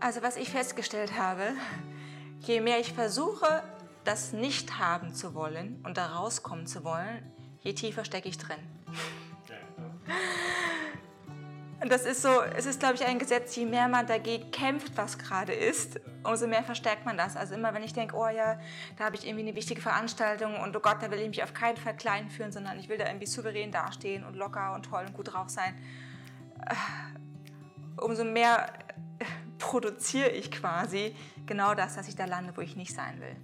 Also 0.00 0.22
was 0.22 0.36
ich 0.36 0.50
festgestellt 0.50 1.18
habe, 1.18 1.42
je 2.40 2.60
mehr 2.60 2.78
ich 2.78 2.92
versuche, 2.92 3.62
das 4.04 4.32
nicht 4.32 4.78
haben 4.78 5.12
zu 5.12 5.34
wollen 5.34 5.82
und 5.84 5.96
da 5.96 6.06
rauskommen 6.06 6.66
zu 6.66 6.84
wollen, 6.84 7.30
je 7.60 7.72
tiefer 7.72 8.04
stecke 8.04 8.28
ich 8.28 8.38
drin. 8.38 8.58
Und 11.80 11.92
das 11.92 12.06
ist 12.06 12.22
so, 12.22 12.42
es 12.56 12.66
ist, 12.66 12.80
glaube 12.80 12.94
ich, 12.94 13.06
ein 13.06 13.18
Gesetz, 13.18 13.54
je 13.54 13.64
mehr 13.64 13.88
man 13.88 14.06
dagegen 14.06 14.50
kämpft, 14.50 14.96
was 14.96 15.16
gerade 15.18 15.52
ist, 15.52 16.00
umso 16.24 16.46
mehr 16.46 16.64
verstärkt 16.64 17.04
man 17.04 17.16
das. 17.16 17.36
Also 17.36 17.54
immer, 17.54 17.72
wenn 17.74 17.84
ich 17.84 17.92
denke, 17.92 18.16
oh 18.16 18.28
ja, 18.28 18.58
da 18.96 19.04
habe 19.04 19.16
ich 19.16 19.26
irgendwie 19.26 19.46
eine 19.46 19.56
wichtige 19.56 19.80
Veranstaltung 19.80 20.56
und 20.60 20.76
oh 20.76 20.80
Gott, 20.80 20.96
da 21.00 21.10
will 21.10 21.20
ich 21.20 21.28
mich 21.28 21.42
auf 21.42 21.54
keinen 21.54 21.76
Fall 21.76 21.96
klein 21.96 22.30
führen, 22.30 22.50
sondern 22.50 22.78
ich 22.78 22.88
will 22.88 22.98
da 22.98 23.06
irgendwie 23.06 23.26
souverän 23.26 23.70
dastehen 23.70 24.24
und 24.24 24.34
locker 24.34 24.74
und 24.74 24.84
toll 24.84 25.04
und 25.06 25.14
gut 25.14 25.32
drauf 25.32 25.50
sein, 25.50 25.76
äh, 26.66 26.74
umso 28.00 28.24
mehr 28.24 28.72
produziere 29.58 30.30
ich 30.30 30.50
quasi 30.50 31.14
genau 31.46 31.74
das, 31.74 31.96
dass 31.96 32.08
ich 32.08 32.16
da 32.16 32.24
lande, 32.24 32.56
wo 32.56 32.60
ich 32.60 32.76
nicht 32.76 32.94
sein 32.94 33.20
will. 33.20 33.36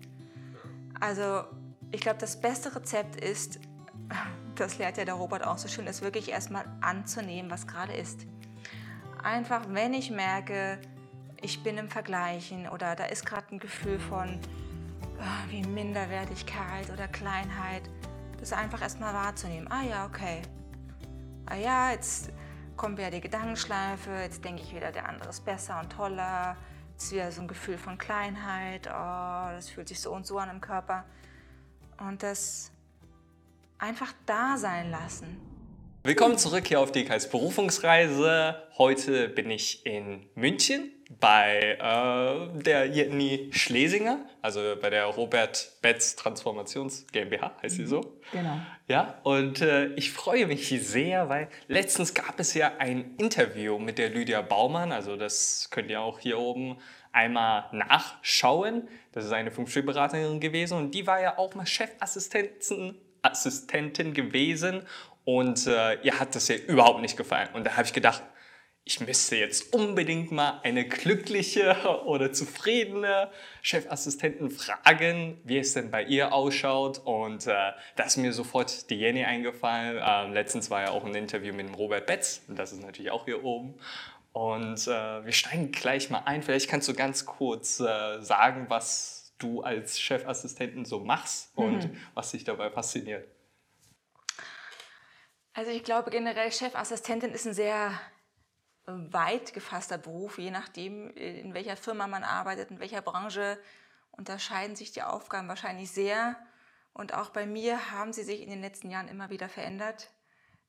Also 1.01 1.45
ich 1.91 2.01
glaube, 2.01 2.19
das 2.19 2.41
beste 2.41 2.75
Rezept 2.75 3.17
ist, 3.17 3.61
das 4.55 4.79
lehrt 4.79 4.97
ja 4.97 5.05
der 5.05 5.15
Robert 5.15 5.47
auch 5.47 5.59
so 5.59 5.69
schön, 5.69 5.87
ist 5.87 6.03
wirklich 6.03 6.31
erstmal 6.31 6.65
anzunehmen, 6.81 7.51
was 7.51 7.67
gerade 7.67 7.93
ist. 7.93 8.27
Einfach, 9.23 9.63
wenn 9.69 9.95
ich 9.95 10.11
merke, 10.11 10.79
ich 11.41 11.63
bin 11.63 11.79
im 11.79 11.89
Vergleichen 11.89 12.69
oder 12.69 12.95
da 12.95 13.05
ist 13.05 13.27
gerade 13.27 13.55
ein 13.55 13.59
Gefühl 13.59 13.99
von 13.99 14.39
oh, 15.19 15.51
wie 15.51 15.63
Minderwertigkeit 15.63 16.91
oder 16.91 17.09
Kleinheit, 17.09 17.83
das 18.39 18.53
einfach 18.53 18.83
erstmal 18.83 19.15
wahrzunehmen. 19.15 19.69
Ah 19.71 19.83
ja, 19.83 20.07
okay. 20.07 20.43
Ah 21.47 21.57
ja, 21.57 21.91
jetzt 21.91 22.31
kommt 22.77 22.99
wieder 22.99 23.11
die 23.11 23.21
Gedankenschleife, 23.21 24.11
jetzt 24.23 24.45
denke 24.45 24.63
ich 24.63 24.75
wieder, 24.75 24.93
der 24.93 25.09
andere 25.09 25.31
ist 25.31 25.45
besser 25.45 25.81
und 25.81 25.91
toller. 25.91 26.57
Jetzt 26.93 27.13
wieder 27.13 27.33
so 27.33 27.41
ein 27.41 27.49
Gefühl 27.49 27.77
von 27.77 27.99
Kleinheit, 27.99 28.87
oh, 28.87 29.51
das 29.55 29.69
fühlt 29.69 29.89
sich 29.89 30.01
so 30.01 30.13
und 30.13 30.27
so 30.27 30.39
an 30.39 30.51
im 30.51 30.61
Körper. 30.61 31.05
Und 31.99 32.23
das 32.23 32.71
einfach 33.79 34.13
da 34.27 34.57
sein 34.57 34.91
lassen. 34.91 35.41
Willkommen 36.03 36.39
zurück 36.39 36.67
hier 36.67 36.81
auf 36.81 36.93
DKs 36.93 37.31
Berufungsreise. 37.31 38.63
Heute 38.77 39.29
bin 39.29 39.51
ich 39.51 39.85
in 39.87 40.27
München 40.35 40.93
bei 41.21 41.79
äh, 41.81 42.63
der 42.63 42.87
Jenny 42.87 43.51
Schlesinger, 43.53 44.21
also 44.43 44.61
bei 44.81 44.91
der 44.91 45.07
Robert 45.07 45.73
Betz 45.83 46.17
Transformations 46.17 47.07
GmbH, 47.13 47.53
heißt 47.63 47.77
sie 47.77 47.87
so. 47.87 48.01
Mhm, 48.01 48.39
genau. 48.39 48.57
Ja, 48.89 49.19
und 49.23 49.61
äh, 49.61 49.87
ich 49.95 50.13
freue 50.13 50.47
mich 50.47 50.69
sehr, 50.69 51.29
weil 51.29 51.49
letztens 51.69 52.15
gab 52.15 52.39
es 52.41 52.55
ja 52.55 52.73
ein 52.79 53.17
Interview 53.17 53.79
mit 53.79 53.99
der 53.99 54.11
Lydia 54.11 54.43
Baumann, 54.43 54.93
also 54.93 55.17
das 55.17 55.69
könnt 55.71 55.91
ihr 55.91 56.01
auch 56.01 56.19
hier 56.19 56.39
oben 56.39 56.79
einmal 57.13 57.67
nachschauen. 57.73 58.89
Das 59.13 59.25
ist 59.25 59.33
eine 59.33 59.51
Feng 59.51 59.67
Shui-Beraterin 59.67 60.41
gewesen 60.41 60.77
und 60.77 60.91
die 60.93 61.07
war 61.07 61.21
ja 61.21 61.39
auch 61.39 61.55
mal 61.55 61.67
Chefassistentin 61.67 62.97
Assistentin 63.25 64.13
gewesen 64.13 64.83
und 65.25 65.67
äh, 65.67 65.95
ihr 66.03 66.19
hat 66.21 66.35
das 66.35 66.49
ja 66.49 66.57
überhaupt 66.57 67.01
nicht 67.01 67.17
gefallen. 67.17 67.49
Und 67.55 67.65
da 67.65 67.73
habe 67.73 67.85
ich 67.85 67.93
gedacht, 67.93 68.23
ich 68.87 69.01
müsste 69.01 69.37
jetzt 69.37 69.73
unbedingt 69.73 70.31
mal 70.31 70.61
eine 70.63 70.87
glückliche 70.87 72.03
oder 72.05 72.33
zufriedene 72.33 73.31
Chefassistentin 73.63 74.51
fragen, 74.51 75.41
wie 75.45 75.59
es 75.59 75.73
denn 75.73 75.91
bei 75.91 76.03
ihr 76.05 76.35
ausschaut. 76.35 76.99
Und 76.99 77.47
äh, 77.47 77.73
da 77.97 78.05
ist 78.05 78.19
mir 78.19 78.33
sofort 78.35 78.91
die 78.91 78.97
Jenny 78.97 79.25
eingefallen. 79.25 79.99
Ähm, 80.05 80.35
letztens 80.35 80.71
war 80.71 80.83
ja 80.83 80.91
auch 80.91 81.05
ein 81.05 81.15
Interview 81.15 81.55
mit 81.55 81.67
dem 81.67 81.75
Robert 81.75 82.07
Betz. 82.07 82.43
Und 82.47 82.59
das 82.59 82.73
ist 82.73 82.83
natürlich 82.83 83.11
auch 83.11 83.25
hier 83.25 83.43
oben. 83.43 83.75
Und 84.33 84.87
äh, 84.87 85.25
wir 85.25 85.33
steigen 85.33 85.73
gleich 85.73 86.11
mal 86.11 86.23
ein. 86.27 86.43
Vielleicht 86.43 86.69
kannst 86.69 86.87
du 86.87 86.93
ganz 86.93 87.25
kurz 87.25 87.81
äh, 87.81 88.21
sagen, 88.21 88.67
was 88.69 89.33
du 89.39 89.63
als 89.63 89.99
Chefassistenten 89.99 90.85
so 90.85 91.01
machst 91.01 91.57
und 91.57 91.91
mhm. 91.91 91.97
was 92.13 92.33
dich 92.33 92.45
dabei 92.45 92.71
fasziniert? 92.71 93.27
Also 95.55 95.71
ich 95.71 95.85
glaube 95.85 96.11
generell, 96.11 96.51
Chefassistentin 96.51 97.31
ist 97.31 97.47
ein 97.47 97.55
sehr 97.55 97.99
weit 98.87 99.55
gefasster 99.55 99.99
Beruf, 99.99 100.39
je 100.39 100.51
nachdem, 100.51 101.11
in 101.11 101.55
welcher 101.55 101.77
Firma 101.77 102.07
man 102.07 102.25
arbeitet, 102.25 102.71
in 102.71 102.81
welcher 102.81 103.03
Branche 103.03 103.59
unterscheiden 104.13 104.77
sich 104.77 104.93
die 104.93 105.03
Aufgaben 105.03 105.49
wahrscheinlich 105.49 105.91
sehr. 105.91 106.37
Und 106.93 107.15
auch 107.15 107.31
bei 107.31 107.47
mir 107.47 107.91
haben 107.91 108.13
sie 108.13 108.23
sich 108.23 108.41
in 108.41 108.51
den 108.51 108.61
letzten 108.61 108.91
Jahren 108.91 109.09
immer 109.09 109.31
wieder 109.31 109.49
verändert. 109.49 110.11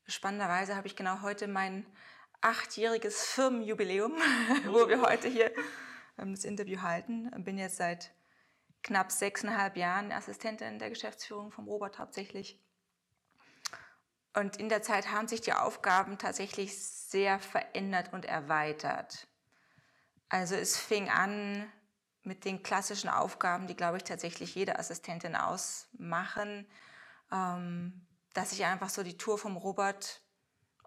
Spannenderweise 0.08 0.76
habe 0.76 0.88
ich 0.88 0.96
genau 0.96 1.22
heute 1.22 1.48
mein 1.48 1.86
achtjähriges 2.42 3.26
Firmenjubiläum, 3.26 4.14
wo 4.68 4.88
wir 4.88 5.02
heute 5.02 5.28
hier 5.28 5.52
ähm, 6.18 6.34
das 6.34 6.46
Interview 6.46 6.82
halten. 6.82 7.32
Bin 7.44 7.58
jetzt 7.58 7.78
seit 7.78 8.14
knapp 8.82 9.12
sechseinhalb 9.12 9.78
Jahren 9.78 10.12
Assistentin 10.12 10.80
der 10.80 10.90
Geschäftsführung 10.90 11.52
vom 11.52 11.68
Robert 11.68 12.00
hauptsächlich. 12.00 12.60
Und 14.36 14.58
in 14.58 14.70
der 14.70 14.82
Zeit 14.82 15.12
haben 15.12 15.28
sich 15.28 15.42
die 15.42 15.54
Aufgaben 15.54 16.18
tatsächlich 16.18 16.78
sehr 16.78 17.40
verändert 17.40 18.12
und 18.12 18.26
erweitert. 18.26 19.28
Also 20.28 20.56
es 20.56 20.78
fing 20.78 21.10
an 21.10 21.72
mit 22.24 22.44
den 22.44 22.62
klassischen 22.62 23.10
Aufgaben, 23.10 23.68
die, 23.68 23.76
glaube 23.76 23.98
ich, 23.98 24.04
tatsächlich 24.04 24.56
jede 24.56 24.78
Assistentin 24.78 25.36
ausmachen, 25.36 26.68
ähm, 27.32 28.06
dass 28.34 28.52
ich 28.52 28.66
einfach 28.66 28.90
so 28.90 29.04
die 29.04 29.18
Tour 29.18 29.38
vom 29.38 29.56
Robert 29.56 30.22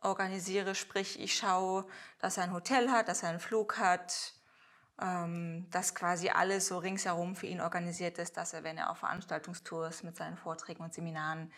organisiere, 0.03 0.75
sprich 0.75 1.19
ich 1.19 1.35
schaue, 1.37 1.87
dass 2.19 2.37
er 2.37 2.45
ein 2.45 2.53
Hotel 2.53 2.91
hat, 2.91 3.09
dass 3.09 3.23
er 3.23 3.31
einen 3.31 3.41
Flug 3.41 3.79
hat, 3.79 4.35
ähm, 5.01 5.67
dass 5.71 5.95
quasi 5.95 6.31
alles 6.31 6.69
so 6.69 6.79
ringsherum 6.79 7.37
für 7.37 7.47
ihn 7.47 7.61
organisiert 7.61 8.19
ist, 8.19 8.37
dass 8.37 8.53
er, 8.53 8.65
wenn 8.65 8.79
er 8.79 8.91
auf 8.91 8.99
Veranstaltungstour 8.99 9.89
ist 9.89 10.03
mit 10.03 10.17
seinen 10.17 10.37
Vorträgen 10.37 10.83
und 10.83 10.93
Seminaren, 10.93 11.53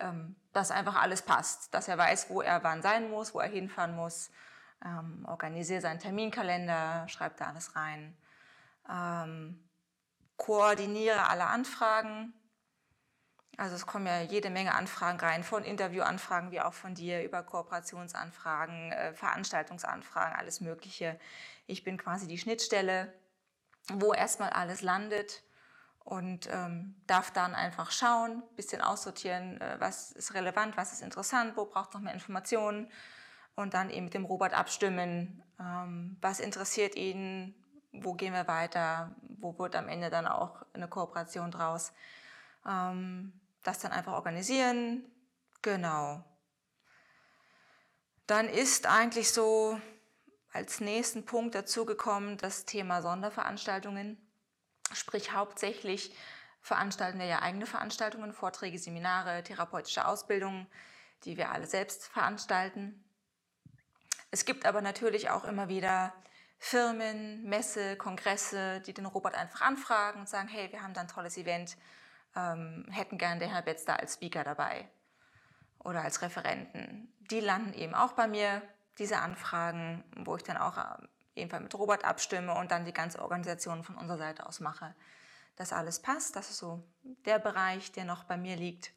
ähm, 0.00 0.36
dass 0.52 0.70
einfach 0.70 1.00
alles 1.00 1.22
passt, 1.22 1.74
dass 1.74 1.88
er 1.88 1.98
weiß, 1.98 2.30
wo 2.30 2.40
er 2.40 2.62
wann 2.62 2.82
sein 2.82 3.10
muss, 3.10 3.34
wo 3.34 3.40
er 3.40 3.48
hinfahren 3.48 3.96
muss, 3.96 4.30
ähm, 4.84 5.24
organisiere 5.26 5.80
seinen 5.80 5.98
Terminkalender, 5.98 7.08
schreibt 7.08 7.40
da 7.40 7.46
alles 7.46 7.74
rein, 7.76 8.16
koordiniere 10.36 11.26
alle 11.30 11.46
Anfragen. 11.46 12.34
Also 13.56 13.76
es 13.76 13.86
kommen 13.86 14.06
ja 14.06 14.20
jede 14.20 14.50
Menge 14.50 14.74
Anfragen 14.74 15.20
rein, 15.20 15.44
von 15.44 15.64
Interviewanfragen 15.64 16.50
wie 16.50 16.60
auch 16.60 16.74
von 16.74 16.94
dir, 16.94 17.22
über 17.22 17.42
Kooperationsanfragen, 17.42 18.92
äh, 18.92 19.14
Veranstaltungsanfragen, 19.14 20.36
alles 20.36 20.60
Mögliche 20.60 21.18
ich 21.66 21.84
bin 21.84 21.96
quasi 21.96 22.26
die 22.26 22.38
Schnittstelle, 22.38 23.12
wo 23.88 24.12
erstmal 24.12 24.50
alles 24.50 24.82
landet 24.82 25.42
und 26.00 26.48
ähm, 26.52 26.94
darf 27.06 27.30
dann 27.30 27.54
einfach 27.54 27.90
schauen, 27.90 28.42
bisschen 28.56 28.82
aussortieren, 28.82 29.60
äh, 29.60 29.76
was 29.78 30.12
ist 30.12 30.34
relevant, 30.34 30.76
was 30.76 30.92
ist 30.92 31.02
interessant, 31.02 31.56
wo 31.56 31.64
braucht 31.64 31.94
noch 31.94 32.00
mehr 32.00 32.12
Informationen 32.12 32.90
und 33.54 33.74
dann 33.74 33.90
eben 33.90 34.04
mit 34.04 34.14
dem 34.14 34.24
Robert 34.24 34.52
abstimmen, 34.52 35.42
ähm, 35.58 36.16
was 36.20 36.40
interessiert 36.40 36.96
ihn, 36.96 37.54
wo 37.92 38.14
gehen 38.14 38.34
wir 38.34 38.48
weiter, 38.48 39.14
wo 39.38 39.58
wird 39.58 39.76
am 39.76 39.88
Ende 39.88 40.10
dann 40.10 40.26
auch 40.26 40.64
eine 40.74 40.88
Kooperation 40.88 41.50
draus. 41.50 41.92
Ähm, 42.68 43.32
das 43.64 43.80
dann 43.80 43.90
einfach 43.90 44.12
organisieren, 44.12 45.04
genau. 45.62 46.24
Dann 48.26 48.48
ist 48.48 48.86
eigentlich 48.86 49.32
so 49.32 49.80
als 50.52 50.80
nächsten 50.80 51.26
Punkt 51.26 51.54
dazugekommen 51.54 52.38
das 52.38 52.64
Thema 52.64 53.02
Sonderveranstaltungen, 53.02 54.16
sprich 54.92 55.32
hauptsächlich 55.32 56.16
veranstalten 56.60 57.18
wir 57.18 57.26
ja 57.26 57.42
eigene 57.42 57.66
Veranstaltungen, 57.66 58.32
Vorträge, 58.32 58.78
Seminare, 58.78 59.42
therapeutische 59.42 60.06
Ausbildungen, 60.06 60.66
die 61.24 61.36
wir 61.36 61.50
alle 61.50 61.66
selbst 61.66 62.06
veranstalten. 62.06 63.04
Es 64.30 64.44
gibt 64.44 64.64
aber 64.64 64.80
natürlich 64.80 65.30
auch 65.30 65.44
immer 65.44 65.68
wieder 65.68 66.14
Firmen, 66.58 67.44
Messe, 67.44 67.96
Kongresse, 67.96 68.80
die 68.80 68.94
den 68.94 69.06
Robert 69.06 69.34
einfach 69.34 69.60
anfragen 69.60 70.20
und 70.20 70.28
sagen, 70.28 70.48
hey, 70.48 70.72
wir 70.72 70.82
haben 70.82 70.94
da 70.94 71.02
ein 71.02 71.08
tolles 71.08 71.36
Event, 71.36 71.76
ähm, 72.36 72.86
hätten 72.90 73.18
gern 73.18 73.38
den 73.38 73.50
Herr 73.50 73.62
Betz 73.62 73.84
da 73.84 73.96
als 73.96 74.14
Speaker 74.14 74.44
dabei 74.44 74.88
oder 75.78 76.02
als 76.02 76.22
Referenten. 76.22 77.12
Die 77.30 77.40
landen 77.40 77.72
eben 77.74 77.94
auch 77.94 78.12
bei 78.12 78.26
mir 78.26 78.62
diese 78.98 79.18
Anfragen, 79.18 80.04
wo 80.16 80.36
ich 80.36 80.42
dann 80.42 80.56
auch 80.56 80.76
äh, 80.76 81.06
jedenfalls 81.34 81.62
mit 81.62 81.74
Robert 81.74 82.04
abstimme 82.04 82.54
und 82.54 82.70
dann 82.70 82.84
die 82.84 82.92
ganze 82.92 83.20
Organisation 83.20 83.84
von 83.84 83.96
unserer 83.96 84.18
Seite 84.18 84.46
aus 84.46 84.60
mache, 84.60 84.94
dass 85.56 85.72
alles 85.72 86.00
passt. 86.00 86.36
Das 86.36 86.50
ist 86.50 86.58
so 86.58 86.82
der 87.02 87.38
Bereich, 87.38 87.92
der 87.92 88.04
noch 88.04 88.24
bei 88.24 88.36
mir 88.36 88.56
liegt. 88.56 88.92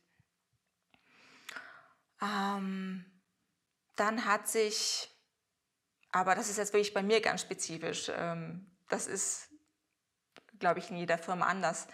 Ähm, 2.22 3.06
dann 3.96 4.26
hat 4.26 4.48
sich, 4.48 5.10
aber 6.12 6.36
das 6.36 6.50
ist 6.50 6.58
jetzt 6.58 6.74
wirklich 6.74 6.94
bei 6.94 7.04
mir 7.04 7.22
ganz 7.22 7.42
spezifisch, 7.42 8.12
ähm, 8.16 8.72
das 8.90 9.08
ist, 9.08 9.50
glaube 10.60 10.80
ich, 10.80 10.90
in 10.90 10.98
jeder 10.98 11.18
Firma 11.18 11.46
anders. 11.48 11.88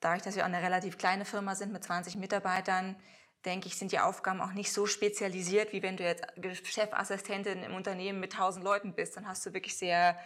Dadurch, 0.00 0.22
dass 0.22 0.36
wir 0.36 0.42
auch 0.42 0.48
eine 0.48 0.62
relativ 0.62 0.98
kleine 0.98 1.24
Firma 1.24 1.54
sind 1.54 1.72
mit 1.72 1.82
20 1.84 2.16
Mitarbeitern, 2.16 2.96
denke 3.44 3.68
ich, 3.68 3.76
sind 3.76 3.92
die 3.92 4.00
Aufgaben 4.00 4.40
auch 4.40 4.52
nicht 4.52 4.72
so 4.72 4.86
spezialisiert, 4.86 5.72
wie 5.72 5.82
wenn 5.82 5.96
du 5.96 6.04
jetzt 6.04 6.26
Chefassistentin 6.64 7.62
im 7.62 7.74
Unternehmen 7.74 8.20
mit 8.20 8.32
1000 8.32 8.64
Leuten 8.64 8.94
bist. 8.94 9.16
Dann 9.16 9.26
hast 9.26 9.44
du 9.46 9.54
wirklich 9.54 9.76
sehr 9.76 10.18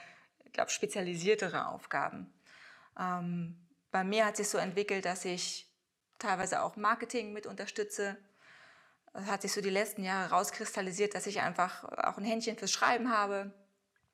ich 0.53 0.55
glaube, 0.55 0.71
spezialisiertere 0.71 1.69
Aufgaben. 1.69 2.31
Ähm, 3.01 3.57
bei 3.91 4.05
mir 4.05 4.27
hat 4.27 4.37
sich 4.37 4.51
so 4.51 4.59
entwickelt, 4.59 5.07
dass 5.07 5.25
ich 5.25 5.67
teilweise 6.19 6.63
auch 6.63 6.77
Marketing 6.77 7.33
mit 7.33 7.47
unterstütze. 7.47 8.19
Es 9.15 9.27
hat 9.27 9.41
sich 9.41 9.53
so 9.53 9.63
die 9.63 9.71
letzten 9.71 10.05
Jahre 10.05 10.29
rauskristallisiert, 10.29 11.15
dass 11.15 11.27
ich 11.27 11.41
einfach 11.41 11.85
auch 11.85 12.19
ein 12.19 12.25
Händchen 12.25 12.59
fürs 12.59 12.71
Schreiben 12.71 13.11
habe. 13.11 13.51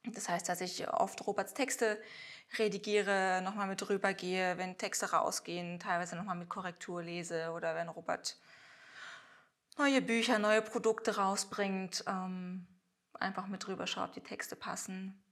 Das 0.04 0.28
heißt, 0.28 0.48
dass 0.48 0.60
ich 0.60 0.88
oft 0.88 1.26
Roberts 1.26 1.54
Texte 1.54 2.00
redigiere, 2.56 3.42
nochmal 3.42 3.66
mit 3.66 3.80
drüber 3.80 4.14
gehe, 4.14 4.56
wenn 4.56 4.78
Texte 4.78 5.10
rausgehen, 5.10 5.78
teilweise 5.78 6.16
nochmal 6.16 6.36
mit 6.36 6.48
Korrektur 6.48 7.02
lese 7.02 7.50
oder 7.52 7.74
wenn 7.74 7.88
Robert 7.88 8.36
neue 9.76 10.02
Bücher, 10.02 10.38
neue 10.38 10.62
Produkte 10.62 11.16
rausbringt, 11.16 12.04
ähm, 12.06 12.66
einfach 13.14 13.46
mit 13.46 13.66
drüber 13.66 13.86
schaut, 13.86 14.16
die 14.16 14.20
Texte 14.20 14.56
passen. 14.56 15.22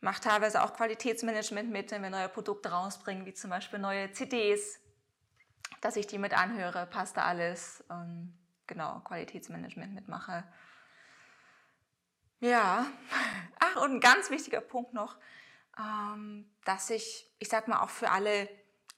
Macht 0.00 0.24
teilweise 0.24 0.62
auch 0.62 0.74
Qualitätsmanagement 0.74 1.70
mit, 1.70 1.90
wenn 1.92 2.02
wir 2.02 2.10
neue 2.10 2.28
Produkte 2.28 2.70
rausbringen, 2.70 3.24
wie 3.24 3.34
zum 3.34 3.50
Beispiel 3.50 3.78
neue 3.78 4.12
CDs, 4.12 4.80
dass 5.80 5.96
ich 5.96 6.06
die 6.06 6.18
mit 6.18 6.36
anhöre, 6.36 6.86
passt 6.86 7.16
da 7.16 7.22
alles. 7.22 7.84
Ähm, 7.88 8.36
genau, 8.66 9.00
Qualitätsmanagement 9.00 9.94
mitmache. 9.94 10.44
Ja, 12.40 12.86
ach, 13.60 13.82
und 13.82 13.92
ein 13.92 14.00
ganz 14.00 14.30
wichtiger 14.30 14.60
Punkt 14.60 14.92
noch, 14.92 15.16
dass 16.64 16.90
ich, 16.90 17.30
ich 17.38 17.48
sag 17.48 17.68
mal, 17.68 17.80
auch 17.80 17.90
für 17.90 18.10
alle 18.10 18.48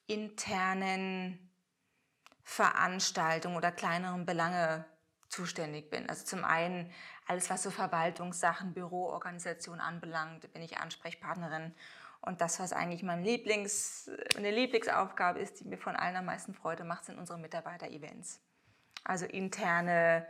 internen 0.06 1.50
Veranstaltungen 2.42 3.56
oder 3.56 3.72
kleineren 3.72 4.26
Belange 4.26 4.84
zuständig 5.28 5.90
bin. 5.90 6.08
Also 6.08 6.24
zum 6.24 6.44
einen 6.44 6.92
alles, 7.26 7.50
was 7.50 7.62
so 7.62 7.70
Verwaltungssachen, 7.70 8.74
Büroorganisation 8.74 9.80
anbelangt, 9.80 10.52
bin 10.52 10.62
ich 10.62 10.78
Ansprechpartnerin. 10.78 11.74
Und 12.20 12.40
das, 12.40 12.60
was 12.60 12.72
eigentlich 12.72 13.02
mein 13.02 13.22
Lieblings, 13.22 14.10
meine 14.34 14.50
Lieblingsaufgabe 14.50 15.40
ist, 15.40 15.60
die 15.60 15.64
mir 15.64 15.78
von 15.78 15.96
allen 15.96 16.16
am 16.16 16.26
meisten 16.26 16.54
Freude 16.54 16.84
macht, 16.84 17.04
sind 17.04 17.18
unsere 17.18 17.38
Mitarbeiter-Events. 17.38 18.40
Also 19.04 19.26
interne, 19.26 20.26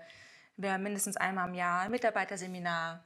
wir 0.57 0.73
haben 0.73 0.83
mindestens 0.83 1.17
einmal 1.17 1.49
im 1.49 1.55
Jahr 1.55 1.83
ein 1.83 1.91
Mitarbeiterseminar, 1.91 3.05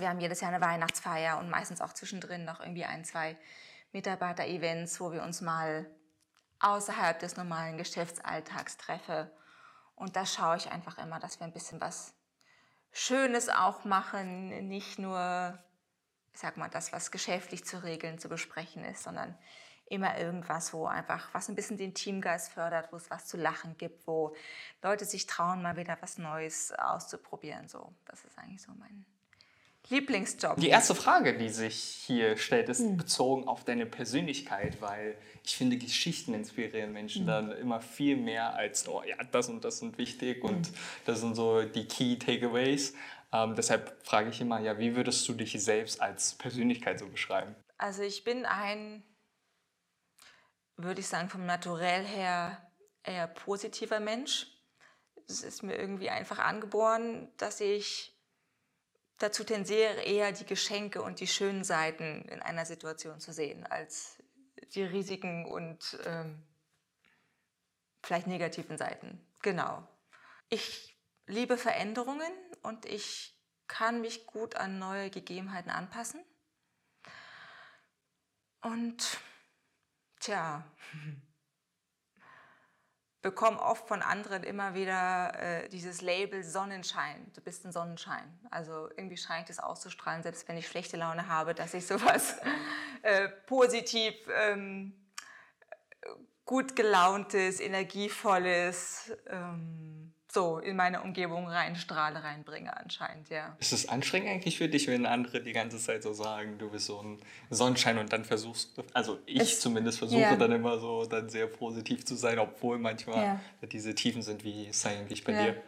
wir 0.00 0.08
haben 0.08 0.20
jedes 0.20 0.40
Jahr 0.40 0.52
eine 0.52 0.64
Weihnachtsfeier 0.64 1.38
und 1.38 1.50
meistens 1.50 1.80
auch 1.80 1.92
zwischendrin 1.92 2.44
noch 2.44 2.60
irgendwie 2.60 2.84
ein, 2.84 3.04
zwei 3.04 3.36
Mitarbeiter-Events, 3.92 5.00
wo 5.00 5.12
wir 5.12 5.22
uns 5.22 5.40
mal 5.40 5.86
außerhalb 6.60 7.18
des 7.18 7.36
normalen 7.36 7.78
Geschäftsalltags 7.78 8.76
treffen. 8.76 9.30
Und 9.94 10.16
da 10.16 10.26
schaue 10.26 10.56
ich 10.56 10.70
einfach 10.70 10.98
immer, 10.98 11.18
dass 11.18 11.40
wir 11.40 11.46
ein 11.46 11.52
bisschen 11.52 11.80
was 11.80 12.14
Schönes 12.92 13.48
auch 13.48 13.84
machen, 13.84 14.68
nicht 14.68 14.98
nur, 14.98 15.58
ich 16.32 16.40
sag 16.40 16.56
mal, 16.56 16.68
das, 16.68 16.92
was 16.92 17.10
geschäftlich 17.10 17.64
zu 17.64 17.82
regeln, 17.82 18.18
zu 18.18 18.28
besprechen 18.28 18.84
ist, 18.84 19.04
sondern 19.04 19.36
immer 19.86 20.18
irgendwas, 20.18 20.72
wo 20.72 20.86
einfach, 20.86 21.32
was 21.34 21.48
ein 21.48 21.56
bisschen 21.56 21.76
den 21.76 21.94
Teamgeist 21.94 22.52
fördert, 22.52 22.92
wo 22.92 22.96
es 22.96 23.10
was 23.10 23.26
zu 23.26 23.36
lachen 23.36 23.76
gibt, 23.76 24.06
wo 24.06 24.34
Leute 24.82 25.04
sich 25.04 25.26
trauen, 25.26 25.62
mal 25.62 25.76
wieder 25.76 25.98
was 26.00 26.16
Neues 26.18 26.72
auszuprobieren. 26.72 27.68
So, 27.68 27.92
das 28.06 28.24
ist 28.24 28.38
eigentlich 28.38 28.62
so 28.62 28.72
mein 28.72 29.04
Lieblingsjob. 29.90 30.56
Die 30.58 30.68
erste 30.68 30.94
Frage, 30.94 31.36
die 31.36 31.48
sich 31.48 31.74
hier 31.74 32.36
stellt, 32.36 32.68
ist 32.68 32.80
hm. 32.80 32.96
bezogen 32.96 33.48
auf 33.48 33.64
deine 33.64 33.86
Persönlichkeit, 33.86 34.80
weil 34.80 35.16
ich 35.44 35.56
finde, 35.56 35.76
Geschichten 35.76 36.32
inspirieren 36.32 36.92
Menschen 36.92 37.22
hm. 37.22 37.26
dann 37.26 37.52
immer 37.52 37.80
viel 37.80 38.16
mehr 38.16 38.54
als, 38.54 38.88
oh 38.88 39.02
ja, 39.04 39.16
das 39.32 39.48
und 39.48 39.64
das 39.64 39.78
sind 39.78 39.98
wichtig 39.98 40.42
hm. 40.42 40.50
und 40.50 40.70
das 41.06 41.20
sind 41.20 41.34
so 41.34 41.62
die 41.62 41.86
Key 41.86 42.16
Takeaways. 42.16 42.94
Ähm, 43.32 43.54
deshalb 43.56 44.04
frage 44.04 44.30
ich 44.30 44.40
immer, 44.40 44.60
ja, 44.60 44.78
wie 44.78 44.94
würdest 44.96 45.28
du 45.28 45.34
dich 45.34 45.52
selbst 45.62 46.00
als 46.00 46.34
Persönlichkeit 46.34 46.98
so 46.98 47.08
beschreiben? 47.08 47.54
Also 47.76 48.02
ich 48.02 48.24
bin 48.24 48.44
ein, 48.46 49.02
würde 50.76 51.00
ich 51.00 51.08
sagen, 51.08 51.28
vom 51.28 51.46
Naturell 51.46 52.04
her 52.04 52.70
eher 53.02 53.26
positiver 53.26 54.00
Mensch. 54.00 54.46
Es 55.28 55.42
ist 55.42 55.62
mir 55.62 55.76
irgendwie 55.76 56.10
einfach 56.10 56.38
angeboren, 56.38 57.32
dass 57.36 57.60
ich 57.60 58.19
dazu 59.20 59.44
tendiere, 59.44 60.02
eher 60.02 60.32
die 60.32 60.46
Geschenke 60.46 61.02
und 61.02 61.20
die 61.20 61.26
schönen 61.26 61.62
Seiten 61.62 62.22
in 62.22 62.42
einer 62.42 62.66
Situation 62.66 63.20
zu 63.20 63.32
sehen, 63.32 63.66
als 63.66 64.20
die 64.74 64.82
Risiken 64.82 65.46
und 65.46 65.98
ähm, 66.04 66.42
vielleicht 68.02 68.26
negativen 68.26 68.76
Seiten. 68.76 69.24
Genau. 69.42 69.86
Ich 70.48 70.98
liebe 71.26 71.56
Veränderungen 71.56 72.32
und 72.62 72.86
ich 72.86 73.36
kann 73.68 74.00
mich 74.00 74.26
gut 74.26 74.56
an 74.56 74.78
neue 74.78 75.10
Gegebenheiten 75.10 75.70
anpassen. 75.70 76.24
Und 78.62 79.18
tja, 80.18 80.64
bekomme 83.22 83.60
oft 83.60 83.86
von 83.86 84.02
anderen 84.02 84.42
immer 84.42 84.74
wieder 84.74 85.34
äh, 85.38 85.68
dieses 85.68 86.00
Label 86.00 86.42
Sonnenschein. 86.42 87.30
Du 87.34 87.40
bist 87.40 87.64
ein 87.64 87.72
Sonnenschein. 87.72 88.38
Also 88.50 88.88
irgendwie 88.96 89.16
scheint 89.16 89.50
es 89.50 89.58
auszustrahlen, 89.58 90.22
selbst 90.22 90.48
wenn 90.48 90.56
ich 90.56 90.66
schlechte 90.66 90.96
Laune 90.96 91.28
habe, 91.28 91.54
dass 91.54 91.74
ich 91.74 91.86
sowas 91.86 92.36
äh, 93.02 93.28
positiv, 93.46 94.14
ähm, 94.34 94.94
gut 96.46 96.74
gelauntes, 96.74 97.60
energievolles, 97.60 99.12
ähm, 99.28 100.12
so 100.32 100.58
in 100.58 100.76
meine 100.76 101.02
Umgebung 101.02 101.48
reinstrahle, 101.48 102.22
reinbringe 102.22 102.76
anscheinend, 102.76 103.28
ja. 103.30 103.56
Ist 103.58 103.72
es 103.72 103.88
anstrengend 103.88 104.30
eigentlich 104.30 104.58
für 104.58 104.68
dich, 104.68 104.86
wenn 104.86 105.06
andere 105.06 105.42
die 105.42 105.52
ganze 105.52 105.78
Zeit 105.78 106.02
so 106.02 106.12
sagen, 106.12 106.58
du 106.58 106.70
bist 106.70 106.86
so 106.86 107.02
ein 107.02 107.18
Sonnenschein 107.50 107.98
und 107.98 108.12
dann 108.12 108.24
versuchst, 108.24 108.80
also 108.92 109.18
ich 109.26 109.40
es, 109.40 109.60
zumindest 109.60 109.98
versuche 109.98 110.20
ja. 110.20 110.36
dann 110.36 110.52
immer 110.52 110.78
so 110.78 111.04
dann 111.06 111.28
sehr 111.28 111.46
positiv 111.46 112.04
zu 112.04 112.14
sein, 112.14 112.38
obwohl 112.38 112.78
manchmal 112.78 113.40
ja. 113.62 113.66
diese 113.66 113.94
Tiefen 113.94 114.22
sind, 114.22 114.44
wie 114.44 114.68
ist 114.68 114.86
eigentlich 114.86 115.24
bei 115.24 115.32
ja. 115.32 115.42
dir? 115.44 115.62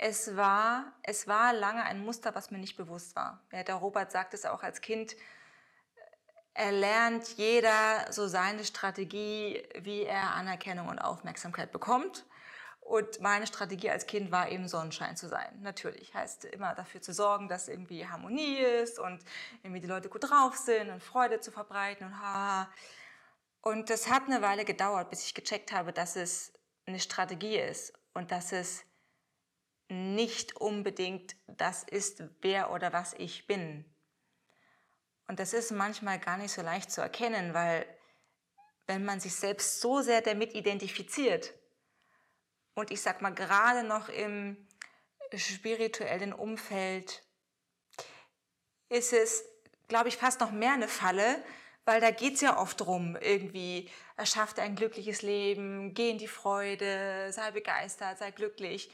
Es 0.00 0.36
war, 0.36 0.92
es 1.02 1.26
war 1.26 1.52
lange 1.52 1.82
ein 1.82 2.04
Muster, 2.04 2.34
was 2.34 2.50
mir 2.50 2.58
nicht 2.58 2.76
bewusst 2.76 3.16
war. 3.16 3.42
Ja, 3.52 3.64
der 3.64 3.74
Robert 3.76 4.12
sagt 4.12 4.34
es 4.34 4.44
auch 4.44 4.62
als 4.62 4.80
Kind, 4.80 5.16
er 6.54 6.72
lernt 6.72 7.36
jeder 7.36 8.06
so 8.10 8.26
seine 8.26 8.64
Strategie, 8.64 9.62
wie 9.80 10.02
er 10.02 10.34
Anerkennung 10.34 10.88
und 10.88 10.98
Aufmerksamkeit 10.98 11.70
bekommt. 11.70 12.24
Und 12.88 13.20
meine 13.20 13.46
Strategie 13.46 13.90
als 13.90 14.06
Kind 14.06 14.32
war 14.32 14.48
eben 14.48 14.66
Sonnenschein 14.66 15.14
zu 15.14 15.28
sein. 15.28 15.60
Natürlich 15.60 16.14
heißt 16.14 16.46
immer 16.46 16.74
dafür 16.74 17.02
zu 17.02 17.12
sorgen, 17.12 17.46
dass 17.46 17.68
irgendwie 17.68 18.06
Harmonie 18.06 18.60
ist 18.60 18.98
und 18.98 19.22
irgendwie 19.62 19.82
die 19.82 19.86
Leute 19.86 20.08
gut 20.08 20.30
drauf 20.30 20.56
sind 20.56 20.88
und 20.88 21.02
Freude 21.02 21.38
zu 21.40 21.52
verbreiten 21.52 22.06
und 22.06 22.18
ha. 22.18 22.72
Und 23.60 23.90
das 23.90 24.08
hat 24.08 24.22
eine 24.24 24.40
Weile 24.40 24.64
gedauert, 24.64 25.10
bis 25.10 25.22
ich 25.26 25.34
gecheckt 25.34 25.70
habe, 25.70 25.92
dass 25.92 26.16
es 26.16 26.54
eine 26.86 26.98
Strategie 26.98 27.58
ist 27.58 27.92
und 28.14 28.30
dass 28.30 28.52
es 28.52 28.84
nicht 29.90 30.56
unbedingt 30.56 31.36
das 31.46 31.82
ist, 31.82 32.22
wer 32.40 32.72
oder 32.72 32.94
was 32.94 33.12
ich 33.12 33.46
bin. 33.46 33.84
Und 35.26 35.40
das 35.40 35.52
ist 35.52 35.72
manchmal 35.72 36.18
gar 36.18 36.38
nicht 36.38 36.52
so 36.52 36.62
leicht 36.62 36.90
zu 36.90 37.02
erkennen, 37.02 37.52
weil 37.52 37.84
wenn 38.86 39.04
man 39.04 39.20
sich 39.20 39.34
selbst 39.34 39.82
so 39.82 40.00
sehr 40.00 40.22
damit 40.22 40.54
identifiziert, 40.54 41.52
und 42.78 42.92
ich 42.92 43.02
sag 43.02 43.20
mal, 43.22 43.34
gerade 43.34 43.82
noch 43.82 44.08
im 44.08 44.56
spirituellen 45.34 46.32
Umfeld 46.32 47.22
ist 48.88 49.12
es, 49.12 49.44
glaube 49.88 50.08
ich, 50.08 50.16
fast 50.16 50.40
noch 50.40 50.52
mehr 50.52 50.72
eine 50.72 50.88
Falle, 50.88 51.42
weil 51.84 52.00
da 52.00 52.10
geht 52.10 52.34
es 52.34 52.40
ja 52.40 52.56
oft 52.58 52.80
drum, 52.80 53.16
irgendwie, 53.16 53.90
erschafft 54.16 54.58
ein 54.60 54.76
glückliches 54.76 55.22
Leben, 55.22 55.92
geh 55.92 56.10
in 56.10 56.18
die 56.18 56.28
Freude, 56.28 57.32
sei 57.32 57.50
begeistert, 57.50 58.18
sei 58.18 58.30
glücklich. 58.30 58.90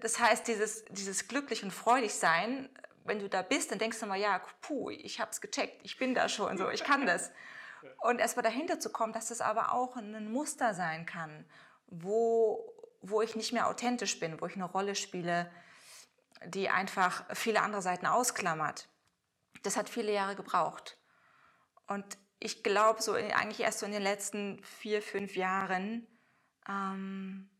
Das 0.00 0.20
heißt, 0.20 0.46
dieses, 0.46 0.84
dieses 0.90 1.28
glücklich 1.28 1.62
und 1.62 1.70
freudig 1.70 2.14
sein, 2.14 2.68
wenn 3.04 3.18
du 3.18 3.28
da 3.28 3.42
bist, 3.42 3.70
dann 3.70 3.78
denkst 3.78 4.00
du 4.00 4.06
mal, 4.06 4.18
ja, 4.18 4.40
puh, 4.60 4.90
ich 4.90 5.18
habe 5.18 5.30
es 5.30 5.40
gecheckt, 5.40 5.80
ich 5.82 5.96
bin 5.96 6.14
da 6.14 6.28
schon 6.28 6.58
so, 6.58 6.70
ich 6.70 6.84
kann 6.84 7.06
das. 7.06 7.30
Und 8.02 8.20
erstmal 8.20 8.44
dahinter 8.44 8.78
zu 8.78 8.90
kommen, 8.90 9.12
dass 9.12 9.28
das 9.28 9.40
aber 9.40 9.72
auch 9.72 9.96
ein 9.96 10.30
Muster 10.30 10.72
sein 10.72 11.04
kann, 11.04 11.44
wo 11.88 12.71
wo 13.02 13.20
ich 13.20 13.36
nicht 13.36 13.52
mehr 13.52 13.68
authentisch 13.68 14.18
bin, 14.18 14.40
wo 14.40 14.46
ich 14.46 14.54
eine 14.54 14.64
Rolle 14.64 14.94
spiele, 14.94 15.50
die 16.46 16.68
einfach 16.68 17.24
viele 17.34 17.60
andere 17.60 17.82
Seiten 17.82 18.06
ausklammert. 18.06 18.88
Das 19.62 19.76
hat 19.76 19.88
viele 19.88 20.12
Jahre 20.12 20.36
gebraucht. 20.36 20.98
Und 21.86 22.04
ich 22.38 22.62
glaube, 22.62 23.02
so 23.02 23.14
in, 23.14 23.30
eigentlich 23.32 23.60
erst 23.60 23.80
so 23.80 23.86
in 23.86 23.92
den 23.92 24.02
letzten 24.02 24.62
vier, 24.64 25.02
fünf 25.02 25.36
Jahren, 25.36 26.06
ähm, 26.68 27.50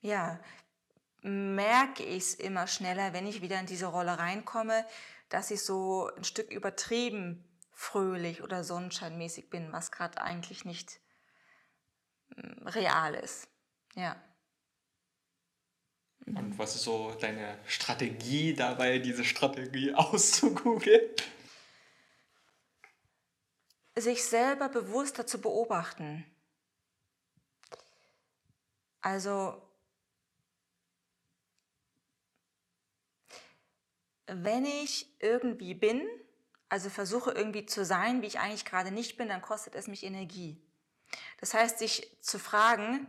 ja, 0.00 0.38
merke 1.22 2.04
ich 2.04 2.24
es 2.24 2.34
immer 2.34 2.66
schneller, 2.66 3.12
wenn 3.12 3.26
ich 3.26 3.42
wieder 3.42 3.58
in 3.58 3.66
diese 3.66 3.86
Rolle 3.86 4.18
reinkomme, 4.18 4.84
dass 5.28 5.50
ich 5.50 5.62
so 5.62 6.10
ein 6.16 6.24
Stück 6.24 6.50
übertrieben 6.50 7.44
fröhlich 7.72 8.42
oder 8.42 8.64
sonnenscheinmäßig 8.64 9.50
bin, 9.50 9.72
was 9.72 9.92
gerade 9.92 10.20
eigentlich 10.20 10.64
nicht 10.64 11.00
mm, 12.36 12.66
real 12.68 13.14
ist. 13.14 13.48
Ja. 13.94 14.16
Und 16.36 16.58
was 16.58 16.74
ist 16.74 16.82
so 16.82 17.14
deine 17.20 17.58
Strategie 17.66 18.54
dabei, 18.54 18.98
diese 18.98 19.24
Strategie 19.24 19.94
auszugoogeln? 19.94 21.10
sich 24.00 24.24
selber 24.24 24.68
bewusster 24.68 25.26
zu 25.26 25.40
beobachten. 25.40 26.24
Also, 29.00 29.62
wenn 34.26 34.64
ich 34.64 35.06
irgendwie 35.20 35.74
bin, 35.74 36.06
also 36.68 36.90
versuche 36.90 37.30
irgendwie 37.30 37.64
zu 37.64 37.84
sein, 37.84 38.20
wie 38.22 38.26
ich 38.26 38.38
eigentlich 38.38 38.64
gerade 38.64 38.90
nicht 38.90 39.16
bin, 39.16 39.28
dann 39.28 39.40
kostet 39.40 39.74
es 39.74 39.86
mich 39.86 40.04
Energie. 40.04 40.60
Das 41.40 41.54
heißt, 41.54 41.78
sich 41.78 42.18
zu 42.20 42.38
fragen, 42.38 43.06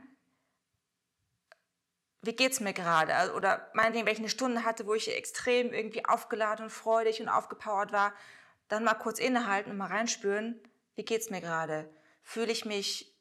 wie 2.22 2.34
geht's 2.34 2.60
mir 2.60 2.74
gerade? 2.74 3.16
Also, 3.16 3.34
oder 3.34 3.70
meinetwegen, 3.74 4.06
wenn 4.06 4.14
ich 4.14 4.20
eine 4.20 4.30
Stunde 4.30 4.66
hatte, 4.66 4.86
wo 4.86 4.94
ich 4.94 5.16
extrem 5.16 5.74
irgendwie 5.74 6.06
aufgeladen 6.06 6.66
und 6.66 6.72
freudig 6.72 7.22
und 7.22 7.30
aufgepowert 7.30 7.92
war, 7.92 8.14
dann 8.68 8.84
mal 8.84 8.96
kurz 8.96 9.20
innehalten 9.20 9.72
und 9.72 9.78
mal 9.78 9.88
reinspüren, 9.88 10.62
wie 10.96 11.06
geht's 11.06 11.30
mir 11.30 11.42
gerade? 11.42 11.90
Fühle 12.24 12.52
ich 12.52 12.66
mich 12.66 13.16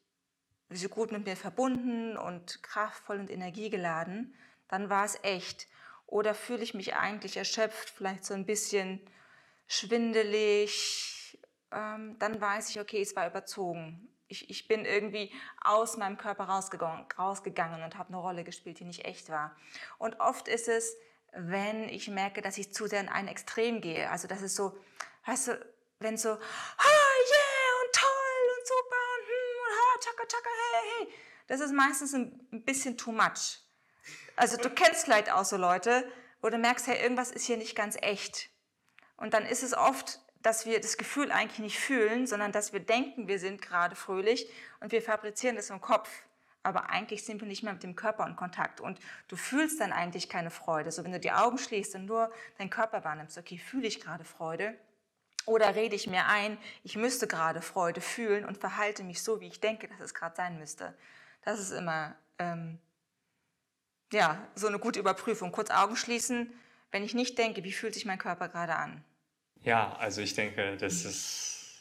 so 0.69 0.89
gut 0.89 1.11
mit 1.11 1.25
mir 1.25 1.35
verbunden 1.35 2.17
und 2.17 2.61
kraftvoll 2.61 3.19
und 3.19 3.31
energiegeladen? 3.31 4.35
Dann 4.67 4.89
war 4.89 5.05
es 5.05 5.17
echt. 5.23 5.67
Oder 6.05 6.35
fühle 6.35 6.63
ich 6.63 6.73
mich 6.73 6.95
eigentlich 6.95 7.37
erschöpft, 7.37 7.89
vielleicht 7.89 8.25
so 8.25 8.33
ein 8.33 8.45
bisschen 8.45 9.01
schwindelig? 9.67 11.39
Ähm, 11.71 12.17
dann 12.19 12.41
weiß 12.41 12.69
ich, 12.69 12.79
okay, 12.79 13.01
es 13.01 13.15
war 13.15 13.27
überzogen 13.27 14.09
ich, 14.29 14.49
ich 14.49 14.67
bin 14.67 14.85
irgendwie 14.85 15.33
aus 15.61 15.97
meinem 15.97 16.17
Körper 16.17 16.45
rausgegangen, 16.45 17.05
rausgegangen 17.17 17.83
und 17.83 17.97
habe 17.97 18.09
eine 18.09 18.17
Rolle 18.17 18.43
gespielt, 18.43 18.79
die 18.79 18.85
nicht 18.85 19.05
echt 19.05 19.29
war. 19.29 19.55
Und 19.97 20.19
oft 20.19 20.47
ist 20.47 20.69
es, 20.69 20.95
wenn 21.33 21.89
ich 21.89 22.07
merke, 22.07 22.41
dass 22.41 22.57
ich 22.57 22.73
zu 22.73 22.87
sehr 22.87 23.01
in 23.01 23.09
ein 23.09 23.27
Extrem 23.27 23.81
gehe. 23.81 24.09
Also 24.09 24.27
das 24.27 24.41
ist 24.41 24.55
so, 24.55 24.77
weißt 25.25 25.49
du, 25.49 25.65
wenn 25.99 26.17
so, 26.17 26.29
ah, 26.29 26.35
yeah, 26.37 27.83
und 27.83 27.93
toll 27.93 28.57
und 28.57 28.67
super 28.67 29.01
und, 29.15 29.27
hm, 29.27 29.57
und 29.65 29.73
ha, 29.75 29.99
tschakka, 29.99 30.23
tschakka, 30.27 30.49
hey, 30.49 30.89
hey. 30.97 31.13
Das 31.47 31.59
ist 31.59 31.73
meistens 31.73 32.13
ein 32.13 32.63
bisschen 32.63 32.97
too 32.97 33.11
much. 33.11 33.59
Also 34.35 34.57
du 34.57 34.69
kennst 34.69 35.05
vielleicht 35.05 35.31
auch 35.31 35.43
so 35.43 35.57
Leute, 35.57 36.09
wo 36.41 36.49
du 36.49 36.57
merkst, 36.57 36.87
hey, 36.87 37.01
irgendwas 37.01 37.31
ist 37.31 37.45
hier 37.45 37.57
nicht 37.57 37.75
ganz 37.75 37.97
echt. 37.99 38.49
Und 39.17 39.33
dann 39.33 39.45
ist 39.45 39.63
es 39.63 39.73
oft 39.73 40.19
dass 40.41 40.65
wir 40.65 40.79
das 40.79 40.97
Gefühl 40.97 41.31
eigentlich 41.31 41.59
nicht 41.59 41.79
fühlen, 41.79 42.27
sondern 42.27 42.51
dass 42.51 42.71
wir 42.71 42.79
denken, 42.79 43.27
wir 43.27 43.39
sind 43.39 43.61
gerade 43.61 43.95
fröhlich 43.95 44.49
und 44.79 44.91
wir 44.91 45.01
fabrizieren 45.01 45.55
das 45.55 45.69
im 45.69 45.81
Kopf. 45.81 46.09
Aber 46.63 46.89
eigentlich 46.89 47.23
sind 47.23 47.41
wir 47.41 47.47
nicht 47.47 47.63
mehr 47.63 47.73
mit 47.73 47.83
dem 47.83 47.95
Körper 47.95 48.27
in 48.27 48.35
Kontakt 48.35 48.81
und 48.81 48.99
du 49.27 49.35
fühlst 49.35 49.79
dann 49.79 49.93
eigentlich 49.93 50.29
keine 50.29 50.49
Freude. 50.49 50.91
So 50.91 51.03
wenn 51.03 51.11
du 51.11 51.19
die 51.19 51.31
Augen 51.31 51.57
schließt 51.57 51.95
und 51.95 52.05
nur 52.05 52.31
deinen 52.57 52.69
Körper 52.69 53.03
wahrnimmst, 53.03 53.37
okay, 53.37 53.57
fühle 53.57 53.87
ich 53.87 54.01
gerade 54.01 54.25
Freude? 54.25 54.75
Oder 55.45 55.75
rede 55.75 55.95
ich 55.95 56.07
mir 56.07 56.27
ein, 56.27 56.57
ich 56.83 56.95
müsste 56.95 57.25
gerade 57.25 57.61
Freude 57.61 58.01
fühlen 58.01 58.45
und 58.45 58.57
verhalte 58.57 59.03
mich 59.03 59.23
so, 59.23 59.39
wie 59.39 59.47
ich 59.47 59.61
denke, 59.61 59.87
dass 59.87 59.99
es 59.99 60.13
gerade 60.13 60.35
sein 60.35 60.59
müsste. 60.59 60.93
Das 61.43 61.59
ist 61.59 61.71
immer 61.71 62.15
ähm, 62.37 62.77
ja, 64.11 64.47
so 64.55 64.67
eine 64.67 64.79
gute 64.79 64.99
Überprüfung. 64.99 65.51
Kurz 65.51 65.71
Augen 65.71 65.95
schließen, 65.95 66.53
wenn 66.91 67.03
ich 67.03 67.13
nicht 67.13 67.37
denke, 67.37 67.63
wie 67.63 67.71
fühlt 67.71 67.93
sich 67.93 68.05
mein 68.05 68.19
Körper 68.19 68.49
gerade 68.49 68.75
an? 68.75 69.03
Ja, 69.63 69.95
also 69.97 70.21
ich 70.21 70.33
denke, 70.33 70.77
das 70.77 71.05
ist 71.05 71.77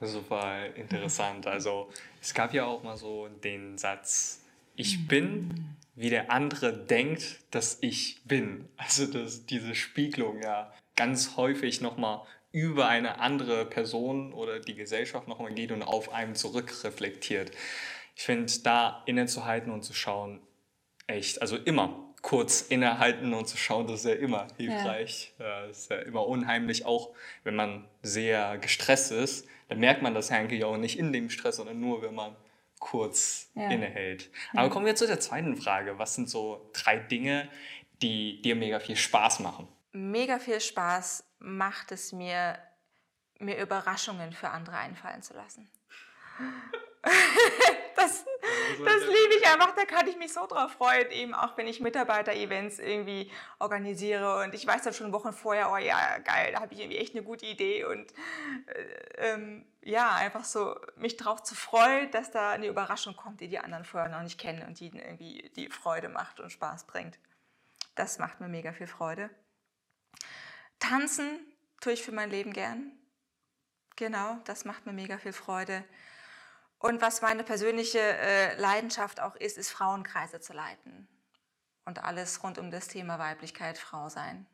super 0.00 0.66
interessant. 0.74 1.46
Also 1.46 1.90
es 2.20 2.34
gab 2.34 2.52
ja 2.54 2.64
auch 2.64 2.82
mal 2.82 2.96
so 2.96 3.28
den 3.28 3.78
Satz, 3.78 4.42
ich 4.74 5.06
bin, 5.06 5.76
wie 5.94 6.10
der 6.10 6.30
andere 6.30 6.72
denkt, 6.72 7.40
dass 7.50 7.78
ich 7.82 8.22
bin. 8.24 8.68
Also 8.76 9.06
dass 9.06 9.46
diese 9.46 9.74
Spiegelung 9.74 10.42
ja 10.42 10.72
ganz 10.96 11.36
häufig 11.36 11.80
nochmal 11.80 12.22
über 12.52 12.88
eine 12.88 13.20
andere 13.20 13.64
Person 13.64 14.32
oder 14.32 14.58
die 14.58 14.74
Gesellschaft 14.74 15.28
nochmal 15.28 15.54
geht 15.54 15.70
und 15.70 15.82
auf 15.82 16.12
einem 16.12 16.34
zurückreflektiert. 16.34 17.52
Ich 18.16 18.22
finde, 18.22 18.52
da 18.64 19.02
innezuhalten 19.06 19.70
und 19.70 19.82
zu 19.82 19.94
schauen, 19.94 20.40
echt, 21.06 21.40
also 21.40 21.56
immer 21.56 22.09
kurz 22.22 22.62
innehalten 22.62 23.32
und 23.34 23.46
zu 23.46 23.56
schauen, 23.56 23.86
das 23.86 24.00
ist 24.00 24.06
ja 24.06 24.14
immer 24.14 24.46
hilfreich. 24.56 25.32
Ja. 25.38 25.66
Das 25.66 25.78
ist 25.78 25.90
ja 25.90 25.98
immer 25.98 26.26
unheimlich, 26.26 26.84
auch 26.84 27.10
wenn 27.44 27.56
man 27.56 27.88
sehr 28.02 28.58
gestresst 28.58 29.12
ist, 29.12 29.48
dann 29.68 29.78
merkt 29.78 30.02
man 30.02 30.14
das 30.14 30.30
eigentlich 30.30 30.64
auch 30.64 30.76
nicht 30.76 30.98
in 30.98 31.12
dem 31.12 31.30
Stress, 31.30 31.56
sondern 31.56 31.80
nur, 31.80 32.02
wenn 32.02 32.14
man 32.14 32.36
kurz 32.78 33.50
ja. 33.54 33.70
innehält. 33.70 34.30
Aber 34.52 34.64
ja. 34.64 34.68
kommen 34.68 34.86
wir 34.86 34.96
zu 34.96 35.06
der 35.06 35.20
zweiten 35.20 35.56
Frage. 35.56 35.98
Was 35.98 36.14
sind 36.14 36.28
so 36.28 36.70
drei 36.72 36.98
Dinge, 36.98 37.48
die 38.02 38.42
dir 38.42 38.56
mega 38.56 38.80
viel 38.80 38.96
Spaß 38.96 39.40
machen? 39.40 39.68
Mega 39.92 40.38
viel 40.38 40.60
Spaß 40.60 41.24
macht 41.38 41.92
es 41.92 42.12
mir, 42.12 42.58
mir 43.38 43.58
Überraschungen 43.58 44.32
für 44.32 44.48
andere 44.50 44.76
einfallen 44.76 45.22
zu 45.22 45.34
lassen. 45.34 45.70
das, 47.96 48.24
das 48.84 49.02
liebe 49.02 49.34
ich 49.38 49.46
einfach, 49.46 49.74
da 49.74 49.84
kann 49.84 50.06
ich 50.06 50.16
mich 50.16 50.32
so 50.32 50.46
drauf 50.46 50.72
freuen, 50.72 51.10
eben 51.10 51.34
auch 51.34 51.56
wenn 51.56 51.66
ich 51.66 51.80
Mitarbeiter-Events 51.80 52.78
irgendwie 52.78 53.30
organisiere 53.58 54.42
und 54.42 54.54
ich 54.54 54.66
weiß 54.66 54.82
dann 54.82 54.92
schon 54.92 55.12
Wochen 55.12 55.32
vorher, 55.32 55.70
oh 55.72 55.78
ja, 55.78 56.18
geil, 56.18 56.52
da 56.52 56.60
habe 56.60 56.74
ich 56.74 56.80
irgendwie 56.80 56.98
echt 56.98 57.14
eine 57.14 57.24
gute 57.24 57.46
Idee 57.46 57.84
und 57.84 58.12
äh, 58.66 59.32
ähm, 59.32 59.64
ja, 59.82 60.14
einfach 60.14 60.44
so 60.44 60.78
mich 60.96 61.16
drauf 61.16 61.42
zu 61.42 61.54
freuen, 61.54 62.10
dass 62.10 62.30
da 62.30 62.50
eine 62.50 62.66
Überraschung 62.66 63.16
kommt, 63.16 63.40
die 63.40 63.48
die 63.48 63.58
anderen 63.58 63.84
vorher 63.84 64.10
noch 64.10 64.22
nicht 64.22 64.38
kennen 64.38 64.66
und 64.66 64.78
die 64.78 64.88
irgendwie 64.88 65.50
die 65.56 65.70
Freude 65.70 66.10
macht 66.10 66.40
und 66.40 66.50
Spaß 66.50 66.84
bringt. 66.84 67.18
Das 67.94 68.18
macht 68.18 68.40
mir 68.40 68.48
mega 68.48 68.72
viel 68.72 68.86
Freude. 68.86 69.30
Tanzen 70.78 71.40
tue 71.80 71.94
ich 71.94 72.02
für 72.02 72.12
mein 72.12 72.30
Leben 72.30 72.52
gern. 72.52 72.92
Genau, 73.96 74.38
das 74.44 74.64
macht 74.64 74.86
mir 74.86 74.92
mega 74.92 75.18
viel 75.18 75.32
Freude. 75.32 75.84
Und 76.80 77.02
was 77.02 77.20
meine 77.20 77.44
persönliche 77.44 78.00
äh, 78.00 78.58
Leidenschaft 78.58 79.20
auch 79.20 79.36
ist, 79.36 79.58
ist 79.58 79.70
Frauenkreise 79.70 80.40
zu 80.40 80.54
leiten. 80.54 81.06
Und 81.84 82.02
alles 82.02 82.42
rund 82.42 82.58
um 82.58 82.70
das 82.70 82.88
Thema 82.88 83.18
Weiblichkeit, 83.18 83.76
Frau 83.76 84.08
sein. 84.08 84.46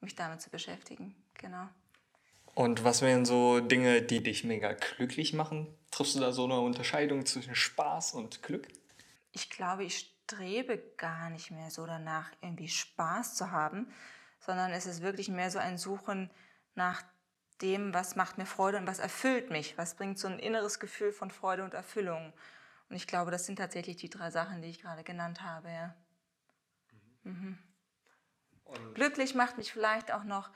Mich 0.00 0.14
damit 0.14 0.42
zu 0.42 0.50
beschäftigen, 0.50 1.16
genau. 1.34 1.66
Und 2.54 2.84
was 2.84 3.00
wären 3.00 3.24
so 3.24 3.60
Dinge, 3.60 4.02
die 4.02 4.22
dich 4.22 4.44
mega 4.44 4.72
glücklich 4.72 5.32
machen? 5.32 5.66
Triffst 5.90 6.14
du 6.14 6.20
da 6.20 6.32
so 6.32 6.44
eine 6.44 6.60
Unterscheidung 6.60 7.24
zwischen 7.24 7.54
Spaß 7.54 8.12
und 8.12 8.42
Glück? 8.42 8.68
Ich 9.32 9.48
glaube, 9.48 9.84
ich 9.84 10.12
strebe 10.24 10.78
gar 10.98 11.30
nicht 11.30 11.50
mehr 11.50 11.70
so 11.70 11.86
danach, 11.86 12.30
irgendwie 12.42 12.68
Spaß 12.68 13.34
zu 13.34 13.50
haben, 13.50 13.90
sondern 14.40 14.72
es 14.72 14.84
ist 14.84 15.00
wirklich 15.00 15.28
mehr 15.28 15.50
so 15.50 15.58
ein 15.58 15.78
Suchen 15.78 16.30
nach 16.74 17.02
dem, 17.62 17.94
was 17.94 18.16
macht 18.16 18.38
mir 18.38 18.46
Freude 18.46 18.78
und 18.78 18.86
was 18.86 18.98
erfüllt 18.98 19.50
mich, 19.50 19.78
was 19.78 19.94
bringt 19.94 20.18
so 20.18 20.28
ein 20.28 20.38
inneres 20.38 20.78
Gefühl 20.78 21.12
von 21.12 21.30
Freude 21.30 21.64
und 21.64 21.74
Erfüllung. 21.74 22.32
Und 22.88 22.96
ich 22.96 23.06
glaube, 23.06 23.30
das 23.30 23.46
sind 23.46 23.56
tatsächlich 23.56 23.96
die 23.96 24.10
drei 24.10 24.30
Sachen, 24.30 24.62
die 24.62 24.68
ich 24.68 24.80
gerade 24.80 25.04
genannt 25.04 25.42
habe. 25.42 25.70
Ja. 25.70 25.94
Mhm. 27.24 27.58
Glücklich 28.94 29.34
macht 29.34 29.58
mich 29.58 29.72
vielleicht 29.72 30.12
auch 30.12 30.24
noch, 30.24 30.50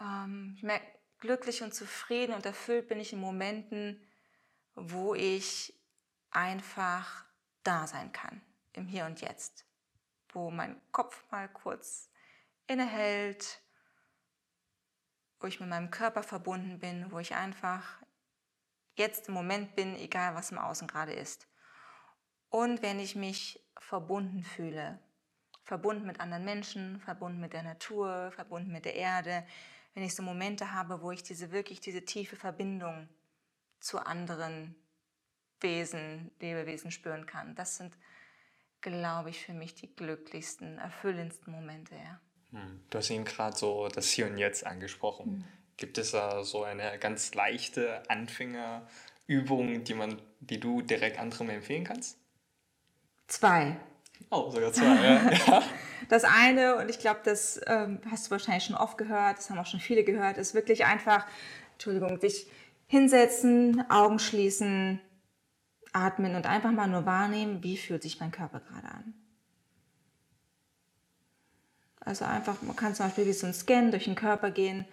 ähm, 0.00 0.54
ich 0.56 0.62
merke, 0.62 0.86
glücklich 1.18 1.62
und 1.62 1.74
zufrieden 1.74 2.34
und 2.34 2.46
erfüllt 2.46 2.88
bin 2.88 3.00
ich 3.00 3.12
in 3.12 3.20
Momenten, 3.20 4.02
wo 4.74 5.14
ich 5.14 5.74
einfach 6.30 7.24
da 7.62 7.86
sein 7.86 8.12
kann, 8.12 8.40
im 8.72 8.86
Hier 8.86 9.04
und 9.04 9.20
Jetzt, 9.20 9.66
wo 10.30 10.50
mein 10.50 10.80
Kopf 10.92 11.24
mal 11.30 11.48
kurz 11.48 12.10
innehält, 12.66 13.60
wo 15.40 15.46
ich 15.46 15.60
mit 15.60 15.68
meinem 15.68 15.90
Körper 15.90 16.22
verbunden 16.22 16.78
bin, 16.78 17.10
wo 17.10 17.18
ich 17.18 17.34
einfach 17.34 18.02
jetzt 18.96 19.28
im 19.28 19.34
Moment 19.34 19.74
bin, 19.74 19.96
egal 19.96 20.34
was 20.34 20.52
im 20.52 20.58
Außen 20.58 20.86
gerade 20.86 21.12
ist. 21.12 21.48
Und 22.50 22.82
wenn 22.82 23.00
ich 23.00 23.16
mich 23.16 23.64
verbunden 23.78 24.44
fühle, 24.44 24.98
verbunden 25.64 26.06
mit 26.06 26.20
anderen 26.20 26.44
Menschen, 26.44 27.00
verbunden 27.00 27.40
mit 27.40 27.52
der 27.52 27.62
Natur, 27.62 28.32
verbunden 28.32 28.72
mit 28.72 28.84
der 28.84 28.96
Erde, 28.96 29.46
wenn 29.94 30.02
ich 30.02 30.14
so 30.14 30.22
Momente 30.22 30.72
habe, 30.72 31.00
wo 31.02 31.10
ich 31.10 31.22
diese 31.22 31.52
wirklich 31.52 31.80
diese 31.80 32.04
tiefe 32.04 32.36
Verbindung 32.36 33.08
zu 33.80 33.98
anderen 33.98 34.74
Wesen, 35.60 36.30
Lebewesen 36.40 36.90
spüren 36.90 37.26
kann. 37.26 37.54
Das 37.54 37.76
sind, 37.76 37.96
glaube 38.80 39.30
ich, 39.30 39.44
für 39.44 39.52
mich 39.52 39.74
die 39.74 39.94
glücklichsten, 39.94 40.78
erfüllendsten 40.78 41.52
Momente. 41.52 41.94
Ja. 41.94 42.20
Du 42.52 42.98
hast 42.98 43.10
eben 43.10 43.24
gerade 43.24 43.56
so 43.56 43.88
das 43.88 44.08
Hier 44.10 44.26
und 44.26 44.38
Jetzt 44.38 44.66
angesprochen. 44.66 45.30
Mhm. 45.30 45.44
Gibt 45.76 45.98
es 45.98 46.10
da 46.10 46.44
so 46.44 46.64
eine 46.64 46.98
ganz 46.98 47.34
leichte 47.34 48.02
Anfängerübung, 48.08 49.84
die, 49.84 49.94
man, 49.94 50.20
die 50.40 50.60
du 50.60 50.82
direkt 50.82 51.18
anderen 51.18 51.48
empfehlen 51.48 51.84
kannst? 51.84 52.18
Zwei. 53.28 53.76
Oh, 54.30 54.50
sogar 54.50 54.72
zwei, 54.72 54.84
ja. 55.02 55.62
Das 56.08 56.24
eine, 56.24 56.76
und 56.76 56.88
ich 56.90 56.98
glaube, 56.98 57.20
das 57.24 57.60
ähm, 57.66 58.00
hast 58.10 58.26
du 58.26 58.30
wahrscheinlich 58.32 58.64
schon 58.64 58.74
oft 58.74 58.98
gehört, 58.98 59.38
das 59.38 59.48
haben 59.48 59.58
auch 59.58 59.66
schon 59.66 59.80
viele 59.80 60.02
gehört, 60.02 60.38
ist 60.38 60.54
wirklich 60.54 60.84
einfach, 60.84 61.26
Entschuldigung, 61.74 62.18
dich 62.18 62.48
hinsetzen, 62.86 63.88
Augen 63.90 64.18
schließen, 64.18 65.00
atmen 65.92 66.34
und 66.34 66.46
einfach 66.46 66.72
mal 66.72 66.88
nur 66.88 67.06
wahrnehmen, 67.06 67.62
wie 67.62 67.76
fühlt 67.76 68.02
sich 68.02 68.18
mein 68.18 68.32
Körper 68.32 68.60
gerade 68.60 68.88
an. 68.88 69.14
Also 72.00 72.24
einfach, 72.24 72.62
man 72.62 72.76
kann 72.76 72.94
zum 72.94 73.06
Beispiel 73.06 73.26
wie 73.26 73.32
so 73.32 73.46
ein 73.46 73.54
Scan 73.54 73.90
durch 73.90 74.04
den 74.04 74.14
Körper 74.14 74.50
gehen, 74.50 74.86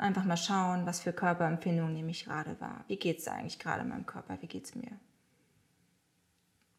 Einfach 0.00 0.24
mal 0.24 0.38
schauen, 0.38 0.86
was 0.86 1.00
für 1.00 1.12
Körperempfindungen 1.12 1.92
nehme 1.92 2.10
ich 2.10 2.24
gerade 2.24 2.58
wahr. 2.58 2.86
Wie 2.88 2.96
geht 2.96 3.18
es 3.18 3.28
eigentlich 3.28 3.58
gerade 3.58 3.84
meinem 3.84 4.06
Körper? 4.06 4.40
Wie 4.40 4.46
geht 4.46 4.64
es 4.64 4.74
mir? 4.74 4.98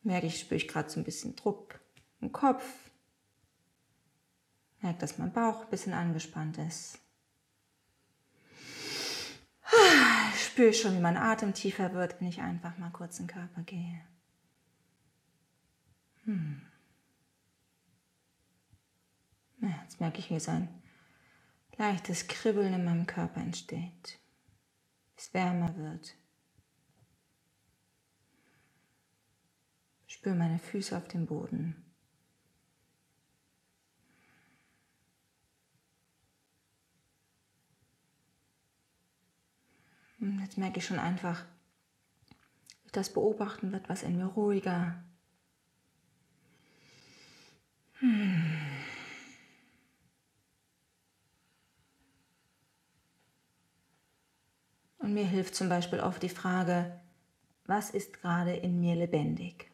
Merke 0.01 0.25
ich, 0.25 0.39
spüre 0.39 0.55
ich 0.55 0.67
gerade 0.67 0.89
so 0.89 0.99
ein 0.99 1.03
bisschen 1.03 1.35
Druck 1.35 1.79
im 2.19 2.31
Kopf. 2.31 2.63
Merke, 4.79 4.97
dass 4.97 5.19
mein 5.19 5.31
Bauch 5.31 5.61
ein 5.61 5.69
bisschen 5.69 5.93
angespannt 5.93 6.57
ist. 6.57 6.97
Ich 10.33 10.45
spüre 10.45 10.73
schon, 10.73 10.95
wie 10.95 11.01
mein 11.01 11.15
Atem 11.15 11.53
tiefer 11.53 11.93
wird, 11.93 12.19
wenn 12.19 12.27
ich 12.27 12.41
einfach 12.41 12.75
mal 12.79 12.89
kurz 12.89 13.19
in 13.19 13.27
den 13.27 13.35
Körper 13.35 13.61
gehe. 13.61 14.01
Hm. 16.25 16.63
Jetzt 19.61 19.99
merke 19.99 20.19
ich, 20.19 20.29
wie 20.31 20.39
so 20.39 20.51
ein 20.51 20.67
leichtes 21.77 22.27
Kribbeln 22.27 22.73
in 22.73 22.83
meinem 22.83 23.05
Körper 23.05 23.41
entsteht, 23.41 24.19
es 25.15 25.33
wärmer 25.33 25.75
wird. 25.77 26.15
Spüre 30.07 30.35
meine 30.35 30.59
Füße 30.59 30.97
auf 30.97 31.07
dem 31.07 31.25
Boden. 31.25 31.75
Jetzt 40.41 40.57
merke 40.57 40.79
ich 40.79 40.85
schon 40.85 40.99
einfach, 40.99 41.45
wie 42.83 42.91
das 42.91 43.13
Beobachten 43.13 43.71
wird, 43.71 43.89
was 43.89 44.03
in 44.03 44.17
mir 44.17 44.25
ruhiger. 44.25 45.03
Hm. 47.99 48.59
Und 55.01 55.15
mir 55.15 55.25
hilft 55.25 55.55
zum 55.55 55.67
Beispiel 55.67 55.99
oft 55.99 56.21
die 56.21 56.29
Frage, 56.29 56.99
was 57.65 57.89
ist 57.89 58.21
gerade 58.21 58.53
in 58.55 58.79
mir 58.79 58.95
lebendig? 58.95 59.71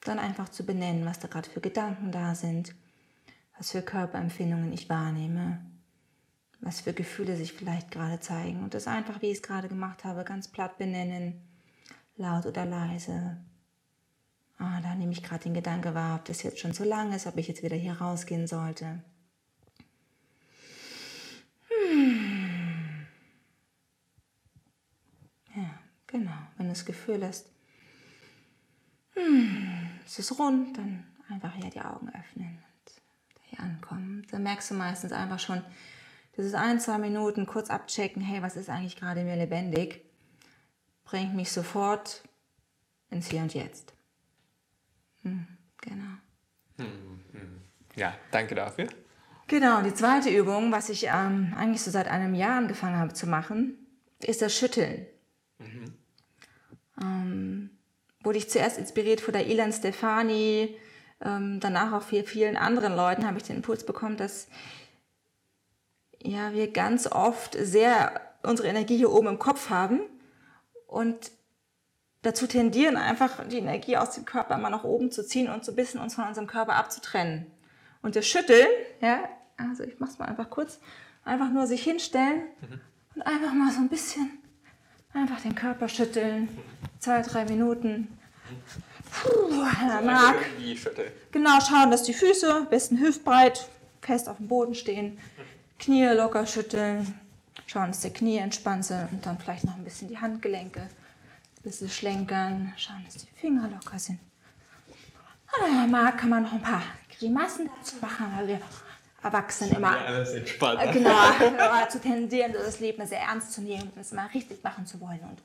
Dann 0.00 0.18
einfach 0.18 0.48
zu 0.48 0.64
benennen, 0.66 1.06
was 1.06 1.20
da 1.20 1.28
gerade 1.28 1.48
für 1.48 1.60
Gedanken 1.60 2.10
da 2.10 2.34
sind, 2.34 2.74
was 3.56 3.70
für 3.70 3.82
Körperempfindungen 3.82 4.72
ich 4.72 4.88
wahrnehme 4.88 5.64
was 6.60 6.80
für 6.80 6.92
Gefühle 6.92 7.36
sich 7.36 7.52
vielleicht 7.52 7.90
gerade 7.90 8.20
zeigen 8.20 8.62
und 8.62 8.74
das 8.74 8.86
einfach, 8.86 9.22
wie 9.22 9.30
ich 9.30 9.38
es 9.38 9.42
gerade 9.42 9.68
gemacht 9.68 10.04
habe, 10.04 10.24
ganz 10.24 10.48
platt 10.48 10.78
benennen, 10.78 11.40
laut 12.16 12.46
oder 12.46 12.66
leise. 12.66 13.38
Ah, 14.58 14.80
da 14.82 14.94
nehme 14.94 15.12
ich 15.12 15.22
gerade 15.22 15.44
den 15.44 15.54
Gedanke 15.54 15.94
wahr, 15.94 16.16
ob 16.16 16.26
das 16.26 16.42
jetzt 16.42 16.58
schon 16.58 16.74
zu 16.74 16.84
lang 16.84 17.12
ist, 17.14 17.26
ob 17.26 17.38
ich 17.38 17.48
jetzt 17.48 17.62
wieder 17.62 17.76
hier 17.76 17.94
rausgehen 17.94 18.46
sollte. 18.46 19.02
Hm. 21.68 23.06
Ja, 25.56 25.78
genau. 26.06 26.36
Wenn 26.56 26.66
du 26.66 26.72
das 26.72 26.84
Gefühl 26.84 27.26
hast, 27.26 27.46
hm, 29.14 29.88
es 30.04 30.18
ist 30.18 30.38
rund, 30.38 30.76
dann 30.76 31.06
einfach 31.30 31.54
hier 31.54 31.70
die 31.70 31.80
Augen 31.80 32.10
öffnen 32.10 32.58
und 32.58 33.00
hier 33.44 33.60
ankommen. 33.60 34.26
Dann 34.30 34.42
merkst 34.42 34.70
du 34.70 34.74
meistens 34.74 35.12
einfach 35.12 35.38
schon, 35.38 35.62
das 36.40 36.46
ist 36.46 36.54
ein, 36.54 36.80
zwei 36.80 36.96
Minuten 36.96 37.44
kurz 37.44 37.68
abchecken, 37.68 38.22
hey, 38.22 38.40
was 38.40 38.56
ist 38.56 38.70
eigentlich 38.70 38.96
gerade 38.96 39.24
mir 39.24 39.36
lebendig, 39.36 40.02
bringt 41.04 41.34
mich 41.34 41.52
sofort 41.52 42.22
ins 43.10 43.28
Hier 43.28 43.42
und 43.42 43.52
Jetzt. 43.52 43.92
Hm, 45.20 45.46
genau. 45.82 46.86
Ja, 47.94 48.14
danke 48.30 48.54
dafür. 48.54 48.88
Genau, 49.48 49.82
die 49.82 49.92
zweite 49.92 50.30
Übung, 50.30 50.72
was 50.72 50.88
ich 50.88 51.08
ähm, 51.08 51.52
eigentlich 51.58 51.82
so 51.82 51.90
seit 51.90 52.08
einem 52.08 52.34
Jahr 52.34 52.56
angefangen 52.56 52.96
habe 52.96 53.12
zu 53.12 53.26
machen, 53.26 53.76
ist 54.22 54.40
das 54.40 54.56
Schütteln. 54.56 55.06
Mhm. 55.58 55.94
Ähm, 57.02 57.70
wurde 58.22 58.38
ich 58.38 58.48
zuerst 58.48 58.78
inspiriert 58.78 59.20
von 59.20 59.34
der 59.34 59.46
Ilan 59.46 59.74
Stefani, 59.74 60.74
ähm, 61.22 61.60
danach 61.60 61.92
auch 61.92 62.02
von 62.02 62.24
vielen 62.24 62.56
anderen 62.56 62.96
Leuten 62.96 63.26
habe 63.26 63.36
ich 63.36 63.42
den 63.42 63.56
Impuls 63.56 63.84
bekommen, 63.84 64.16
dass 64.16 64.48
ja, 66.22 66.52
wir 66.52 66.70
ganz 66.72 67.06
oft 67.06 67.56
sehr 67.58 68.20
unsere 68.42 68.68
Energie 68.68 68.96
hier 68.96 69.12
oben 69.12 69.28
im 69.28 69.38
Kopf 69.38 69.70
haben 69.70 70.00
und 70.86 71.30
dazu 72.22 72.46
tendieren, 72.46 72.96
einfach 72.96 73.46
die 73.48 73.58
Energie 73.58 73.96
aus 73.96 74.12
dem 74.12 74.24
Körper 74.24 74.58
mal 74.58 74.70
nach 74.70 74.84
oben 74.84 75.10
zu 75.10 75.26
ziehen 75.26 75.48
und 75.48 75.64
so 75.64 75.72
ein 75.72 75.76
bisschen 75.76 76.00
uns 76.00 76.14
von 76.14 76.26
unserem 76.26 76.46
Körper 76.46 76.74
abzutrennen. 76.74 77.46
Und 78.02 78.16
das 78.16 78.26
Schütteln, 78.26 78.66
ja, 79.00 79.20
also 79.56 79.84
ich 79.84 79.98
mach's 79.98 80.18
mal 80.18 80.26
einfach 80.26 80.50
kurz, 80.50 80.80
einfach 81.24 81.50
nur 81.50 81.66
sich 81.66 81.82
hinstellen 81.82 82.42
mhm. 82.60 82.80
und 83.16 83.22
einfach 83.22 83.52
mal 83.52 83.70
so 83.72 83.80
ein 83.80 83.88
bisschen 83.88 84.30
einfach 85.12 85.40
den 85.40 85.54
Körper 85.54 85.88
schütteln, 85.88 86.48
zwei, 86.98 87.22
drei 87.22 87.44
Minuten. 87.44 88.08
Puh, 89.10 89.64
mag. 90.04 90.36
Genau, 91.32 91.58
schauen, 91.60 91.90
dass 91.90 92.04
die 92.04 92.14
Füße, 92.14 92.66
besten 92.70 92.98
hüftbreit, 92.98 93.68
fest 94.00 94.28
auf 94.28 94.36
dem 94.36 94.48
Boden 94.48 94.74
stehen. 94.74 95.18
Knie 95.80 96.04
locker 96.14 96.46
schütteln, 96.46 97.18
schauen, 97.66 97.88
dass 97.88 98.00
die 98.00 98.10
Knie 98.10 98.36
entspannt 98.36 98.84
sind 98.84 99.08
und 99.10 99.24
dann 99.24 99.38
vielleicht 99.38 99.64
noch 99.64 99.74
ein 99.74 99.84
bisschen 99.84 100.08
die 100.08 100.18
Handgelenke, 100.18 100.80
ein 100.82 101.62
bisschen 101.62 101.88
schlenkern, 101.88 102.72
schauen, 102.76 103.02
dass 103.04 103.16
die 103.16 103.26
Finger 103.34 103.68
locker 103.68 103.98
sind. 103.98 104.20
Und 105.58 105.90
mag, 105.90 106.18
kann 106.18 106.28
man 106.28 106.44
noch 106.44 106.52
ein 106.52 106.62
paar 106.62 106.82
Grimassen 107.18 107.68
dazu 107.78 107.96
machen, 108.00 108.26
weil 108.36 108.48
wir 108.48 108.60
Erwachsenen 109.22 109.74
immer 109.74 109.98
alles 109.98 110.32
entspannt. 110.32 110.80
Äh, 110.82 110.92
genau, 110.92 111.12
zu 111.88 112.00
tendieren, 112.00 112.52
das 112.52 112.80
Leben 112.80 113.06
sehr 113.06 113.20
ernst 113.20 113.52
zu 113.52 113.60
nehmen 113.60 113.90
und 113.94 114.00
es 114.00 114.12
mal 114.12 114.26
richtig 114.28 114.62
machen 114.62 114.86
zu 114.86 115.00
wollen. 115.00 115.20
Und 115.20 115.42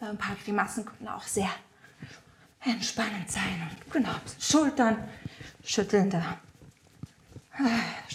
ja. 0.00 0.10
ein 0.10 0.18
paar 0.18 0.36
Grimassen 0.44 0.84
können 0.84 1.08
auch 1.08 1.22
sehr 1.22 1.50
entspannend 2.64 3.30
sein. 3.30 3.70
Und 3.70 3.92
genau, 3.92 4.14
Schultern 4.38 4.98
schütteln 5.62 6.10
da 6.10 6.38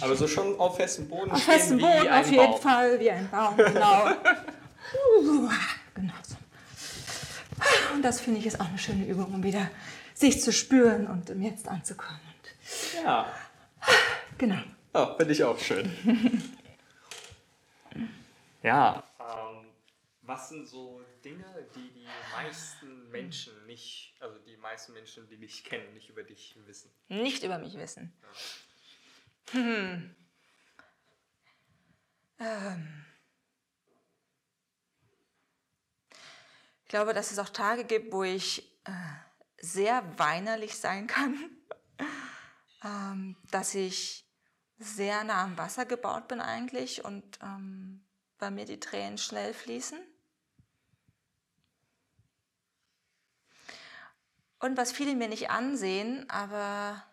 aber 0.01 0.15
so 0.15 0.27
schon 0.27 0.57
auf 0.59 0.77
festem 0.77 1.07
Boden 1.07 1.31
Auf 1.31 1.43
festem 1.43 1.77
Boden 1.77 2.07
auf 2.07 2.29
jeden 2.29 2.51
Baum. 2.51 2.61
Fall, 2.61 2.99
wie 2.99 3.11
ein 3.11 3.29
Baum, 3.29 3.57
genau. 3.57 4.05
genau 5.95 6.13
so. 6.23 6.35
Und 7.93 8.01
das 8.01 8.21
finde 8.21 8.39
ich 8.39 8.45
ist 8.45 8.59
auch 8.59 8.67
eine 8.67 8.77
schöne 8.77 9.05
Übung, 9.05 9.33
um 9.33 9.43
wieder 9.43 9.69
sich 10.13 10.41
zu 10.41 10.51
spüren 10.51 11.07
und 11.07 11.29
im 11.29 11.41
Jetzt 11.41 11.67
anzukommen. 11.67 12.19
ja. 13.03 13.31
Genau. 14.37 14.61
Oh, 14.93 15.15
finde 15.17 15.33
ich 15.33 15.43
auch 15.43 15.57
schön. 15.59 15.91
ja. 18.63 19.03
Ähm, 19.19 19.67
was 20.21 20.49
sind 20.49 20.67
so 20.67 21.01
Dinge, 21.23 21.45
die 21.75 21.91
die 21.93 22.07
meisten 22.35 23.09
Menschen 23.09 23.53
nicht, 23.65 24.13
also 24.19 24.37
die 24.39 24.57
meisten 24.57 24.93
Menschen, 24.93 25.27
die 25.29 25.37
dich 25.37 25.63
kennen, 25.63 25.93
nicht 25.93 26.09
über 26.09 26.23
dich 26.23 26.55
wissen? 26.65 26.91
Nicht 27.09 27.43
über 27.43 27.57
mich 27.57 27.75
wissen. 27.77 28.13
Ja. 28.21 28.27
Hm. 29.51 30.15
Ähm. 32.39 33.05
Ich 36.83 36.89
glaube, 36.89 37.13
dass 37.13 37.31
es 37.31 37.39
auch 37.39 37.49
Tage 37.49 37.85
gibt, 37.85 38.13
wo 38.13 38.23
ich 38.23 38.71
äh, 38.85 38.91
sehr 39.59 40.03
weinerlich 40.19 40.77
sein 40.77 41.07
kann, 41.07 41.49
ähm, 42.83 43.37
dass 43.51 43.73
ich 43.73 44.25
sehr 44.77 45.23
nah 45.23 45.43
am 45.43 45.57
Wasser 45.57 45.85
gebaut 45.85 46.27
bin 46.27 46.41
eigentlich 46.41 47.05
und 47.05 47.39
ähm, 47.41 48.05
bei 48.37 48.51
mir 48.51 48.65
die 48.65 48.79
Tränen 48.79 49.17
schnell 49.17 49.53
fließen. 49.53 49.99
Und 54.59 54.77
was 54.77 54.91
viele 54.91 55.15
mir 55.15 55.27
nicht 55.27 55.49
ansehen, 55.49 56.29
aber 56.29 57.03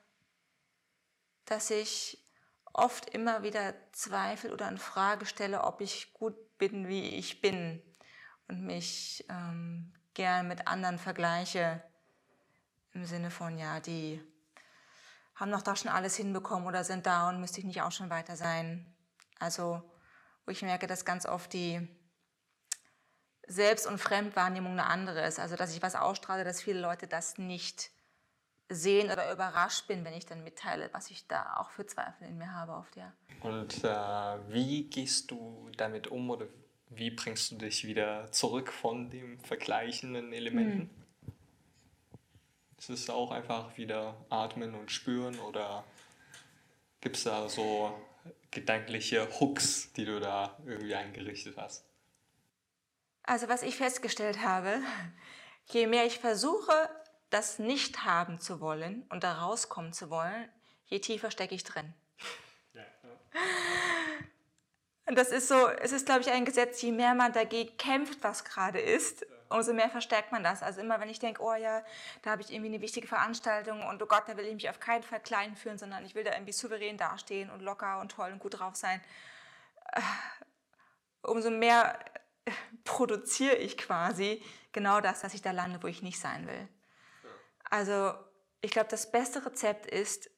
dass 1.51 1.71
ich 1.71 2.25
oft 2.73 3.11
immer 3.11 3.43
wieder 3.43 3.75
Zweifel 3.93 4.53
oder 4.53 4.69
in 4.69 4.79
Frage 4.79 5.27
stelle, 5.27 5.65
ob 5.65 5.81
ich 5.81 6.13
gut 6.15 6.35
bin, 6.59 6.87
wie 6.87 7.17
ich 7.17 7.41
bin 7.41 7.83
und 8.49 8.63
mich 8.63 9.25
ähm, 9.29 9.93
gern 10.15 10.47
mit 10.47 10.69
anderen 10.69 10.99
vergleiche 10.99 11.83
im 12.93 13.05
Sinne 13.05 13.31
von, 13.31 13.59
ja, 13.59 13.81
die 13.81 14.23
haben 15.35 15.51
doch 15.51 15.63
da 15.63 15.75
schon 15.75 15.91
alles 15.91 16.17
hinbekommen 16.17 16.69
oder 16.69 16.85
sind 16.85 17.07
da 17.07 17.29
und 17.29 17.41
müsste 17.41 17.61
ich 17.61 17.67
nicht 17.67 17.83
auch 17.83 17.93
schon 17.93 18.11
weiter 18.11 18.37
sein. 18.37 18.95
Also, 19.41 19.83
wo 20.45 20.53
ich 20.53 20.63
merke, 20.63 20.87
dass 20.87 21.05
ganz 21.05 21.27
oft 21.27 21.53
die 21.53 21.89
Selbst- 23.47 23.87
und 23.87 23.99
Fremdwahrnehmung 23.99 24.73
eine 24.73 24.87
andere 24.87 25.27
ist. 25.27 25.41
Also, 25.41 25.57
dass 25.57 25.75
ich 25.75 25.83
was 25.83 25.97
ausstrahle, 25.97 26.45
dass 26.45 26.63
viele 26.63 26.81
Leute 26.81 27.09
das 27.09 27.39
nicht 27.39 27.91
sehen 28.71 29.11
oder 29.11 29.33
überrascht 29.33 29.87
bin, 29.89 30.05
wenn 30.05 30.15
ich 30.15 30.25
dann 30.25 30.45
mitteile, 30.45 30.89
was 30.93 31.11
ich 31.11 31.27
da 31.27 31.57
auch 31.57 31.71
für 31.71 31.85
Zweifel 31.85 32.29
in 32.29 32.39
mir 32.39 32.55
habe 32.55 32.73
oft, 32.73 32.97
ja. 32.97 33.13
Und 33.43 33.85
äh, 33.85 34.53
wie 34.53 34.85
gehst 34.85 35.31
du 35.31 35.71
damit 35.77 36.07
um 36.07 36.31
oder 36.31 36.47
wie 36.89 37.11
bringst 37.11 37.53
du 37.53 37.57
dich 37.57 37.87
wieder 37.87 38.31
zurück 38.33 38.73
von 38.73 39.11
den 39.11 39.41
vergleichenden 39.41 40.33
Elementen? 40.33 40.81
Hm. 40.81 40.91
Ist 42.79 42.91
es 42.91 43.11
auch 43.11 43.31
einfach 43.31 43.77
wieder 43.77 44.17
atmen 44.31 44.75
und 44.75 44.91
spüren 44.91 45.39
oder 45.41 45.85
gibt 47.01 47.17
es 47.17 47.25
da 47.25 47.49
so 47.49 47.93
gedankliche 48.51 49.29
Hooks, 49.39 49.93
die 49.93 50.05
du 50.05 50.21
da 50.21 50.57
irgendwie 50.65 50.95
eingerichtet 50.95 51.57
hast? 51.57 51.85
Also 53.23 53.49
was 53.49 53.63
ich 53.63 53.77
festgestellt 53.77 54.43
habe, 54.43 54.81
je 55.67 55.87
mehr 55.87 56.07
ich 56.07 56.19
versuche, 56.19 56.73
das 57.31 57.59
nicht 57.59 58.05
haben 58.05 58.41
zu 58.41 58.61
wollen 58.61 59.07
und 59.09 59.25
da 59.25 59.41
rauskommen 59.41 59.93
zu 59.93 60.11
wollen, 60.11 60.49
je 60.87 60.99
tiefer 60.99 61.31
stecke 61.31 61.55
ich 61.55 61.65
drin. 61.65 61.95
Ja, 62.75 62.85
das 65.15 65.31
ist 65.31 65.49
so, 65.49 65.69
es 65.69 65.93
ist, 65.93 66.07
glaube 66.07 66.21
ich, 66.21 66.31
ein 66.31 66.45
Gesetz, 66.45 66.83
je 66.83 66.93
mehr 66.93 67.15
man 67.15 67.33
dagegen 67.33 67.77
kämpft, 67.77 68.23
was 68.23 68.45
gerade 68.45 68.81
ist, 68.81 69.27
umso 69.49 69.73
mehr 69.73 69.91
verstärkt 69.91 70.33
man 70.33 70.43
das. 70.43 70.63
Also 70.63 70.81
immer, 70.81 71.01
wenn 71.01 71.09
ich 71.09 71.19
denke, 71.19 71.43
oh 71.43 71.55
ja, 71.55 71.83
da 72.23 72.31
habe 72.31 72.43
ich 72.43 72.53
irgendwie 72.53 72.73
eine 72.73 72.81
wichtige 72.81 73.07
Veranstaltung 73.07 73.83
und 73.87 74.03
oh 74.03 74.07
Gott, 74.07 74.25
da 74.27 74.37
will 74.37 74.47
ich 74.47 74.55
mich 74.55 74.71
auf 74.71 74.81
keinen 74.81 75.03
Fall 75.03 75.21
klein 75.21 75.57
fühlen, 75.57 75.79
sondern 75.79 76.05
ich 76.05 76.15
will 76.15 76.25
da 76.25 76.33
irgendwie 76.33 76.53
souverän 76.53 76.97
dastehen 76.97 77.51
und 77.51 77.61
locker 77.61 78.01
und 78.01 78.13
toll 78.13 78.31
und 78.33 78.39
gut 78.39 78.59
drauf 78.59 78.77
sein. 78.77 79.01
Äh, 79.93 80.01
umso 81.23 81.51
mehr 81.51 81.99
äh, 82.45 82.53
produziere 82.85 83.57
ich 83.57 83.77
quasi 83.77 84.43
genau 84.73 85.01
das, 85.01 85.21
dass 85.21 85.35
ich 85.35 85.43
da 85.43 85.51
lande, 85.51 85.83
wo 85.83 85.89
ich 85.89 86.03
nicht 86.03 86.21
sein 86.21 86.47
will. 86.47 86.69
Also 87.71 88.13
ich 88.61 88.73
glaube, 88.73 88.89
das 88.89 89.11
beste 89.11 89.45
Rezept 89.47 89.87
ist, 89.87 90.31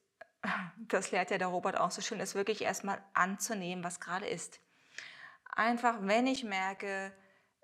das 0.77 1.11
lehrt 1.11 1.31
ja 1.31 1.37
der 1.37 1.47
Robert 1.47 1.77
auch 1.77 1.91
so 1.91 2.01
schön, 2.01 2.19
ist 2.19 2.35
wirklich 2.35 2.61
erstmal 2.61 3.03
anzunehmen, 3.13 3.83
was 3.83 3.99
gerade 3.99 4.27
ist. 4.27 4.59
Einfach, 5.51 5.97
wenn 6.01 6.25
ich 6.25 6.43
merke, 6.43 7.13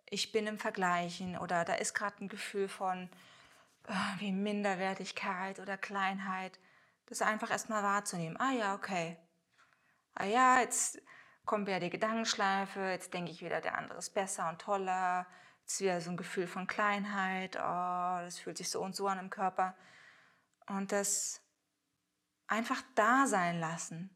ich 0.09 0.31
bin 0.31 0.47
im 0.47 0.59
Vergleichen 0.59 1.37
oder 1.37 1.65
da 1.65 1.75
ist 1.75 1.93
gerade 1.93 2.23
ein 2.23 2.29
Gefühl 2.29 2.67
von 2.67 3.09
äh, 3.87 3.93
wie 4.19 4.31
Minderwertigkeit 4.31 5.59
oder 5.59 5.77
Kleinheit, 5.77 6.59
das 7.05 7.21
einfach 7.21 7.49
erstmal 7.51 7.83
wahrzunehmen. 7.83 8.37
Ah 8.39 8.51
ja, 8.51 8.75
okay. 8.75 9.17
Ah 10.13 10.25
ja, 10.25 10.59
jetzt 10.59 11.01
kommt 11.45 11.67
wieder 11.67 11.79
die 11.79 11.89
Gedankenschleife, 11.89 12.79
jetzt 12.81 13.13
denke 13.13 13.31
ich 13.31 13.41
wieder, 13.41 13.61
der 13.61 13.77
andere 13.77 13.97
ist 13.97 14.13
besser 14.13 14.49
und 14.49 14.61
toller. 14.61 15.25
Jetzt 15.69 15.81
wieder 15.81 16.01
so 16.01 16.09
ein 16.09 16.17
Gefühl 16.17 16.47
von 16.47 16.65
Kleinheit, 16.65 17.55
oh, 17.55 18.23
das 18.23 18.39
fühlt 18.39 18.57
sich 18.57 18.71
so 18.71 18.81
und 18.81 18.95
so 18.95 19.05
an 19.05 19.19
im 19.19 19.29
Körper. 19.29 19.75
Und 20.65 20.91
das 20.91 21.41
einfach 22.47 22.81
da 22.95 23.27
sein 23.27 23.59
lassen. 23.59 24.09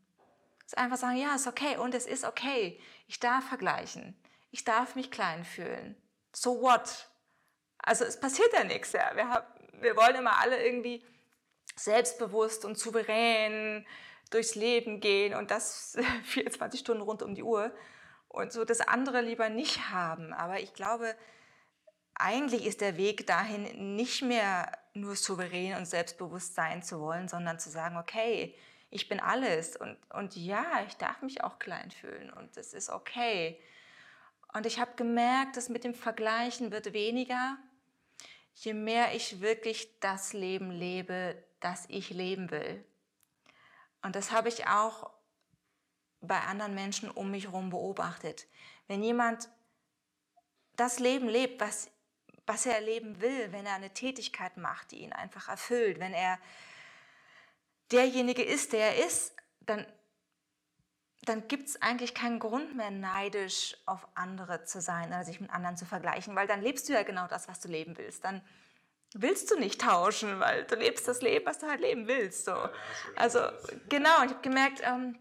Das 0.63 0.73
einfach 0.73 0.97
sagen, 0.97 1.17
ja, 1.17 1.35
ist 1.35 1.45
okay 1.45 1.77
und 1.77 1.93
es 1.93 2.07
ist 2.07 2.25
okay. 2.25 2.81
Ich 3.05 3.19
darf 3.19 3.47
vergleichen. 3.47 4.19
Ich 4.49 4.63
darf 4.63 4.95
mich 4.95 5.11
klein 5.11 5.45
fühlen. 5.45 5.95
So 6.35 6.59
what? 6.59 7.11
Also 7.77 8.03
es 8.03 8.19
passiert 8.19 8.51
ja 8.53 8.63
nichts. 8.63 8.93
Ja. 8.93 9.15
Wir, 9.15 9.45
wir 9.79 9.95
wollen 9.95 10.15
immer 10.15 10.39
alle 10.39 10.65
irgendwie 10.65 11.05
selbstbewusst 11.75 12.65
und 12.65 12.79
souverän 12.79 13.85
durchs 14.31 14.55
Leben 14.55 15.01
gehen 15.01 15.35
und 15.35 15.51
das 15.51 15.99
24 16.23 16.79
Stunden 16.79 17.03
rund 17.03 17.21
um 17.21 17.35
die 17.35 17.43
Uhr 17.43 17.71
und 18.27 18.51
so 18.51 18.65
das 18.65 18.81
andere 18.81 19.21
lieber 19.21 19.49
nicht 19.49 19.91
haben. 19.91 20.33
Aber 20.33 20.59
ich 20.59 20.73
glaube, 20.73 21.15
eigentlich 22.15 22.65
ist 22.65 22.81
der 22.81 22.97
Weg 22.97 23.27
dahin 23.27 23.95
nicht 23.95 24.21
mehr 24.21 24.71
nur 24.93 25.15
souverän 25.15 25.75
und 25.75 25.85
selbstbewusst 25.85 26.55
sein 26.55 26.83
zu 26.83 26.99
wollen, 26.99 27.27
sondern 27.27 27.59
zu 27.59 27.69
sagen, 27.69 27.97
okay, 27.97 28.55
ich 28.89 29.09
bin 29.09 29.19
alles 29.19 29.75
und, 29.75 29.97
und 30.11 30.35
ja, 30.35 30.83
ich 30.87 30.95
darf 30.97 31.21
mich 31.21 31.43
auch 31.43 31.57
klein 31.57 31.89
fühlen 31.89 32.31
und 32.31 32.55
das 32.55 32.73
ist 32.73 32.89
okay. 32.89 33.59
Und 34.53 34.67
ich 34.67 34.79
habe 34.79 34.91
gemerkt, 34.95 35.57
dass 35.57 35.69
mit 35.69 35.83
dem 35.83 35.95
Vergleichen 35.95 36.71
wird 36.71 36.93
weniger, 36.93 37.57
je 38.53 38.73
mehr 38.73 39.15
ich 39.15 39.41
wirklich 39.41 39.99
das 39.99 40.33
Leben 40.33 40.69
lebe, 40.69 41.43
das 41.59 41.85
ich 41.87 42.11
leben 42.11 42.51
will. 42.51 42.85
Und 44.03 44.15
das 44.15 44.31
habe 44.31 44.49
ich 44.49 44.67
auch 44.67 45.09
bei 46.21 46.39
anderen 46.41 46.75
Menschen 46.75 47.09
um 47.09 47.31
mich 47.31 47.45
herum 47.45 47.71
beobachtet. 47.71 48.45
Wenn 48.87 49.01
jemand 49.01 49.49
das 50.75 50.99
Leben 50.99 51.27
lebt, 51.27 51.59
was 51.59 51.89
was 52.45 52.65
er 52.65 52.75
erleben 52.75 53.21
will, 53.21 53.51
wenn 53.51 53.65
er 53.65 53.75
eine 53.75 53.93
Tätigkeit 53.93 54.57
macht, 54.57 54.91
die 54.91 54.99
ihn 54.99 55.13
einfach 55.13 55.47
erfüllt, 55.47 55.99
wenn 55.99 56.13
er 56.13 56.39
derjenige 57.91 58.43
ist, 58.43 58.73
der 58.73 58.95
er 58.95 59.05
ist, 59.05 59.35
dann, 59.61 59.85
dann 61.23 61.47
gibt 61.47 61.69
es 61.69 61.81
eigentlich 61.81 62.13
keinen 62.13 62.39
Grund 62.39 62.75
mehr, 62.75 62.91
neidisch 62.91 63.77
auf 63.85 64.07
andere 64.15 64.65
zu 64.65 64.81
sein 64.81 65.07
oder 65.09 65.23
sich 65.23 65.39
mit 65.39 65.51
anderen 65.51 65.77
zu 65.77 65.85
vergleichen, 65.85 66.35
weil 66.35 66.47
dann 66.47 66.61
lebst 66.61 66.89
du 66.89 66.93
ja 66.93 67.03
genau 67.03 67.27
das, 67.27 67.47
was 67.47 67.59
du 67.59 67.69
leben 67.69 67.97
willst. 67.97 68.25
Dann 68.25 68.41
willst 69.13 69.51
du 69.51 69.57
nicht 69.57 69.79
tauschen, 69.79 70.39
weil 70.39 70.65
du 70.65 70.75
lebst 70.75 71.07
das 71.07 71.21
Leben, 71.21 71.45
was 71.45 71.59
du 71.59 71.67
halt 71.67 71.81
leben 71.81 72.07
willst. 72.07 72.45
So. 72.45 72.55
Also 73.15 73.39
genau, 73.87 74.23
ich 74.23 74.31
habe 74.31 74.41
gemerkt, 74.41 74.81
ähm, 74.83 75.17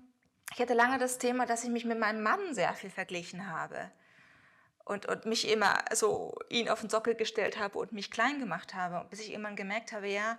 ich 0.52 0.60
hatte 0.60 0.74
lange 0.74 0.98
das 0.98 1.18
Thema, 1.18 1.46
dass 1.46 1.62
ich 1.62 1.70
mich 1.70 1.84
mit 1.84 1.98
meinem 1.98 2.22
Mann 2.22 2.54
sehr 2.54 2.72
viel 2.74 2.90
verglichen 2.90 3.48
habe 3.48 3.92
und, 4.84 5.06
und 5.06 5.26
mich 5.26 5.50
immer 5.50 5.84
so 5.92 6.38
ihn 6.48 6.68
auf 6.68 6.80
den 6.80 6.90
Sockel 6.90 7.14
gestellt 7.14 7.58
habe 7.58 7.78
und 7.78 7.92
mich 7.92 8.10
klein 8.10 8.38
gemacht 8.38 8.74
habe, 8.74 9.06
bis 9.08 9.20
ich 9.20 9.30
irgendwann 9.30 9.56
gemerkt 9.56 9.92
habe, 9.92 10.08
ja, 10.08 10.38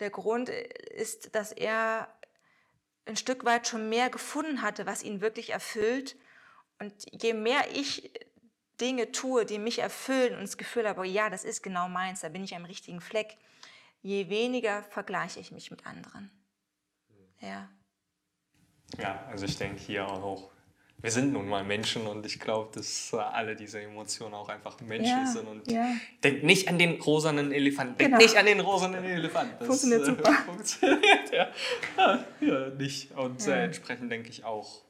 der 0.00 0.10
Grund 0.10 0.48
ist, 0.48 1.34
dass 1.34 1.52
er 1.52 2.08
ein 3.04 3.16
Stück 3.16 3.44
weit 3.44 3.66
schon 3.68 3.88
mehr 3.88 4.10
gefunden 4.10 4.62
hatte, 4.62 4.86
was 4.86 5.02
ihn 5.02 5.20
wirklich 5.20 5.50
erfüllt. 5.50 6.16
Und 6.78 6.92
je 7.10 7.34
mehr 7.34 7.70
ich 7.72 8.12
Dinge 8.80 9.12
tue, 9.12 9.44
die 9.44 9.58
mich 9.58 9.78
erfüllen 9.78 10.34
und 10.34 10.42
das 10.42 10.56
Gefühl 10.56 10.88
habe, 10.88 11.06
ja, 11.06 11.30
das 11.30 11.44
ist 11.44 11.62
genau 11.62 11.88
meins, 11.88 12.20
da 12.20 12.28
bin 12.28 12.42
ich 12.42 12.54
am 12.56 12.64
richtigen 12.64 13.00
Fleck, 13.00 13.36
je 14.02 14.28
weniger 14.28 14.82
vergleiche 14.84 15.38
ich 15.38 15.52
mich 15.52 15.70
mit 15.70 15.86
anderen. 15.86 16.30
Ja. 17.40 17.68
Ja, 18.98 19.24
also 19.28 19.46
ich 19.46 19.56
denke 19.56 19.80
hier 19.80 20.06
auch 20.06 20.50
wir 21.02 21.10
sind 21.10 21.32
nun 21.32 21.48
mal 21.48 21.64
Menschen 21.64 22.06
und 22.06 22.24
ich 22.24 22.38
glaube, 22.38 22.70
dass 22.74 23.12
alle 23.12 23.56
diese 23.56 23.80
Emotionen 23.82 24.34
auch 24.34 24.48
einfach 24.48 24.80
menschlich 24.80 25.10
ja, 25.10 25.26
sind. 25.26 25.48
Und 25.48 25.70
ja. 25.70 25.96
denkt 26.22 26.44
nicht 26.44 26.68
an 26.68 26.78
den 26.78 27.00
rosanen 27.00 27.50
Elefanten. 27.50 27.98
Denkt 27.98 28.12
genau. 28.12 28.22
nicht 28.22 28.36
an 28.36 28.46
den 28.46 28.60
rosanen 28.60 29.04
Elefanten. 29.04 29.56
Das 29.58 29.66
funktioniert 29.66 30.02
äh, 30.02 30.04
super. 30.04 30.32
funktioniert 30.46 31.32
ja. 31.32 32.24
ja, 32.40 32.68
nicht. 32.70 33.10
Und 33.16 33.46
äh, 33.48 33.64
entsprechend 33.64 34.12
denke 34.12 34.30
ich 34.30 34.44
auch, 34.44 34.82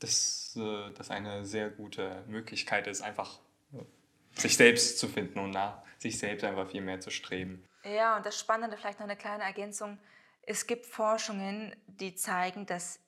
dass 0.00 0.54
äh, 0.60 0.92
das 0.98 1.10
eine 1.10 1.46
sehr 1.46 1.70
gute 1.70 2.22
Möglichkeit 2.28 2.86
ist, 2.86 3.00
einfach 3.00 3.38
äh, 3.72 3.78
sich 4.38 4.58
selbst 4.58 4.98
zu 4.98 5.08
finden 5.08 5.38
und 5.38 5.52
nach 5.52 5.78
sich 5.96 6.18
selbst 6.18 6.44
einfach 6.44 6.68
viel 6.68 6.82
mehr 6.82 7.00
zu 7.00 7.10
streben. 7.10 7.64
Ja, 7.84 8.18
und 8.18 8.26
das 8.26 8.38
Spannende, 8.38 8.76
vielleicht 8.76 9.00
noch 9.00 9.06
eine 9.06 9.16
kleine 9.16 9.44
Ergänzung. 9.44 9.98
Es 10.42 10.66
gibt 10.66 10.84
Forschungen, 10.84 11.74
die 11.86 12.14
zeigen, 12.14 12.66
dass 12.66 13.00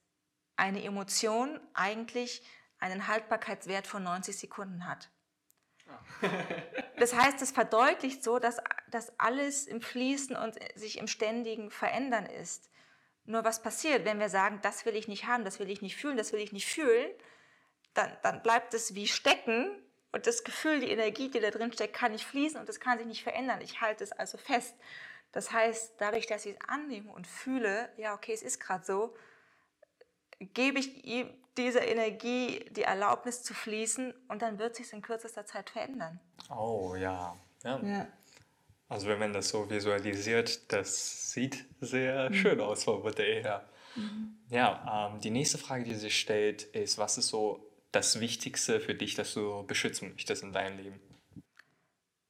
eine 0.57 0.83
Emotion 0.83 1.61
eigentlich 1.75 2.43
einen 2.79 3.09
Haltbarkeitswert 3.09 3.87
von 3.87 4.03
90 4.03 4.39
Sekunden 4.39 4.87
hat. 4.87 5.11
Das 6.99 7.15
heißt, 7.15 7.43
es 7.43 7.53
verdeutlicht 7.53 8.25
so, 8.25 8.39
dass, 8.39 8.57
dass 8.91 9.19
alles 9.21 9.67
im 9.67 9.81
Fließen 9.81 10.35
und 10.35 10.57
sich 10.75 10.99
im 10.99 11.07
ständigen 11.07 11.71
Verändern 11.71 12.27
ist. 12.27 12.71
Nur 13.25 13.45
was 13.45 13.63
passiert, 13.63 14.05
wenn 14.05 14.19
wir 14.19 14.29
sagen, 14.29 14.61
das 14.63 14.87
will 14.87 14.97
ich 14.97 15.09
nicht 15.09 15.27
haben, 15.27 15.45
das 15.45 15.59
will 15.59 15.71
ich 15.71 15.83
nicht 15.83 15.97
fühlen, 15.97 16.17
das 16.17 16.33
will 16.33 16.41
ich 16.41 16.53
nicht 16.53 16.67
fühlen, 16.67 17.11
dann, 17.95 18.17
dann 18.23 18.43
bleibt 18.43 18.73
es 18.73 18.95
wie 18.95 19.07
stecken 19.07 19.71
und 20.13 20.27
das 20.27 20.45
Gefühl, 20.45 20.81
die 20.81 20.91
Energie, 20.91 21.31
die 21.31 21.41
da 21.41 21.51
drin 21.51 21.73
steckt, 21.73 21.95
kann 21.95 22.13
nicht 22.13 22.25
fließen 22.25 22.59
und 22.59 22.69
es 22.69 22.81
kann 22.81 22.99
sich 22.99 23.07
nicht 23.07 23.23
verändern. 23.23 23.61
Ich 23.61 23.81
halte 23.81 24.05
es 24.05 24.13
also 24.13 24.39
fest. 24.39 24.75
Das 25.33 25.53
heißt, 25.53 25.95
dadurch, 25.99 26.27
dass 26.27 26.47
ich 26.47 26.55
es 26.55 26.69
annehme 26.69 27.13
und 27.13 27.27
fühle, 27.27 27.91
ja, 27.97 28.15
okay, 28.15 28.33
es 28.33 28.43
ist 28.43 28.61
gerade 28.61 28.85
so, 28.85 29.15
gebe 30.39 30.79
ich 30.79 31.05
ihm 31.05 31.31
dieser 31.57 31.87
Energie 31.87 32.65
die 32.71 32.83
Erlaubnis 32.83 33.43
zu 33.43 33.55
fließen 33.55 34.13
und 34.29 34.43
dann 34.43 34.59
wird 34.59 34.77
sich 34.77 34.93
in 34.93 35.03
kürzester 35.03 35.47
Zeit 35.47 35.71
verändern. 35.71 36.21
Oh 36.51 36.95
ja. 36.97 37.37
ja. 37.65 37.81
ja. 37.83 38.07
Also 38.89 39.09
wenn 39.09 39.19
man 39.19 39.33
das 39.33 39.49
so 39.49 39.69
visualisiert, 39.69 40.73
das 40.73 41.33
sieht 41.33 41.65
sehr 41.81 42.31
mhm. 42.31 42.35
schön 42.35 42.61
aus 42.61 42.85
vom 42.85 43.03
Modell 43.03 43.43
her. 43.43 43.69
Mhm. 43.97 44.39
Ja, 44.51 45.11
ähm, 45.13 45.21
die 45.21 45.31
nächste 45.31 45.59
Frage, 45.59 45.85
die 45.85 45.95
sich 45.95 46.19
stellt, 46.19 46.63
ist, 46.63 46.99
was 46.99 47.19
ist 47.19 47.29
so 47.29 47.69
das 47.91 48.21
Wichtigste 48.21 48.81
für 48.81 48.95
dich, 48.95 49.15
das 49.15 49.33
du 49.35 49.65
beschützen 49.67 50.13
möchtest 50.13 50.43
in 50.43 50.53
deinem 50.53 50.79
Leben? 50.79 51.01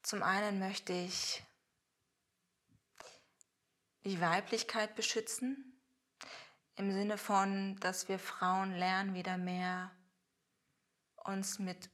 Zum 0.02 0.22
einen 0.22 0.60
möchte 0.60 0.92
ich 0.92 1.42
die 4.04 4.20
Weiblichkeit 4.20 4.94
beschützen 4.94 5.75
im 6.76 6.92
Sinne 6.92 7.18
von, 7.18 7.76
dass 7.80 8.08
wir 8.08 8.18
Frauen 8.18 8.72
lernen, 8.72 9.14
wieder 9.14 9.38
mehr 9.38 9.90
uns 11.24 11.58
mit, 11.58 11.90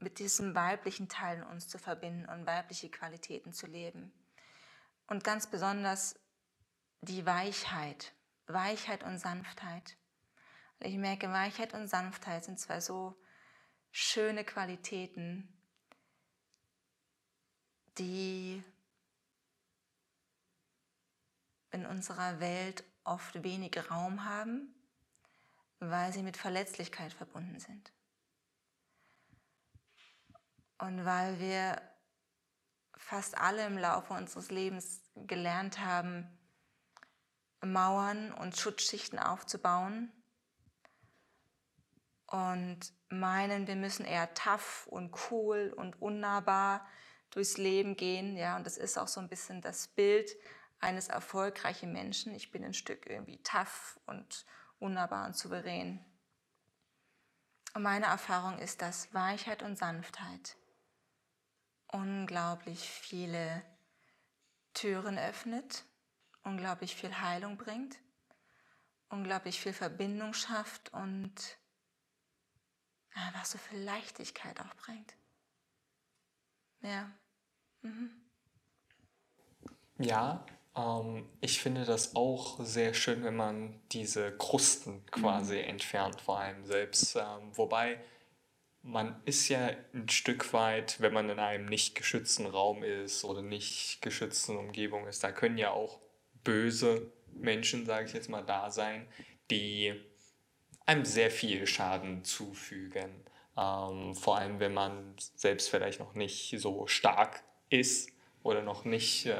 mit 0.00 0.18
diesem 0.18 0.54
weiblichen 0.54 1.08
Teil 1.08 1.38
in 1.38 1.44
uns 1.44 1.68
zu 1.68 1.78
verbinden 1.78 2.28
und 2.28 2.46
weibliche 2.46 2.90
Qualitäten 2.90 3.52
zu 3.52 3.66
leben. 3.66 4.12
Und 5.06 5.22
ganz 5.22 5.46
besonders 5.46 6.18
die 7.00 7.26
Weichheit, 7.26 8.12
Weichheit 8.46 9.04
und 9.04 9.18
Sanftheit. 9.18 9.96
Ich 10.80 10.96
merke, 10.96 11.30
Weichheit 11.30 11.74
und 11.74 11.88
Sanftheit 11.88 12.44
sind 12.44 12.58
zwei 12.58 12.80
so 12.80 13.20
schöne 13.92 14.44
Qualitäten, 14.44 15.48
die 17.98 18.64
in 21.70 21.86
unserer 21.86 22.40
Welt 22.40 22.84
oft 23.04 23.42
wenig 23.42 23.90
Raum 23.90 24.24
haben, 24.24 24.74
weil 25.80 26.12
sie 26.12 26.22
mit 26.22 26.36
Verletzlichkeit 26.36 27.12
verbunden 27.12 27.58
sind. 27.58 27.92
Und 30.78 31.04
weil 31.04 31.38
wir 31.38 31.80
fast 32.96 33.38
alle 33.38 33.66
im 33.66 33.78
Laufe 33.78 34.14
unseres 34.14 34.50
Lebens 34.50 35.02
gelernt 35.14 35.80
haben, 35.80 36.26
Mauern 37.64 38.32
und 38.32 38.56
Schutzschichten 38.56 39.18
aufzubauen 39.18 40.10
und 42.26 42.80
meinen, 43.08 43.66
wir 43.66 43.76
müssen 43.76 44.04
eher 44.04 44.32
tough 44.34 44.86
und 44.88 45.14
cool 45.30 45.72
und 45.76 46.00
unnahbar 46.00 46.86
durchs 47.30 47.58
Leben 47.58 47.94
gehen. 47.94 48.36
Ja, 48.36 48.56
und 48.56 48.66
das 48.66 48.78
ist 48.78 48.98
auch 48.98 49.08
so 49.08 49.20
ein 49.20 49.28
bisschen 49.28 49.60
das 49.60 49.88
Bild 49.88 50.30
eines 50.82 51.08
erfolgreichen 51.08 51.92
Menschen. 51.92 52.34
Ich 52.34 52.50
bin 52.50 52.64
ein 52.64 52.74
Stück 52.74 53.06
irgendwie 53.06 53.42
tough 53.42 54.00
und 54.06 54.44
unnahbar 54.78 55.26
und 55.26 55.36
souverän. 55.36 56.04
Und 57.74 57.82
meine 57.82 58.06
Erfahrung 58.06 58.58
ist, 58.58 58.82
dass 58.82 59.14
Weichheit 59.14 59.62
und 59.62 59.78
Sanftheit 59.78 60.56
unglaublich 61.88 62.80
viele 62.90 63.62
Türen 64.74 65.18
öffnet, 65.18 65.84
unglaublich 66.42 66.96
viel 66.96 67.20
Heilung 67.20 67.56
bringt, 67.56 67.98
unglaublich 69.08 69.60
viel 69.60 69.72
Verbindung 69.72 70.34
schafft 70.34 70.92
und 70.92 71.58
einfach 73.14 73.44
so 73.44 73.58
viel 73.58 73.78
Leichtigkeit 73.78 74.60
auch 74.60 74.74
bringt. 74.76 75.14
Ja. 76.80 77.10
Mhm. 77.82 78.10
Ja, 79.98 80.44
ähm, 80.76 81.28
ich 81.40 81.60
finde 81.60 81.84
das 81.84 82.16
auch 82.16 82.58
sehr 82.60 82.94
schön, 82.94 83.24
wenn 83.24 83.36
man 83.36 83.80
diese 83.92 84.32
Krusten 84.36 85.04
quasi 85.06 85.56
mhm. 85.56 85.68
entfernt, 85.68 86.20
vor 86.20 86.38
allem 86.38 86.64
selbst. 86.64 87.16
Ähm, 87.16 87.50
wobei 87.54 88.00
man 88.82 89.20
ist 89.24 89.48
ja 89.48 89.70
ein 89.94 90.08
Stück 90.08 90.52
weit, 90.52 91.00
wenn 91.00 91.12
man 91.12 91.30
in 91.30 91.38
einem 91.38 91.66
nicht 91.66 91.94
geschützten 91.94 92.46
Raum 92.46 92.82
ist 92.82 93.24
oder 93.24 93.42
nicht 93.42 94.02
geschützten 94.02 94.56
Umgebung 94.56 95.06
ist, 95.06 95.22
da 95.22 95.30
können 95.30 95.58
ja 95.58 95.70
auch 95.70 96.00
böse 96.42 97.12
Menschen, 97.32 97.86
sage 97.86 98.06
ich 98.06 98.12
jetzt 98.12 98.28
mal, 98.28 98.42
da 98.42 98.70
sein, 98.70 99.06
die 99.50 99.94
einem 100.84 101.04
sehr 101.04 101.30
viel 101.30 101.66
Schaden 101.66 102.24
zufügen. 102.24 103.24
Ähm, 103.56 104.14
vor 104.14 104.38
allem, 104.38 104.58
wenn 104.58 104.74
man 104.74 105.14
selbst 105.36 105.70
vielleicht 105.70 106.00
noch 106.00 106.14
nicht 106.14 106.54
so 106.58 106.86
stark 106.86 107.44
ist 107.68 108.11
oder 108.42 108.62
noch 108.62 108.84
nicht 108.84 109.26
äh, 109.26 109.34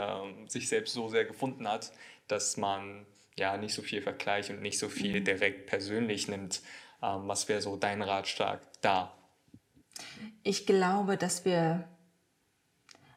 sich 0.48 0.68
selbst 0.68 0.94
so 0.94 1.08
sehr 1.08 1.24
gefunden 1.24 1.68
hat, 1.68 1.92
dass 2.28 2.56
man 2.56 3.06
ja 3.36 3.56
nicht 3.56 3.74
so 3.74 3.82
viel 3.82 4.02
vergleicht 4.02 4.50
und 4.50 4.60
nicht 4.60 4.78
so 4.78 4.88
viel 4.88 5.20
mhm. 5.20 5.24
direkt 5.24 5.66
persönlich 5.66 6.28
nimmt. 6.28 6.62
Ähm, 7.02 7.26
was 7.26 7.48
wäre 7.48 7.60
so 7.60 7.76
dein 7.76 8.02
Ratschlag 8.02 8.60
da? 8.80 9.16
Ich 10.42 10.66
glaube, 10.66 11.16
dass 11.16 11.44
wir 11.44 11.88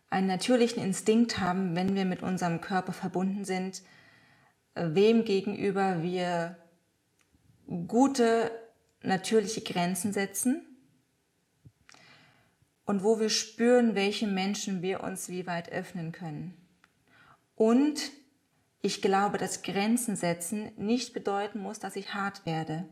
einen 0.10 0.28
natürlichen 0.28 0.82
Instinkt 0.82 1.40
haben, 1.40 1.76
wenn 1.76 1.96
wir 1.96 2.06
mit 2.06 2.24
unserem 2.24 2.62
Körper 2.62 2.94
verbunden 2.94 3.46
sind, 3.46 3.82
äh, 4.76 4.88
wem 4.90 5.26
gegenüber 5.26 6.02
wir 6.02 6.58
gute, 7.88 8.52
natürliche 9.02 9.62
Grenzen 9.62 10.14
setzen 10.14 10.75
und 12.86 13.04
wo 13.04 13.20
wir 13.20 13.30
spüren, 13.30 13.96
welche 13.96 14.28
Menschen 14.28 14.82
wir 14.82 15.04
uns 15.04 15.30
wie 15.30 15.48
weit 15.48 15.72
öffnen 15.72 16.12
können. 16.12 16.54
Und 17.56 18.12
ich 18.82 19.02
glaube, 19.02 19.38
dass 19.38 19.64
Grenzen 19.64 20.16
setzen 20.16 20.72
nicht 20.78 21.14
bedeuten 21.14 21.60
muss, 21.60 21.80
dass 21.80 21.96
ich 21.96 22.14
hart 22.14 22.46
werde. 22.46 22.88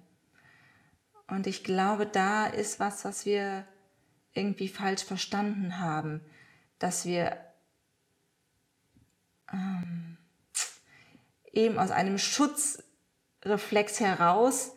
Und 1.28 1.48
ich 1.48 1.64
glaube, 1.64 2.06
da 2.06 2.48
ist 2.48 2.80
was, 2.80 3.06
was 3.06 3.26
wir 3.26 3.66
irgendwie 4.34 4.68
falsch 4.68 5.04
verstanden 5.04 5.80
haben, 5.80 6.22
dass 6.80 7.06
wir 7.06 7.38
ähm, 9.52 10.18
eben 11.52 11.78
aus 11.78 11.92
einem 11.92 12.18
Schutzreflex 12.18 14.00
heraus 14.00 14.76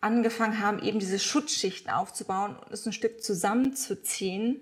angefangen 0.00 0.60
haben, 0.60 0.82
eben 0.82 0.98
diese 0.98 1.18
Schutzschichten 1.18 1.90
aufzubauen 1.90 2.56
und 2.56 2.72
es 2.72 2.86
ein 2.86 2.92
Stück 2.92 3.22
zusammenzuziehen, 3.22 4.60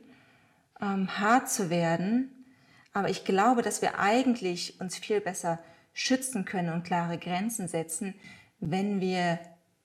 ähm, 0.80 1.18
hart 1.18 1.48
zu 1.50 1.70
werden. 1.70 2.44
Aber 2.92 3.08
ich 3.10 3.24
glaube, 3.24 3.62
dass 3.62 3.82
wir 3.82 3.98
eigentlich 3.98 4.80
uns 4.80 4.96
viel 4.96 5.20
besser 5.20 5.58
schützen 5.92 6.44
können 6.44 6.72
und 6.72 6.84
klare 6.84 7.18
Grenzen 7.18 7.68
setzen, 7.68 8.14
wenn 8.60 9.00
wir 9.00 9.38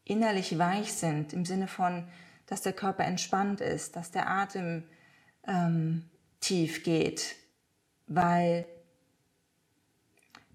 innerlich 0.04 0.58
weich 0.58 0.94
sind, 0.94 1.34
im 1.34 1.46
Sinne 1.46 1.68
von, 1.68 2.08
dass 2.48 2.62
der 2.62 2.74
Körper 2.74 3.06
entspannt 3.06 3.62
ist, 3.62 3.96
dass 3.96 4.12
der 4.12 4.30
Atem 4.30 4.84
ähm, 5.48 6.10
tief 6.40 6.84
geht, 6.84 7.36
weil 8.08 8.66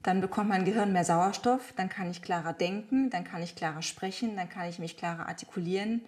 dann 0.02 0.20
bekommt 0.20 0.48
mein 0.48 0.64
Gehirn 0.64 0.92
mehr 0.92 1.04
Sauerstoff, 1.04 1.72
dann 1.76 1.88
kann 1.88 2.11
ich 2.11 2.22
klarer 2.22 2.52
denken, 2.52 3.11
dann 3.11 3.24
kann 3.24 3.42
ich 3.42 3.56
klarer 3.56 3.82
sprechen, 3.82 4.37
dann 4.37 4.48
kann 4.48 4.68
ich 4.68 4.78
mich 4.78 4.96
klarer 4.96 5.28
artikulieren. 5.28 6.02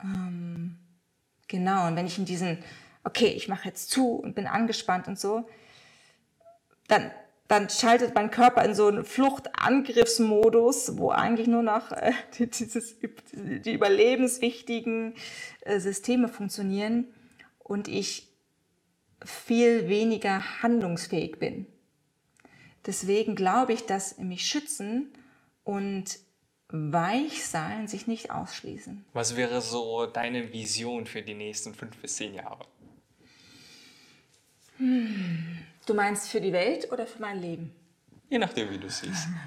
Ähm, 0.00 0.78
genau, 1.48 1.86
und 1.86 1.96
wenn 1.96 2.06
ich 2.06 2.18
in 2.18 2.24
diesen, 2.24 2.58
okay, 3.02 3.28
ich 3.28 3.48
mache 3.48 3.68
jetzt 3.68 3.90
zu 3.90 4.14
und 4.14 4.34
bin 4.34 4.46
angespannt 4.46 5.08
und 5.08 5.18
so, 5.18 5.48
dann, 6.86 7.10
dann 7.48 7.68
schaltet 7.70 8.14
mein 8.14 8.30
Körper 8.30 8.64
in 8.64 8.74
so 8.74 8.86
einen 8.86 9.04
Fluchtangriffsmodus, 9.04 10.96
wo 10.96 11.10
eigentlich 11.10 11.48
nur 11.48 11.62
noch 11.62 11.90
äh, 11.92 12.12
dieses, 12.38 12.96
die 13.32 13.72
überlebenswichtigen 13.72 15.14
äh, 15.62 15.80
Systeme 15.80 16.28
funktionieren 16.28 17.08
und 17.58 17.88
ich 17.88 18.28
viel 19.24 19.88
weniger 19.88 20.62
handlungsfähig 20.62 21.38
bin. 21.38 21.66
Deswegen 22.86 23.34
glaube 23.34 23.72
ich, 23.72 23.86
dass 23.86 24.18
mich 24.18 24.46
schützen 24.46 25.12
und 25.62 26.18
weich 26.68 27.46
sein 27.46 27.88
sich 27.88 28.06
nicht 28.06 28.30
ausschließen. 28.30 29.04
Was 29.12 29.36
wäre 29.36 29.60
so 29.60 30.06
deine 30.06 30.52
Vision 30.52 31.06
für 31.06 31.22
die 31.22 31.34
nächsten 31.34 31.74
fünf 31.74 31.96
bis 31.98 32.16
zehn 32.16 32.34
Jahre? 32.34 32.66
Hm. 34.78 35.58
Du 35.86 35.94
meinst 35.94 36.28
für 36.30 36.40
die 36.40 36.52
Welt 36.52 36.90
oder 36.90 37.06
für 37.06 37.20
mein 37.20 37.40
Leben? 37.40 37.74
Je 38.28 38.38
nachdem, 38.38 38.70
wie 38.70 38.78
du 38.78 38.88
siehst. 38.88 39.28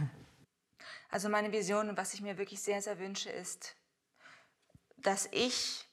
Also 1.10 1.30
meine 1.30 1.54
Vision 1.54 1.88
und 1.88 1.98
was 1.98 2.14
ich 2.14 2.22
mir 2.22 2.38
wirklich 2.38 2.60
sehr, 2.60 2.82
sehr 2.82 3.00
wünsche, 3.00 3.30
ist, 3.30 3.78
dass 4.98 5.30
ich 5.32 5.86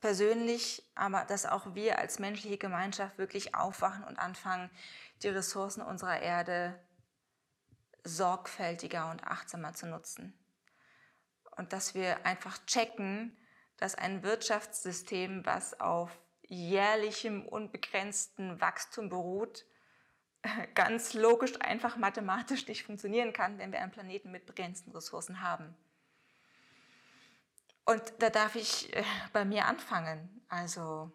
persönlich, 0.00 0.84
aber 0.94 1.24
dass 1.24 1.44
auch 1.44 1.74
wir 1.74 1.98
als 1.98 2.20
menschliche 2.20 2.56
Gemeinschaft 2.56 3.18
wirklich 3.18 3.56
aufwachen 3.56 4.04
und 4.04 4.16
anfangen, 4.16 4.70
die 5.24 5.30
Ressourcen 5.30 5.82
unserer 5.82 6.20
Erde 6.20 6.78
sorgfältiger 8.04 9.10
und 9.10 9.24
achtsamer 9.24 9.72
zu 9.72 9.86
nutzen. 9.86 10.38
Und 11.56 11.72
dass 11.72 11.94
wir 11.94 12.26
einfach 12.26 12.64
checken, 12.66 13.36
dass 13.78 13.94
ein 13.94 14.22
Wirtschaftssystem, 14.22 15.46
was 15.46 15.80
auf 15.80 16.10
jährlichem 16.42 17.46
unbegrenzten 17.46 18.60
Wachstum 18.60 19.08
beruht, 19.08 19.64
ganz 20.74 21.14
logisch, 21.14 21.58
einfach 21.60 21.96
mathematisch 21.96 22.66
nicht 22.68 22.84
funktionieren 22.84 23.32
kann, 23.32 23.58
wenn 23.58 23.72
wir 23.72 23.80
einen 23.80 23.92
Planeten 23.92 24.30
mit 24.30 24.46
begrenzten 24.46 24.92
Ressourcen 24.92 25.40
haben. 25.40 25.74
Und 27.86 28.02
da 28.18 28.30
darf 28.30 28.54
ich 28.54 28.94
äh, 28.94 29.04
bei 29.32 29.44
mir 29.44 29.66
anfangen. 29.66 30.44
Also, 30.48 31.12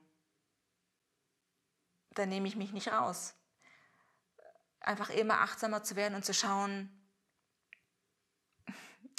da 2.11 2.25
nehme 2.25 2.47
ich 2.47 2.55
mich 2.55 2.73
nicht 2.73 2.91
raus 2.91 3.38
einfach 4.81 5.09
immer 5.09 5.41
achtsamer 5.41 5.83
zu 5.83 5.95
werden 5.95 6.15
und 6.15 6.25
zu 6.25 6.33
schauen, 6.33 6.89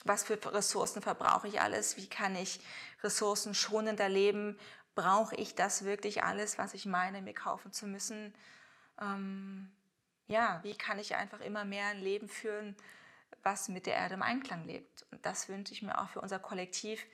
was 0.05 0.25
für 0.25 0.39
Ressourcen 0.53 1.03
verbrauche 1.03 1.49
ich 1.49 1.61
alles, 1.61 1.97
wie 1.97 2.09
kann 2.09 2.35
ich 2.35 2.61
Ressourcen 3.03 3.55
schonender 3.55 4.09
leben, 4.09 4.59
brauche 4.95 5.37
ich 5.37 5.55
das 5.55 5.85
wirklich 5.85 6.23
alles, 6.25 6.59
was 6.59 6.75
ich 6.75 6.87
meine, 6.87 7.23
mir 7.23 7.35
kaufen 7.35 7.73
zu 7.73 7.87
müssen. 7.87 8.35
Ähm, 9.01 9.71
ja, 10.27 10.61
wie 10.63 10.77
kann 10.77 10.99
ich 10.99 11.17
einfach 11.17 11.41
immer 11.41 11.65
mehr 11.65 11.87
ein 11.87 12.01
Leben 12.01 12.29
führen, 12.29 12.77
was 13.43 13.69
mit 13.69 13.87
der 13.87 13.95
Erde 13.95 14.15
im 14.15 14.23
Einklang 14.23 14.65
lebt. 14.65 15.07
Und 15.11 15.25
das 15.25 15.49
wünsche 15.49 15.73
ich 15.73 15.83
mir 15.83 15.99
auch 16.01 16.09
für 16.11 16.21
unser 16.21 16.39
Kollektiv, 16.39 17.05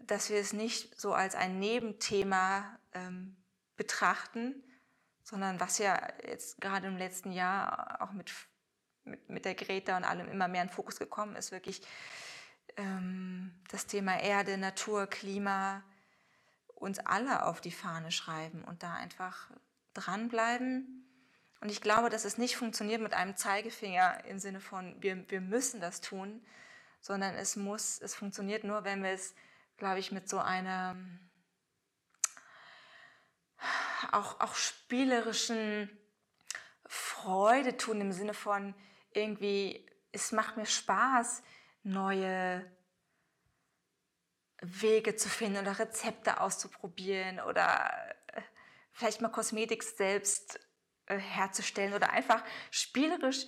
dass 0.00 0.30
wir 0.30 0.38
es 0.38 0.52
nicht 0.52 1.00
so 1.00 1.14
als 1.14 1.34
ein 1.34 1.58
Nebenthema 1.58 2.78
ähm, 2.92 3.36
betrachten, 3.76 4.62
sondern 5.24 5.58
was 5.58 5.78
ja 5.78 6.00
jetzt 6.28 6.60
gerade 6.60 6.86
im 6.86 6.96
letzten 6.96 7.32
Jahr 7.32 8.00
auch 8.00 8.12
mit, 8.12 8.30
mit, 9.04 9.28
mit 9.28 9.44
der 9.44 9.54
Greta 9.54 9.96
und 9.96 10.04
allem 10.04 10.28
immer 10.28 10.46
mehr 10.48 10.62
in 10.62 10.68
Fokus 10.68 10.98
gekommen 10.98 11.34
ist, 11.34 11.50
wirklich 11.50 11.82
ähm, 12.76 13.52
das 13.70 13.86
Thema 13.86 14.20
Erde, 14.20 14.58
Natur, 14.58 15.06
Klima 15.06 15.82
uns 16.74 16.98
alle 16.98 17.46
auf 17.46 17.60
die 17.60 17.72
Fahne 17.72 18.12
schreiben 18.12 18.62
und 18.62 18.82
da 18.82 18.94
einfach 18.94 19.50
dranbleiben. 19.94 21.08
Und 21.60 21.70
ich 21.70 21.80
glaube, 21.80 22.10
dass 22.10 22.26
es 22.26 22.36
nicht 22.36 22.56
funktioniert 22.56 23.00
mit 23.00 23.14
einem 23.14 23.36
Zeigefinger 23.36 24.24
im 24.26 24.38
Sinne 24.38 24.60
von, 24.60 24.94
wir, 25.00 25.28
wir 25.30 25.40
müssen 25.40 25.80
das 25.80 26.02
tun, 26.02 26.44
sondern 27.00 27.34
es 27.36 27.56
muss, 27.56 27.98
es 28.00 28.14
funktioniert 28.14 28.64
nur, 28.64 28.84
wenn 28.84 29.02
wir 29.02 29.12
es, 29.12 29.34
glaube 29.78 30.00
ich, 30.00 30.12
mit 30.12 30.28
so 30.28 30.38
einer 30.38 30.96
auch, 34.12 34.40
auch 34.40 34.54
spielerischen 34.54 35.90
Freude 36.86 37.76
tun, 37.76 38.00
im 38.00 38.12
Sinne 38.12 38.34
von 38.34 38.74
irgendwie, 39.12 39.90
es 40.12 40.32
macht 40.32 40.56
mir 40.56 40.66
Spaß, 40.66 41.42
neue 41.82 42.64
Wege 44.60 45.16
zu 45.16 45.28
finden 45.28 45.58
oder 45.58 45.78
Rezepte 45.78 46.40
auszuprobieren 46.40 47.40
oder 47.40 47.90
äh, 48.28 48.40
vielleicht 48.92 49.20
mal 49.20 49.28
Kosmetik 49.28 49.82
selbst 49.82 50.58
äh, 51.06 51.18
herzustellen 51.18 51.92
oder 51.92 52.10
einfach 52.10 52.42
spielerisch 52.70 53.46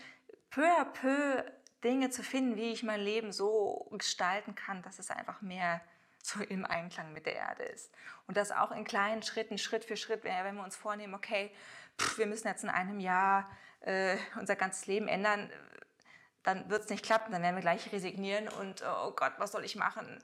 peu 0.50 0.66
à 0.66 0.84
peu 0.84 1.44
Dinge 1.84 2.10
zu 2.10 2.22
finden, 2.22 2.56
wie 2.56 2.72
ich 2.72 2.82
mein 2.82 3.00
Leben 3.00 3.32
so 3.32 3.88
gestalten 3.92 4.54
kann, 4.54 4.82
dass 4.82 4.98
es 4.98 5.10
einfach 5.10 5.40
mehr 5.40 5.80
so 6.26 6.40
im 6.42 6.64
Einklang 6.64 7.12
mit 7.12 7.26
der 7.26 7.36
Erde 7.36 7.62
ist. 7.64 7.92
Und 8.26 8.36
das 8.36 8.50
auch 8.50 8.72
in 8.72 8.84
kleinen 8.84 9.22
Schritten, 9.22 9.58
Schritt 9.58 9.84
für 9.84 9.96
Schritt, 9.96 10.24
wenn 10.24 10.56
wir 10.56 10.64
uns 10.64 10.76
vornehmen, 10.76 11.14
okay, 11.14 11.50
pff, 11.98 12.18
wir 12.18 12.26
müssen 12.26 12.48
jetzt 12.48 12.64
in 12.64 12.70
einem 12.70 13.00
Jahr 13.00 13.50
äh, 13.80 14.16
unser 14.38 14.56
ganzes 14.56 14.86
Leben 14.86 15.08
ändern, 15.08 15.50
dann 16.42 16.68
wird 16.70 16.84
es 16.84 16.90
nicht 16.90 17.04
klappen, 17.04 17.32
dann 17.32 17.42
werden 17.42 17.56
wir 17.56 17.62
gleich 17.62 17.92
resignieren 17.92 18.48
und 18.48 18.82
oh 18.82 19.10
Gott, 19.12 19.32
was 19.38 19.52
soll 19.52 19.64
ich 19.64 19.76
machen? 19.76 20.22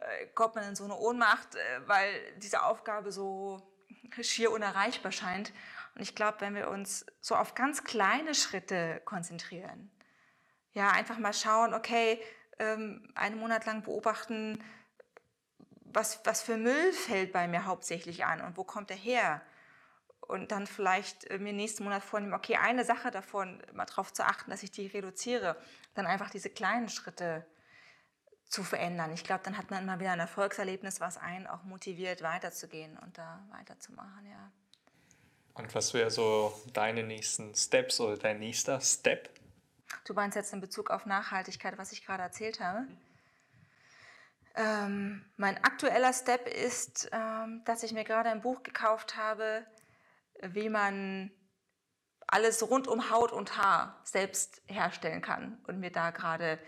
Äh, 0.00 0.26
kommt 0.34 0.56
man 0.56 0.64
in 0.64 0.76
so 0.76 0.84
eine 0.84 0.96
Ohnmacht, 0.96 1.54
äh, 1.54 1.88
weil 1.88 2.12
diese 2.38 2.64
Aufgabe 2.64 3.12
so 3.12 3.62
schier 4.20 4.50
unerreichbar 4.50 5.12
scheint. 5.12 5.52
Und 5.94 6.02
ich 6.02 6.14
glaube, 6.14 6.40
wenn 6.40 6.54
wir 6.54 6.68
uns 6.68 7.06
so 7.20 7.36
auf 7.36 7.54
ganz 7.54 7.84
kleine 7.84 8.34
Schritte 8.34 9.00
konzentrieren, 9.04 9.90
ja, 10.72 10.90
einfach 10.90 11.18
mal 11.18 11.32
schauen, 11.32 11.72
okay, 11.72 12.20
ähm, 12.58 13.08
einen 13.14 13.38
Monat 13.38 13.66
lang 13.66 13.82
beobachten, 13.82 14.62
was, 15.94 16.20
was 16.24 16.42
für 16.42 16.56
Müll 16.56 16.92
fällt 16.92 17.32
bei 17.32 17.48
mir 17.48 17.66
hauptsächlich 17.66 18.24
an 18.24 18.40
und 18.40 18.56
wo 18.56 18.64
kommt 18.64 18.90
er 18.90 18.96
her? 18.96 19.42
Und 20.20 20.52
dann 20.52 20.66
vielleicht 20.66 21.24
äh, 21.30 21.38
mir 21.38 21.52
nächsten 21.52 21.84
Monat 21.84 22.02
vornehmen, 22.02 22.32
okay, 22.32 22.56
eine 22.56 22.84
Sache 22.84 23.10
davon, 23.10 23.62
mal 23.72 23.84
darauf 23.84 24.12
zu 24.12 24.24
achten, 24.24 24.50
dass 24.50 24.62
ich 24.62 24.70
die 24.70 24.86
reduziere. 24.86 25.56
Dann 25.94 26.06
einfach 26.06 26.30
diese 26.30 26.48
kleinen 26.48 26.88
Schritte 26.88 27.44
zu 28.46 28.62
verändern. 28.62 29.12
Ich 29.12 29.24
glaube, 29.24 29.42
dann 29.44 29.58
hat 29.58 29.70
man 29.70 29.82
immer 29.82 30.00
wieder 30.00 30.12
ein 30.12 30.20
Erfolgserlebnis, 30.20 31.00
was 31.00 31.18
einen 31.18 31.46
auch 31.46 31.64
motiviert, 31.64 32.22
weiterzugehen 32.22 32.98
und 32.98 33.18
da 33.18 33.44
weiterzumachen, 33.50 34.26
ja. 34.26 34.50
Und 35.54 35.74
was 35.74 35.94
wäre 35.94 36.10
so 36.10 36.52
deine 36.72 37.04
nächsten 37.04 37.54
Steps 37.54 38.00
oder 38.00 38.16
dein 38.16 38.40
nächster 38.40 38.80
Step? 38.80 39.30
Du 40.04 40.14
meinst 40.14 40.36
jetzt 40.36 40.52
in 40.52 40.60
Bezug 40.60 40.90
auf 40.90 41.06
Nachhaltigkeit, 41.06 41.78
was 41.78 41.92
ich 41.92 42.04
gerade 42.04 42.22
erzählt 42.22 42.60
habe? 42.60 42.86
Ähm, 44.56 45.24
mein 45.36 45.56
aktueller 45.64 46.12
Step 46.12 46.46
ist, 46.46 47.08
ähm, 47.12 47.62
dass 47.64 47.82
ich 47.82 47.92
mir 47.92 48.04
gerade 48.04 48.30
ein 48.30 48.42
Buch 48.42 48.62
gekauft 48.62 49.16
habe, 49.16 49.66
wie 50.40 50.68
man 50.68 51.30
alles 52.26 52.68
rund 52.68 52.88
um 52.88 53.10
Haut 53.10 53.32
und 53.32 53.58
Haar 53.58 54.00
selbst 54.04 54.62
herstellen 54.66 55.22
kann 55.22 55.58
und 55.66 55.80
mir 55.80 55.90
da 55.90 56.10
gerade 56.10 56.58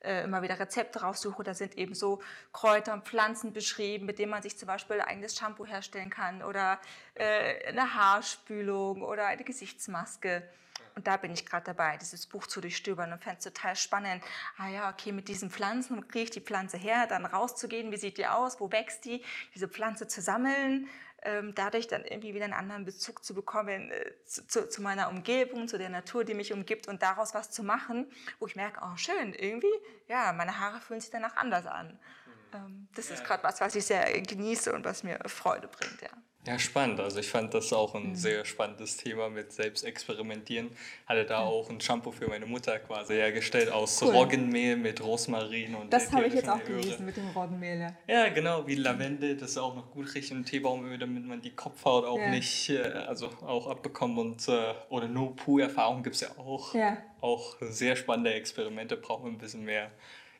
äh, 0.00 0.24
immer 0.24 0.42
wieder 0.42 0.58
Rezepte 0.58 1.00
raussuche. 1.00 1.42
Da 1.42 1.54
sind 1.54 1.76
eben 1.76 1.94
so 1.94 2.20
Kräuter 2.52 2.92
und 2.92 3.06
Pflanzen 3.06 3.52
beschrieben, 3.52 4.06
mit 4.06 4.18
denen 4.18 4.30
man 4.30 4.42
sich 4.42 4.58
zum 4.58 4.66
Beispiel 4.66 5.00
ein 5.00 5.08
eigenes 5.08 5.36
Shampoo 5.36 5.66
herstellen 5.66 6.10
kann 6.10 6.42
oder 6.42 6.80
äh, 7.14 7.68
eine 7.68 7.94
Haarspülung 7.94 9.02
oder 9.02 9.26
eine 9.26 9.44
Gesichtsmaske. 9.44 10.48
Und 10.96 11.06
da 11.06 11.18
bin 11.18 11.30
ich 11.30 11.44
gerade 11.44 11.66
dabei, 11.66 11.98
dieses 11.98 12.26
Buch 12.26 12.46
zu 12.46 12.62
durchstöbern 12.62 13.12
und 13.12 13.22
fände 13.22 13.36
es 13.38 13.44
total 13.44 13.76
spannend. 13.76 14.24
Ah 14.56 14.68
ja, 14.68 14.90
okay, 14.90 15.12
mit 15.12 15.28
diesen 15.28 15.50
Pflanzen, 15.50 15.98
wo 15.98 16.00
kriege 16.00 16.24
ich 16.24 16.30
die 16.30 16.40
Pflanze 16.40 16.78
her, 16.78 17.06
dann 17.06 17.26
rauszugehen, 17.26 17.92
wie 17.92 17.98
sieht 17.98 18.16
die 18.16 18.26
aus, 18.26 18.60
wo 18.60 18.72
wächst 18.72 19.04
die, 19.04 19.22
diese 19.54 19.68
Pflanze 19.68 20.08
zu 20.08 20.22
sammeln, 20.22 20.88
ähm, 21.22 21.54
dadurch 21.54 21.86
dann 21.86 22.02
irgendwie 22.02 22.32
wieder 22.32 22.46
einen 22.46 22.54
anderen 22.54 22.86
Bezug 22.86 23.22
zu 23.22 23.34
bekommen 23.34 23.90
äh, 23.90 24.12
zu, 24.24 24.46
zu, 24.46 24.68
zu, 24.70 24.80
meiner 24.80 25.10
Umgebung, 25.10 25.68
zu 25.68 25.76
der 25.76 25.90
Natur, 25.90 26.24
die 26.24 26.32
mich 26.32 26.54
umgibt 26.54 26.88
und 26.88 27.02
daraus 27.02 27.34
was 27.34 27.50
zu 27.50 27.62
machen, 27.62 28.10
wo 28.38 28.46
ich 28.46 28.56
merke, 28.56 28.80
oh 28.82 28.96
schön, 28.96 29.34
irgendwie, 29.34 29.72
ja, 30.08 30.32
meine 30.32 30.58
Haare 30.58 30.80
fühlen 30.80 31.00
sich 31.00 31.10
danach 31.10 31.36
anders 31.36 31.66
an. 31.66 31.88
Mhm. 31.88 32.32
Ähm, 32.54 32.88
das 32.94 33.10
ist 33.10 33.22
gerade 33.22 33.42
was, 33.42 33.60
was 33.60 33.74
ich 33.74 33.84
sehr 33.84 34.18
genieße 34.22 34.72
und 34.72 34.86
was 34.86 35.02
mir 35.02 35.18
Freude 35.26 35.68
bringt, 35.68 36.00
ja. 36.00 36.08
Ja, 36.46 36.58
spannend. 36.60 37.00
Also 37.00 37.18
ich 37.18 37.28
fand 37.28 37.52
das 37.54 37.72
auch 37.72 37.94
ein 37.94 38.10
mhm. 38.10 38.14
sehr 38.14 38.44
spannendes 38.44 38.96
Thema 38.96 39.28
mit 39.28 39.52
Selbstexperimentieren. 39.52 40.70
Hatte 41.06 41.24
da 41.24 41.40
mhm. 41.40 41.46
auch 41.46 41.70
ein 41.70 41.80
Shampoo 41.80 42.12
für 42.12 42.28
meine 42.28 42.46
Mutter 42.46 42.78
quasi 42.78 43.14
hergestellt 43.14 43.70
aus 43.70 44.00
cool. 44.00 44.10
Roggenmehl 44.10 44.76
mit 44.76 45.02
Rosmarin 45.02 45.74
und 45.74 45.92
Das 45.92 46.12
habe 46.12 46.26
ich 46.26 46.34
jetzt 46.34 46.48
auch 46.48 46.62
gelesen 46.62 47.04
mit 47.04 47.16
dem 47.16 47.28
Roggenmehl. 47.28 47.80
Ja. 47.80 47.96
ja, 48.06 48.28
genau, 48.28 48.66
wie 48.66 48.76
Lavende, 48.76 49.34
das 49.34 49.50
ist 49.50 49.58
auch 49.58 49.74
noch 49.74 49.90
gut 49.90 50.14
riecht 50.14 50.30
und 50.30 50.44
Teebaumöl, 50.44 50.98
damit 50.98 51.26
man 51.26 51.40
die 51.40 51.50
Kopfhaut 51.50 52.04
auch 52.04 52.18
ja. 52.18 52.30
nicht, 52.30 52.70
äh, 52.70 52.82
also 52.82 53.28
auch 53.44 53.66
abbekommt 53.66 54.18
und 54.18 54.48
äh, 54.48 54.74
oder 54.88 55.08
No 55.08 55.30
Poo-Erfahrung 55.30 56.04
gibt 56.04 56.14
es 56.14 56.22
ja 56.22 56.28
auch. 56.38 56.74
Ja. 56.74 56.96
Auch 57.20 57.56
sehr 57.60 57.96
spannende 57.96 58.34
Experimente, 58.34 58.96
brauchen 58.96 59.24
wir 59.24 59.32
ein 59.32 59.38
bisschen 59.38 59.64
mehr 59.64 59.90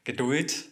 Geduld 0.05 0.67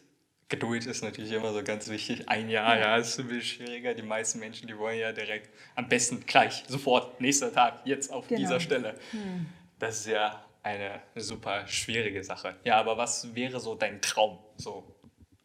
Geduld 0.49 0.87
ist 0.87 1.03
natürlich 1.03 1.33
immer 1.33 1.53
so 1.53 1.63
ganz 1.63 1.89
wichtig. 1.89 2.29
Ein 2.29 2.49
Jahr, 2.51 2.79
ja, 2.79 2.97
ist 2.97 3.19
ein 3.19 3.29
bisschen 3.29 3.67
schwieriger. 3.67 3.95
Die 3.95 4.03
meisten 4.03 4.39
Menschen, 4.39 4.69
die 4.69 4.77
wollen 4.77 4.99
ja 4.99 5.13
direkt 5.13 5.51
am 5.75 5.89
besten 5.89 6.25
gleich, 6.27 6.65
sofort, 6.69 7.21
nächster 7.21 7.53
Tag, 7.53 7.81
jetzt 7.85 8.13
auf 8.13 8.29
genau. 8.29 8.41
dieser 8.41 8.61
Stelle. 8.61 8.95
Hm. 9.13 9.47
Das 9.79 10.01
ist 10.01 10.07
ja 10.07 10.45
eine 10.63 11.01
super 11.17 11.67
schwierige 11.67 12.23
Sache. 12.23 12.57
Ja, 12.65 12.79
aber 12.79 12.97
was 12.97 13.35
wäre 13.35 13.59
so 13.59 13.75
dein 13.75 14.03
Traum? 14.03 14.39
So, 14.57 14.97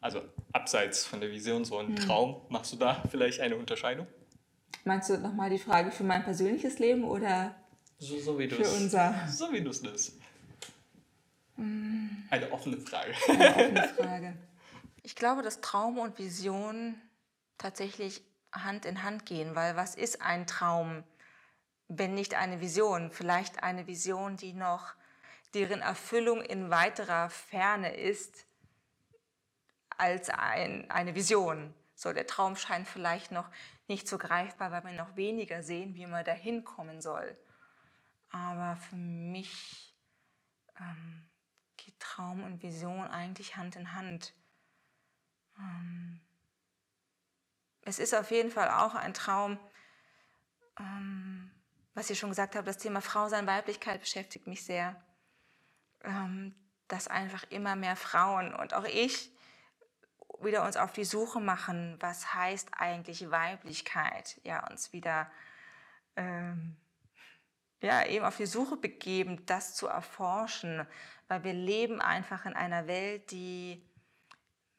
also 0.01 0.21
abseits 0.51 1.05
von 1.05 1.21
der 1.21 1.31
Vision, 1.31 1.63
so 1.63 1.77
ein 1.77 1.87
hm. 1.87 1.95
Traum. 1.95 2.41
Machst 2.49 2.73
du 2.73 2.77
da 2.77 3.01
vielleicht 3.09 3.39
eine 3.39 3.55
Unterscheidung? 3.55 4.05
Meinst 4.83 5.09
du 5.09 5.17
nochmal 5.17 5.49
die 5.49 5.59
Frage 5.59 5.91
für 5.91 6.03
mein 6.03 6.23
persönliches 6.23 6.79
Leben 6.79 7.03
oder 7.03 7.55
so, 7.97 8.17
so 8.17 8.39
wie 8.39 8.49
für 8.49 8.67
unser? 8.67 9.27
So 9.27 9.51
wie 9.51 9.61
du 9.61 9.69
es 9.69 9.81
nimmst. 9.81 10.19
Hm. 11.55 12.23
Eine 12.29 12.51
offene 12.51 12.77
Frage. 12.77 13.13
Eine 13.27 13.49
offene 13.49 13.87
Frage. 13.89 14.33
Ich 15.09 15.15
glaube, 15.15 15.41
dass 15.41 15.59
Traum 15.59 15.97
und 15.97 16.19
Vision 16.19 17.01
tatsächlich 17.57 18.23
Hand 18.51 18.85
in 18.85 19.01
Hand 19.01 19.25
gehen, 19.25 19.55
weil 19.55 19.75
was 19.75 19.95
ist 19.95 20.21
ein 20.21 20.45
Traum, 20.45 21.03
wenn 21.87 22.13
nicht 22.13 22.35
eine 22.35 22.61
Vision? 22.61 23.09
Vielleicht 23.09 23.63
eine 23.63 23.87
Vision, 23.87 24.37
die 24.37 24.53
noch 24.53 24.93
deren 25.55 25.81
Erfüllung 25.81 26.43
in 26.43 26.69
weiterer 26.69 27.31
Ferne 27.31 27.95
ist 27.95 28.45
als 29.97 30.29
ein, 30.29 30.91
eine 30.91 31.15
Vision. 31.15 31.73
So, 31.95 32.13
der 32.13 32.27
Traum 32.27 32.55
scheint 32.55 32.87
vielleicht 32.87 33.31
noch 33.31 33.49
nicht 33.87 34.07
so 34.07 34.19
greifbar, 34.19 34.71
weil 34.71 34.83
wir 34.83 34.91
noch 34.91 35.15
weniger 35.15 35.63
sehen, 35.63 35.95
wie 35.95 36.05
man 36.05 36.23
dahin 36.23 36.63
kommen 36.63 37.01
soll. 37.01 37.35
Aber 38.29 38.75
für 38.75 38.95
mich 38.95 39.91
ähm, 40.79 41.27
geht 41.77 41.99
Traum 41.99 42.43
und 42.43 42.61
Vision 42.61 43.07
eigentlich 43.07 43.55
Hand 43.55 43.75
in 43.75 43.95
Hand. 43.95 44.35
Ähm, 45.59 46.19
es 47.81 47.99
ist 47.99 48.13
auf 48.13 48.31
jeden 48.31 48.51
Fall 48.51 48.69
auch 48.69 48.95
ein 48.95 49.13
Traum, 49.13 49.59
ähm, 50.79 51.51
was 51.93 52.09
ich 52.09 52.17
schon 52.17 52.29
gesagt 52.29 52.55
habe, 52.55 52.65
das 52.65 52.77
Thema 52.77 53.01
Frau 53.01 53.27
sein, 53.29 53.47
Weiblichkeit 53.47 53.99
beschäftigt 53.99 54.47
mich 54.47 54.63
sehr. 54.63 54.95
Ähm, 56.03 56.55
dass 56.89 57.07
einfach 57.07 57.43
immer 57.49 57.75
mehr 57.75 57.95
Frauen 57.95 58.53
und 58.53 58.73
auch 58.73 58.85
ich 58.85 59.31
wieder 60.41 60.65
uns 60.65 60.75
auf 60.75 60.91
die 60.91 61.05
Suche 61.05 61.39
machen, 61.39 61.97
was 61.99 62.33
heißt 62.33 62.69
eigentlich 62.73 63.29
Weiblichkeit, 63.29 64.39
ja, 64.43 64.67
uns 64.67 64.91
wieder 64.91 65.29
ähm, 66.15 66.75
ja, 67.81 68.05
eben 68.05 68.25
auf 68.25 68.37
die 68.37 68.45
Suche 68.45 68.75
begeben, 68.75 69.45
das 69.45 69.75
zu 69.75 69.87
erforschen, 69.87 70.85
weil 71.27 71.43
wir 71.43 71.53
leben 71.53 72.01
einfach 72.01 72.45
in 72.45 72.53
einer 72.53 72.87
Welt, 72.87 73.31
die 73.31 73.81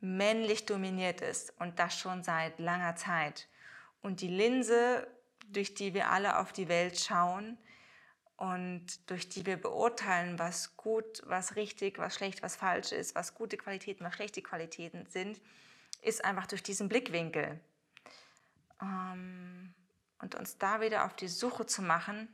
männlich 0.00 0.66
dominiert 0.66 1.20
ist 1.20 1.52
und 1.58 1.78
das 1.78 1.98
schon 1.98 2.22
seit 2.22 2.58
langer 2.58 2.96
Zeit. 2.96 3.48
Und 4.02 4.20
die 4.20 4.28
Linse, 4.28 5.06
durch 5.48 5.74
die 5.74 5.94
wir 5.94 6.10
alle 6.10 6.38
auf 6.38 6.52
die 6.52 6.68
Welt 6.68 6.98
schauen 6.98 7.58
und 8.36 9.10
durch 9.10 9.28
die 9.28 9.44
wir 9.44 9.58
beurteilen, 9.58 10.38
was 10.38 10.76
gut, 10.76 11.22
was 11.26 11.56
richtig, 11.56 11.98
was 11.98 12.14
schlecht, 12.14 12.42
was 12.42 12.56
falsch 12.56 12.92
ist, 12.92 13.14
was 13.14 13.34
gute 13.34 13.58
Qualitäten, 13.58 14.04
was 14.04 14.14
schlechte 14.14 14.40
Qualitäten 14.40 15.06
sind, 15.06 15.40
ist 16.02 16.24
einfach 16.24 16.46
durch 16.46 16.62
diesen 16.62 16.88
Blickwinkel. 16.88 17.60
Ähm, 18.80 19.74
und 20.20 20.34
uns 20.34 20.58
da 20.58 20.80
wieder 20.80 21.04
auf 21.04 21.14
die 21.14 21.28
Suche 21.28 21.66
zu 21.66 21.82
machen 21.82 22.28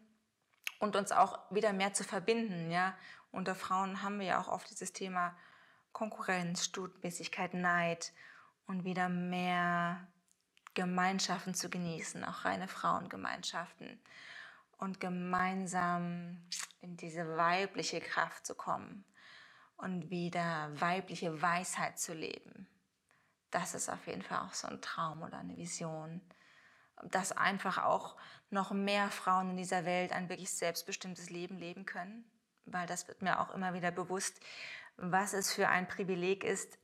und 0.79 0.97
uns 0.97 1.13
auch 1.13 1.39
wieder 1.51 1.73
mehr 1.73 1.93
zu 1.93 2.05
verbinden. 2.05 2.71
Ja? 2.71 2.97
Unter 3.33 3.55
Frauen 3.55 4.03
haben 4.03 4.19
wir 4.19 4.27
ja 4.27 4.41
auch 4.41 4.49
oft 4.49 4.71
dieses 4.71 4.93
Thema 4.93 5.37
Konkurrenz, 5.97 6.67
Stutmäßigkeit, 6.67 7.55
Neid 7.55 8.13
und 8.67 8.85
wieder 8.85 9.09
mehr 9.09 10.07
Gemeinschaften 10.75 11.55
zu 11.55 11.71
genießen, 11.71 12.23
auch 12.23 12.45
reine 12.45 12.69
Frauengemeinschaften 12.69 13.99
und 14.77 15.01
gemeinsam 15.01 16.47
in 16.83 16.99
diese 16.99 17.39
weibliche 17.39 18.03
Kraft 18.03 18.45
zu 18.45 18.55
kommen 18.55 19.07
und 19.79 20.11
wieder 20.11 20.71
weibliche 20.79 21.41
Weisheit 21.41 21.99
zu 21.99 22.13
leben. 22.13 22.69
Das 23.51 23.73
ist 23.73 23.89
auf 23.89 24.07
jeden 24.07 24.21
Fall 24.21 24.41
auch 24.41 24.53
so 24.53 24.69
ein 24.69 24.83
Traum 24.83 25.23
oder 25.23 25.39
eine 25.39 25.57
Vision, 25.57 26.21
dass 27.05 27.33
einfach 27.33 27.83
auch 27.83 28.19
noch 28.51 28.71
mehr 28.71 29.09
Frauen 29.11 29.53
in 29.53 29.57
dieser 29.57 29.87
Welt 29.87 30.13
ein 30.13 30.29
wirklich 30.29 30.51
selbstbestimmtes 30.51 31.31
Leben 31.31 31.57
leben 31.57 31.87
können, 31.87 32.31
weil 32.67 32.87
das 32.87 33.09
wird 33.09 33.23
mir 33.23 33.41
auch 33.41 33.55
immer 33.55 33.73
wieder 33.73 33.93
bewusst, 33.93 34.39
was 34.97 35.33
es 35.33 35.53
für 35.53 35.69
ein 35.69 35.89
Privileg 35.89 36.45
ist, 36.45 36.79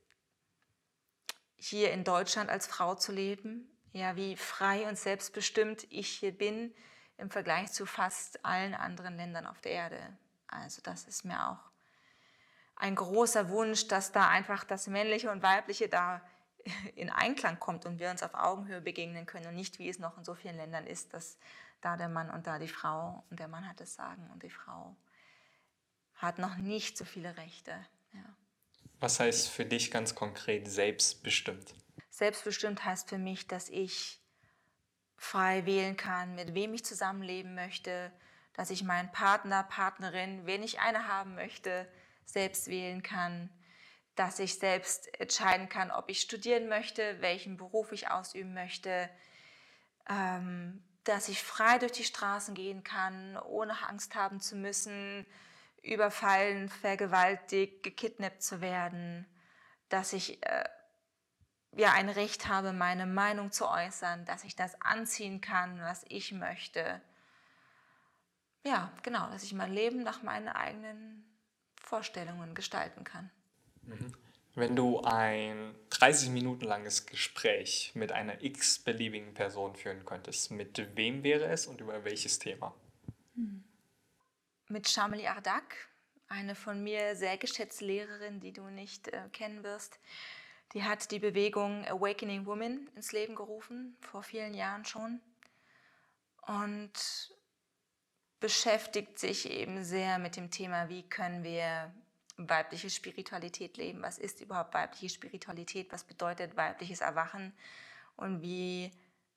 hier 1.55 1.91
in 1.91 2.03
Deutschland 2.03 2.49
als 2.49 2.67
Frau 2.67 2.95
zu 2.95 3.11
leben, 3.11 3.69
ja, 3.91 4.15
wie 4.15 4.35
frei 4.35 4.87
und 4.87 4.97
selbstbestimmt 4.97 5.85
ich 5.89 6.09
hier 6.09 6.31
bin 6.31 6.73
im 7.17 7.29
Vergleich 7.29 7.71
zu 7.71 7.85
fast 7.85 8.43
allen 8.43 8.73
anderen 8.73 9.15
Ländern 9.15 9.45
auf 9.45 9.61
der 9.61 9.71
Erde. 9.71 10.17
Also 10.47 10.81
das 10.81 11.05
ist 11.05 11.23
mir 11.23 11.49
auch 11.49 11.71
ein 12.75 12.95
großer 12.95 13.49
Wunsch, 13.49 13.87
dass 13.87 14.11
da 14.11 14.27
einfach 14.29 14.63
das 14.63 14.87
Männliche 14.87 15.31
und 15.31 15.43
Weibliche 15.43 15.87
da 15.89 16.21
in 16.95 17.09
Einklang 17.09 17.59
kommt 17.59 17.85
und 17.85 17.99
wir 17.99 18.09
uns 18.09 18.23
auf 18.23 18.33
Augenhöhe 18.33 18.81
begegnen 18.81 19.25
können 19.25 19.47
und 19.47 19.55
nicht, 19.55 19.79
wie 19.79 19.89
es 19.89 19.99
noch 19.99 20.17
in 20.17 20.23
so 20.23 20.33
vielen 20.35 20.57
Ländern 20.57 20.87
ist, 20.87 21.13
dass 21.13 21.37
da 21.81 21.97
der 21.97 22.09
Mann 22.09 22.29
und 22.29 22.47
da 22.47 22.59
die 22.59 22.67
Frau 22.67 23.23
und 23.29 23.39
der 23.39 23.47
Mann 23.47 23.67
hat 23.67 23.79
das 23.79 23.95
Sagen 23.95 24.29
und 24.31 24.43
die 24.43 24.49
Frau 24.49 24.95
hat 26.15 26.39
noch 26.39 26.55
nicht 26.55 26.97
so 26.97 27.05
viele 27.05 27.37
Rechte. 27.37 27.73
Ja. 28.13 28.35
Was 28.99 29.19
heißt 29.19 29.49
für 29.49 29.65
dich 29.65 29.91
ganz 29.91 30.15
konkret 30.15 30.67
selbstbestimmt? 30.67 31.73
Selbstbestimmt 32.09 32.85
heißt 32.85 33.09
für 33.09 33.17
mich, 33.17 33.47
dass 33.47 33.69
ich 33.69 34.19
frei 35.17 35.65
wählen 35.65 35.97
kann, 35.97 36.35
mit 36.35 36.53
wem 36.53 36.73
ich 36.73 36.85
zusammenleben 36.85 37.55
möchte, 37.55 38.11
dass 38.53 38.69
ich 38.69 38.83
meinen 38.83 39.11
Partner, 39.11 39.63
Partnerin, 39.63 40.45
wen 40.45 40.63
ich 40.63 40.79
eine 40.79 41.07
haben 41.07 41.35
möchte, 41.35 41.87
selbst 42.25 42.67
wählen 42.67 43.01
kann, 43.01 43.49
dass 44.15 44.39
ich 44.39 44.59
selbst 44.59 45.19
entscheiden 45.19 45.69
kann, 45.69 45.91
ob 45.91 46.09
ich 46.09 46.21
studieren 46.21 46.67
möchte, 46.67 47.19
welchen 47.21 47.57
Beruf 47.57 47.91
ich 47.91 48.09
ausüben 48.09 48.53
möchte, 48.53 49.09
ähm, 50.07 50.83
dass 51.03 51.29
ich 51.29 51.41
frei 51.41 51.79
durch 51.79 51.93
die 51.93 52.03
Straßen 52.03 52.53
gehen 52.53 52.83
kann, 52.83 53.37
ohne 53.37 53.87
Angst 53.87 54.15
haben 54.15 54.39
zu 54.39 54.55
müssen, 54.55 55.25
überfallen, 55.83 56.69
vergewaltigt, 56.69 57.83
gekidnappt 57.83 58.41
zu 58.41 58.61
werden, 58.61 59.27
dass 59.89 60.13
ich 60.13 60.41
äh, 60.43 60.63
ja 61.75 61.91
ein 61.93 62.09
Recht 62.09 62.47
habe, 62.47 62.73
meine 62.73 63.05
Meinung 63.05 63.51
zu 63.51 63.69
äußern, 63.69 64.25
dass 64.25 64.43
ich 64.43 64.55
das 64.55 64.79
anziehen 64.81 65.41
kann, 65.41 65.79
was 65.81 66.05
ich 66.07 66.31
möchte. 66.31 67.01
Ja, 68.65 68.91
genau, 69.03 69.29
dass 69.29 69.43
ich 69.43 69.53
mein 69.53 69.73
Leben 69.73 70.03
nach 70.03 70.23
meinen 70.23 70.47
eigenen 70.47 71.25
Vorstellungen 71.81 72.55
gestalten 72.55 73.03
kann. 73.03 73.29
Mhm. 73.81 74.13
Wenn 74.55 74.75
du 74.75 75.01
ein 75.01 75.75
30 75.89 76.29
Minuten 76.29 76.65
langes 76.65 77.07
Gespräch 77.07 77.91
mit 77.95 78.11
einer 78.11 78.43
x-beliebigen 78.43 79.33
Person 79.33 79.75
führen 79.75 80.05
könntest, 80.05 80.51
mit 80.51 80.95
wem 80.95 81.23
wäre 81.23 81.45
es 81.45 81.65
und 81.65 81.81
über 81.81 82.05
welches 82.05 82.37
Thema? 82.37 82.73
Hm. 83.35 83.63
Mit 84.69 84.89
Shamli 84.89 85.27
Ardak, 85.27 85.89
eine 86.27 86.55
von 86.55 86.81
mir 86.81 87.15
sehr 87.15 87.37
geschätzte 87.37 87.85
Lehrerin, 87.85 88.39
die 88.39 88.53
du 88.53 88.63
nicht 88.69 89.09
äh, 89.09 89.29
kennen 89.31 89.63
wirst. 89.63 89.99
Die 90.73 90.83
hat 90.83 91.11
die 91.11 91.19
Bewegung 91.19 91.85
Awakening 91.85 92.45
Women 92.45 92.89
ins 92.95 93.11
Leben 93.11 93.35
gerufen, 93.35 93.97
vor 94.01 94.23
vielen 94.23 94.53
Jahren 94.53 94.85
schon. 94.85 95.21
Und 96.41 96.93
beschäftigt 98.39 99.19
sich 99.19 99.49
eben 99.49 99.83
sehr 99.83 100.17
mit 100.19 100.35
dem 100.35 100.49
Thema, 100.49 100.89
wie 100.89 101.03
können 101.03 101.43
wir 101.43 101.93
weibliche 102.37 102.89
Spiritualität 102.89 103.77
leben, 103.77 104.01
was 104.01 104.17
ist 104.17 104.41
überhaupt 104.41 104.73
weibliche 104.73 105.09
Spiritualität, 105.09 105.91
was 105.91 106.03
bedeutet 106.03 106.57
weibliches 106.57 107.01
Erwachen 107.01 107.53
und 108.15 108.41
wie 108.41 108.91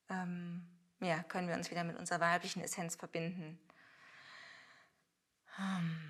ähm, 0.09 0.67
ja, 1.01 1.23
können 1.25 1.49
wir 1.49 1.57
uns 1.57 1.71
wieder 1.71 1.85
mit 1.85 1.97
unserer 1.97 2.21
weiblichen 2.21 2.63
Essenz 2.63 2.97
verbinden. 2.97 3.59
Hm. 5.57 6.07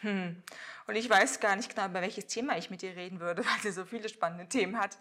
Hm. 0.00 0.42
Und 0.86 0.96
ich 0.96 1.08
weiß 1.08 1.40
gar 1.40 1.56
nicht 1.56 1.74
genau, 1.74 1.86
über 1.86 2.00
welches 2.00 2.26
Thema 2.26 2.56
ich 2.56 2.70
mit 2.70 2.82
dir 2.82 2.96
reden 2.96 3.20
würde, 3.20 3.44
weil 3.46 3.60
sie 3.62 3.72
so 3.72 3.84
viele 3.84 4.08
spannende 4.08 4.48
Themen 4.48 4.78
hat. 4.78 4.98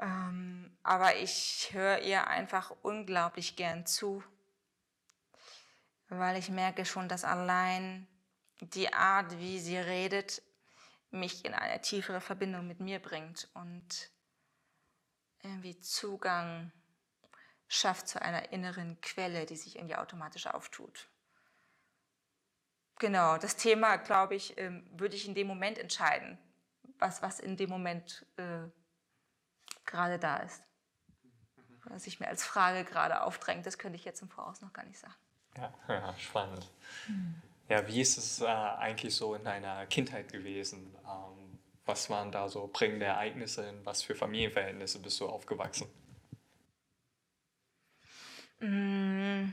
Ähm, 0.00 0.70
aber 0.82 1.16
ich 1.16 1.70
höre 1.72 2.00
ihr 2.00 2.26
einfach 2.26 2.72
unglaublich 2.82 3.56
gern 3.56 3.86
zu, 3.86 4.22
weil 6.08 6.38
ich 6.38 6.48
merke 6.48 6.84
schon, 6.84 7.08
dass 7.08 7.24
allein 7.24 8.06
die 8.60 8.92
Art, 8.92 9.38
wie 9.38 9.60
sie 9.60 9.76
redet, 9.78 10.42
mich 11.10 11.44
in 11.44 11.54
eine 11.54 11.80
tiefere 11.80 12.20
Verbindung 12.20 12.66
mit 12.66 12.80
mir 12.80 12.98
bringt 13.00 13.48
und 13.54 14.10
irgendwie 15.42 15.78
Zugang 15.80 16.72
schafft 17.70 18.08
zu 18.08 18.20
einer 18.20 18.52
inneren 18.52 19.00
Quelle, 19.00 19.46
die 19.46 19.56
sich 19.56 19.76
irgendwie 19.76 19.94
automatisch 19.94 20.48
auftut. 20.48 21.08
Genau, 22.98 23.38
das 23.38 23.56
Thema, 23.56 23.96
glaube 23.96 24.34
ich, 24.34 24.58
ähm, 24.58 24.84
würde 24.92 25.14
ich 25.14 25.26
in 25.26 25.34
dem 25.34 25.46
Moment 25.46 25.78
entscheiden, 25.78 26.36
was, 26.98 27.22
was 27.22 27.38
in 27.38 27.56
dem 27.56 27.70
Moment 27.70 28.26
äh, 28.36 28.68
gerade 29.86 30.18
da 30.18 30.38
ist. 30.38 30.62
Was 31.84 32.04
sich 32.04 32.20
mir 32.20 32.26
als 32.26 32.44
Frage 32.44 32.84
gerade 32.84 33.22
aufdrängt, 33.22 33.64
das 33.64 33.78
könnte 33.78 33.96
ich 33.96 34.04
jetzt 34.04 34.20
im 34.20 34.28
Voraus 34.28 34.60
noch 34.60 34.72
gar 34.72 34.84
nicht 34.84 34.98
sagen. 34.98 35.14
Ja, 35.56 35.72
ja 35.88 36.14
spannend. 36.18 36.68
Hm. 37.06 37.40
Ja, 37.68 37.86
wie 37.86 38.00
ist 38.00 38.18
es 38.18 38.40
äh, 38.40 38.46
eigentlich 38.46 39.14
so 39.14 39.34
in 39.34 39.44
deiner 39.44 39.86
Kindheit 39.86 40.32
gewesen? 40.32 40.94
Ähm, 41.06 41.60
was 41.86 42.10
waren 42.10 42.32
da 42.32 42.48
so 42.48 42.66
prägende 42.66 43.06
Ereignisse? 43.06 43.66
In 43.68 43.86
was 43.86 44.02
für 44.02 44.16
Familienverhältnisse 44.16 44.98
bist 44.98 45.20
du 45.20 45.28
aufgewachsen? 45.28 45.88
Mmh. 48.60 49.52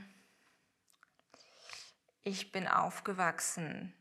Ich 2.22 2.52
bin 2.52 2.68
aufgewachsen. 2.68 3.94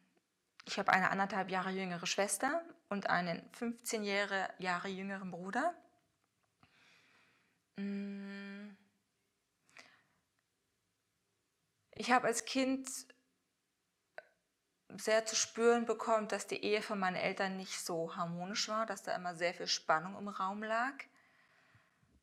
Ich 0.66 0.78
habe 0.78 0.92
eine 0.92 1.12
anderthalb 1.12 1.50
Jahre 1.50 1.72
jüngere 1.72 2.06
Schwester 2.06 2.62
und 2.90 3.10
einen 3.10 3.50
15 3.54 4.04
Jahre, 4.04 4.50
Jahre 4.60 4.90
jüngeren 4.90 5.32
Bruder. 5.32 5.74
Mm. 7.78 8.72
Ich 11.96 12.12
habe 12.12 12.28
als 12.28 12.44
Kind 12.44 12.90
sehr 14.98 15.26
zu 15.26 15.36
spüren 15.38 15.86
bekommen, 15.86 16.28
dass 16.28 16.48
die 16.48 16.64
Ehe 16.64 16.82
von 16.82 17.00
meinen 17.00 17.16
Eltern 17.16 17.56
nicht 17.56 17.80
so 17.80 18.16
harmonisch 18.16 18.68
war, 18.68 18.86
dass 18.86 19.04
da 19.04 19.16
immer 19.16 19.36
sehr 19.36 19.54
viel 19.54 19.68
Spannung 19.68 20.18
im 20.18 20.28
Raum 20.28 20.64
lag. 20.64 20.96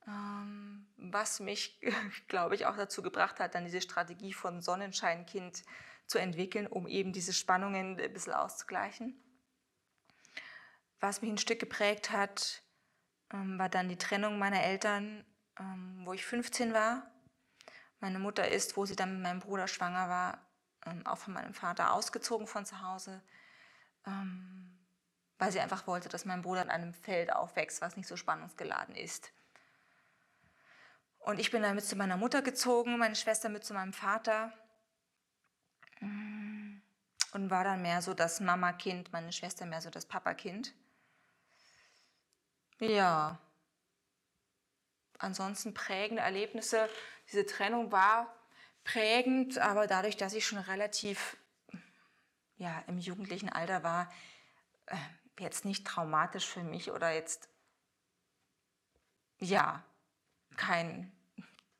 Ähm, 0.07 0.87
was 0.97 1.41
mich, 1.41 1.81
glaube 2.29 2.55
ich, 2.55 2.67
auch 2.67 2.77
dazu 2.77 3.03
gebracht 3.03 3.41
hat, 3.41 3.55
dann 3.55 3.65
diese 3.65 3.81
Strategie 3.81 4.33
von 4.33 4.61
Sonnenscheinkind 4.61 5.63
zu 6.07 6.19
entwickeln, 6.19 6.67
um 6.67 6.87
eben 6.87 7.13
diese 7.13 7.33
Spannungen 7.33 7.99
ein 7.99 8.13
bisschen 8.13 8.35
auszugleichen. 8.35 9.19
Was 11.01 11.23
mich 11.23 11.31
ein 11.31 11.39
Stück 11.39 11.59
geprägt 11.59 12.11
hat, 12.11 12.63
ähm, 13.33 13.59
war 13.59 13.69
dann 13.69 13.89
die 13.89 13.97
Trennung 13.97 14.39
meiner 14.39 14.63
Eltern, 14.63 15.25
ähm, 15.59 16.03
wo 16.05 16.13
ich 16.13 16.25
15 16.25 16.75
war. 16.75 17.11
Meine 18.01 18.19
Mutter 18.19 18.49
ist, 18.49 18.77
wo 18.77 18.85
sie 18.85 18.97
dann 18.97 19.15
mit 19.15 19.23
meinem 19.23 19.41
Bruder 19.41 19.67
schwanger 19.67 20.09
war, 20.09 20.47
auch 21.07 21.17
von 21.17 21.33
meinem 21.33 21.55
Vater 21.55 21.95
ausgezogen 21.95 22.47
von 22.47 22.67
zu 22.67 22.83
Hause, 22.83 23.23
weil 24.05 25.51
sie 25.51 25.61
einfach 25.61 25.87
wollte, 25.87 26.11
dass 26.11 26.27
mein 26.27 26.43
Bruder 26.43 26.61
in 26.61 26.69
einem 26.69 26.93
Feld 26.93 27.33
aufwächst, 27.33 27.81
was 27.81 27.97
nicht 27.97 28.07
so 28.07 28.17
spannungsgeladen 28.19 28.95
ist. 28.95 29.33
Und 31.25 31.41
ich 31.41 31.51
bin 31.51 31.62
dann 31.62 31.75
mit 31.75 31.85
zu 31.87 31.97
meiner 31.97 32.18
Mutter 32.18 32.43
gezogen, 32.43 32.99
meine 32.99 33.16
Schwester 33.16 33.49
mit 33.49 33.64
zu 33.64 33.72
meinem 33.72 33.95
Vater 33.95 34.53
und 36.01 37.51
war 37.51 37.64
dann 37.64 37.81
mehr 37.81 38.03
so 38.03 38.12
das 38.12 38.41
Mama-Kind, 38.41 39.11
meine 39.11 39.33
Schwester 39.33 39.64
mehr 39.64 39.81
so 39.81 39.89
das 39.89 40.05
Papa-Kind. 40.05 40.75
Ja. 42.79 43.39
Ansonsten 45.18 45.72
prägende 45.72 46.22
Erlebnisse. 46.22 46.91
Diese 47.33 47.47
Trennung 47.47 47.91
war 47.91 48.31
prägend, 48.85 49.57
aber 49.57 49.87
dadurch, 49.87 50.18
dass 50.18 50.35
ich 50.35 50.47
schon 50.47 50.59
relativ 50.59 51.39
ja, 52.57 52.85
im 52.87 52.99
jugendlichen 52.99 53.49
Alter 53.49 53.83
war, 53.83 54.12
äh, 54.87 54.97
jetzt 55.41 55.64
nicht 55.64 55.87
traumatisch 55.87 56.47
für 56.47 56.62
mich 56.62 56.91
oder 56.91 57.12
jetzt, 57.12 57.49
ja, 59.39 59.83
kein 60.57 61.13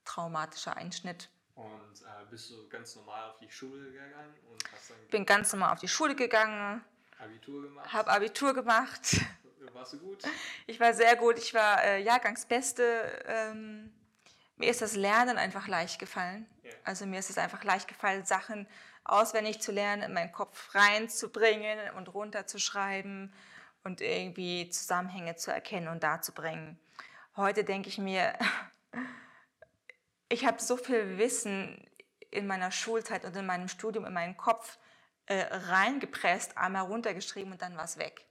traumatischer 0.05 0.77
Einschnitt. 0.77 1.31
Und 1.55 1.67
äh, 1.67 2.25
bist 2.31 2.51
du 2.51 2.69
ganz 2.69 2.97
normal 2.97 3.31
auf 3.31 3.39
die 3.39 3.51
Schule 3.51 3.91
gegangen 3.91 4.35
und 4.51 4.73
hast 4.73 4.91
dann 4.91 4.97
Bin 5.11 5.25
ganz 5.25 5.53
normal 5.53 5.73
auf 5.73 5.81
die 5.81 5.89
Schule 5.89 6.15
gegangen, 6.15 6.85
Abitur 7.19 7.63
gemacht? 7.63 7.93
habe 7.93 8.11
Abitur 8.11 8.55
gemacht. 8.55 9.21
Warst 9.73 9.95
du 9.95 9.99
gut? 9.99 10.23
Ich 10.67 10.79
war 10.79 10.95
sehr 10.95 11.17
gut, 11.17 11.39
ich 11.39 11.53
war 11.53 11.83
äh, 11.83 12.03
Jahrgangsbeste. 12.03 13.25
Ähm, 13.27 13.93
mir 14.57 14.71
ist 14.71 14.83
das 14.83 14.95
Lernen 14.95 15.37
einfach 15.37 15.67
leicht 15.67 15.99
gefallen. 15.99 16.47
Ja. 16.63 16.71
Also 16.85 17.07
mir 17.07 17.19
ist 17.19 17.31
es 17.31 17.39
einfach 17.39 17.65
leicht 17.65 17.89
gefallen, 17.89 18.25
Sachen 18.25 18.69
auswendig 19.05 19.61
zu 19.61 19.73
lernen, 19.73 20.03
in 20.03 20.13
meinen 20.13 20.33
Kopf 20.33 20.75
reinzubringen 20.75 21.79
und 21.97 22.13
runterzuschreiben 22.15 23.33
und 23.83 24.01
irgendwie 24.01 24.69
Zusammenhänge 24.71 25.37
zu 25.37 25.53
erkennen 25.53 25.89
und 25.89 26.03
darzubringen. 26.03 26.79
Heute 27.37 27.65
denke 27.65 27.89
ich 27.89 27.99
mir, 27.99 28.39
ich 30.29 30.47
habe 30.47 30.63
so 30.63 30.77
viel 30.77 31.19
Wissen 31.19 31.85
in 32.31 32.47
meiner 32.47 32.71
Schulzeit 32.71 33.25
und 33.25 33.35
in 33.35 33.45
meinem 33.45 33.67
Studium 33.67 34.05
in 34.05 34.13
meinen 34.13 34.37
Kopf 34.37 34.79
äh, 35.27 35.45
reingepresst, 35.51 36.57
einmal 36.57 36.83
runtergeschrieben 36.83 37.51
und 37.51 37.61
dann 37.61 37.77
war 37.77 37.87
es 37.87 37.99
weg. 37.99 38.25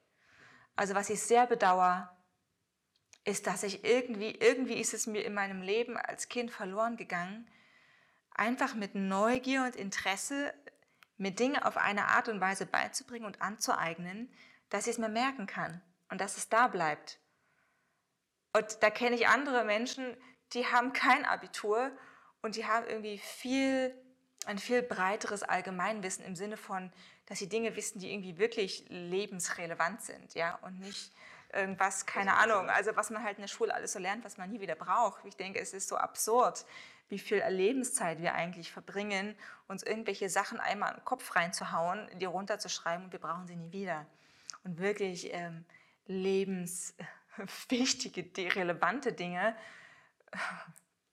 Also 0.78 0.96
was 0.96 1.10
ich 1.10 1.22
sehr 1.22 1.48
bedauere, 1.48 2.16
ist, 3.26 3.46
dass 3.46 3.64
ich 3.64 3.84
irgendwie, 3.84 4.32
irgendwie 4.32 4.80
ist 4.80 4.94
es 4.94 5.06
mir 5.06 5.26
in 5.26 5.34
meinem 5.34 5.62
Leben 5.62 5.98
als 5.98 6.30
Kind 6.30 6.52
verloren 6.52 6.96
gegangen, 6.96 7.50
einfach 8.32 8.74
mit 8.74 8.96
Neugier 8.96 9.64
und 9.64 9.76
Interesse 9.76 10.54
mir 11.18 11.32
Dinge 11.32 11.66
auf 11.66 11.76
eine 11.76 12.06
Art 12.06 12.30
und 12.30 12.40
Weise 12.40 12.66
beizubringen 12.66 13.26
und 13.26 13.42
anzueignen, 13.42 14.34
dass 14.70 14.88
ich 14.88 14.94
es 14.94 14.98
mir 14.98 15.10
merken 15.10 15.46
kann 15.46 15.82
und 16.10 16.22
dass 16.22 16.38
es 16.38 16.48
da 16.48 16.70
bleibt. 16.70 17.20
Und 18.54 18.84
da 18.84 18.90
kenne 18.90 19.16
ich 19.16 19.28
andere 19.28 19.64
Menschen, 19.64 20.16
die 20.54 20.66
haben 20.68 20.94
kein 20.94 21.26
Abitur 21.26 21.92
und 22.42 22.56
die 22.56 22.66
haben 22.66 22.86
irgendwie 22.88 23.18
viel, 23.18 23.94
ein 24.46 24.60
viel 24.60 24.84
breiteres 24.84 25.44
Allgemeinwissen 25.44 26.24
im 26.24 26.36
Sinne 26.36 26.58
von, 26.58 26.92
dass 27.26 27.40
sie 27.40 27.50
Dinge 27.50 27.76
wissen, 27.76 28.00
die 28.00 28.12
irgendwie 28.12 28.38
wirklich 28.38 28.86
lebensrelevant 28.90 30.02
sind, 30.02 30.34
ja, 30.36 30.60
und 30.62 30.80
nicht 30.80 31.12
irgendwas, 31.54 32.06
keine 32.06 32.36
Ahnung, 32.36 32.70
also 32.70 32.96
was 32.96 33.10
man 33.10 33.24
halt 33.24 33.38
in 33.38 33.44
der 33.44 33.48
Schule 33.48 33.74
alles 33.74 33.94
so 33.94 34.00
lernt, 34.00 34.26
was 34.26 34.38
man 34.38 34.50
nie 34.50 34.60
wieder 34.60 34.76
braucht. 34.76 35.24
Ich 35.26 35.36
denke, 35.36 35.60
es 35.60 35.74
ist 35.74 35.88
so 35.88 35.98
absurd, 35.98 36.66
wie 37.10 37.20
viel 37.20 37.44
Lebenszeit 37.48 38.22
wir 38.22 38.34
eigentlich 38.34 38.72
verbringen, 38.72 39.36
uns 39.68 39.84
irgendwelche 39.84 40.30
Sachen 40.30 40.60
einmal 40.60 40.90
in 40.92 40.98
den 40.98 41.06
Kopf 41.06 41.36
reinzuhauen, 41.36 42.10
die 42.20 42.26
runterzuschreiben 42.26 43.06
und 43.06 43.12
wir 43.12 43.20
brauchen 43.20 43.48
sie 43.48 43.56
nie 43.56 43.72
wieder. 43.72 44.06
Und 44.64 44.80
wirklich 44.80 45.32
ähm, 45.34 45.66
lebenswichtige, 47.70 48.56
relevante 48.56 49.14
Dinge 49.14 49.56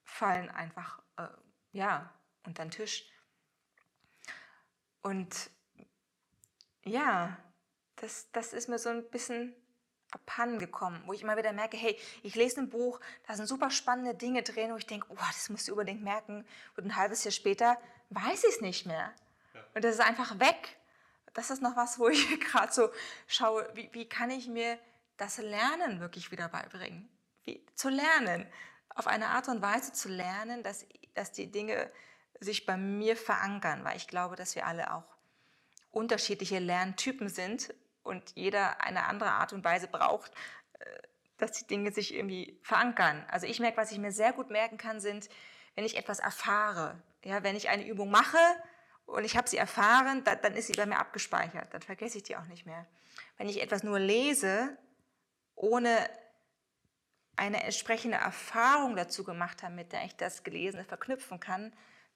fallen 0.05 0.51
einfach, 0.51 1.03
äh, 1.17 1.29
ja, 1.73 2.13
unter 2.45 2.65
den 2.65 2.71
Tisch. 2.71 3.05
Und 5.03 5.51
ja, 6.85 7.37
das, 7.97 8.31
das 8.33 8.53
ist 8.53 8.69
mir 8.69 8.79
so 8.79 8.89
ein 8.91 9.09
bisschen 9.11 9.55
abhanden 10.11 10.59
gekommen, 10.59 11.03
wo 11.07 11.13
ich 11.13 11.23
immer 11.23 11.37
wieder 11.37 11.53
merke, 11.53 11.77
hey, 11.77 11.97
ich 12.23 12.35
lese 12.35 12.61
ein 12.61 12.69
Buch, 12.69 13.01
da 13.27 13.35
sind 13.35 13.47
super 13.47 13.71
spannende 13.71 14.15
Dinge 14.15 14.43
drin, 14.43 14.73
wo 14.73 14.77
ich 14.77 14.87
denke, 14.87 15.07
oh, 15.11 15.17
das 15.29 15.49
musst 15.51 15.69
du 15.69 15.73
unbedingt 15.73 16.03
merken. 16.03 16.45
Und 16.77 16.87
ein 16.87 16.97
halbes 16.97 17.23
Jahr 17.25 17.33
später 17.33 17.81
weiß 18.11 18.45
ich 18.45 18.57
es 18.57 18.61
nicht 18.61 18.87
mehr. 18.87 19.15
Ja. 19.55 19.61
Und 19.75 19.85
das 19.85 19.95
ist 19.95 20.01
einfach 20.01 20.39
weg. 20.41 20.77
Das 21.33 21.51
ist 21.51 21.63
noch 21.63 21.77
was, 21.77 21.99
wo 21.99 22.09
ich 22.09 22.41
gerade 22.51 22.73
so 22.73 22.91
schaue, 23.29 23.71
wie, 23.75 23.89
wie 23.93 24.09
kann 24.09 24.31
ich 24.31 24.49
mir 24.49 24.79
das 25.21 25.39
Lernen 25.39 26.01
wirklich 26.01 26.31
wieder 26.31 26.49
beibringen? 26.49 27.09
Wie, 27.45 27.65
zu 27.75 27.89
lernen, 27.89 28.47
auf 28.95 29.07
eine 29.07 29.29
Art 29.29 29.49
und 29.49 29.63
Weise 29.63 29.93
zu 29.93 30.09
lernen, 30.09 30.63
dass, 30.63 30.87
dass 31.15 31.33
die 31.33 31.51
Dinge 31.51 31.91
sich 32.41 32.67
bei 32.67 32.77
mir 32.77 33.17
verankern, 33.17 33.85
weil 33.85 33.97
ich 33.97 34.09
glaube, 34.09 34.37
dass 34.37 34.55
wir 34.55 34.67
alle 34.67 34.93
auch 34.95 35.05
unterschiedliche 35.91 36.59
Lerntypen 36.59 37.29
sind 37.29 37.75
und 38.03 38.33
jeder 38.35 38.81
eine 38.83 39.05
andere 39.05 39.33
Art 39.33 39.53
und 39.53 39.65
Weise 39.65 39.89
braucht, 39.89 40.33
äh, 40.79 40.85
dass 41.37 41.53
die 41.53 41.67
Dinge 41.67 41.93
sich 41.93 42.15
irgendwie 42.15 42.59
verankern. 42.63 43.25
Also 43.29 43.47
ich 43.47 43.61
merke, 43.61 43.77
was 43.77 43.93
ich 43.93 43.99
mir 43.99 44.13
sehr 44.13 44.33
gut 44.33 44.51
merken 44.51 44.79
kann, 44.79 45.01
sind, 45.01 45.29
wenn 45.75 45.85
ich 45.85 45.97
etwas 45.97 46.19
erfahre. 46.19 47.01
Ja, 47.25 47.43
wenn 47.43 47.57
ich 47.57 47.69
eine 47.69 47.87
Übung 47.87 48.11
mache 48.11 48.39
und 49.07 49.25
ich 49.25 49.37
habe 49.37 49.49
sie 49.49 49.59
erfahren, 49.59 50.25
da, 50.25 50.35
dann 50.35 50.55
ist 50.55 50.69
sie 50.69 50.73
bei 50.73 50.87
mir 50.87 50.99
abgespeichert. 50.99 51.73
Dann 51.75 51.83
vergesse 51.83 52.19
ich 52.19 52.25
die 52.25 52.37
auch 52.37 52.47
nicht 52.47 52.65
mehr. 52.65 52.87
Wenn 53.37 53.49
ich 53.49 53.63
etwas 53.63 53.83
nur 53.83 53.99
lese, 53.99 54.77
ohne 55.61 56.09
eine 57.37 57.63
entsprechende 57.63 58.17
Erfahrung 58.17 58.97
dazu 58.97 59.25
gemacht 59.25 59.63
habe, 59.63 59.75
mit 59.75 59.93
der 59.93 60.05
ich 60.05 60.17
das 60.17 60.43
Gelesene 60.43 60.85
verknüpfen 60.85 61.41
kann, 61.41 61.73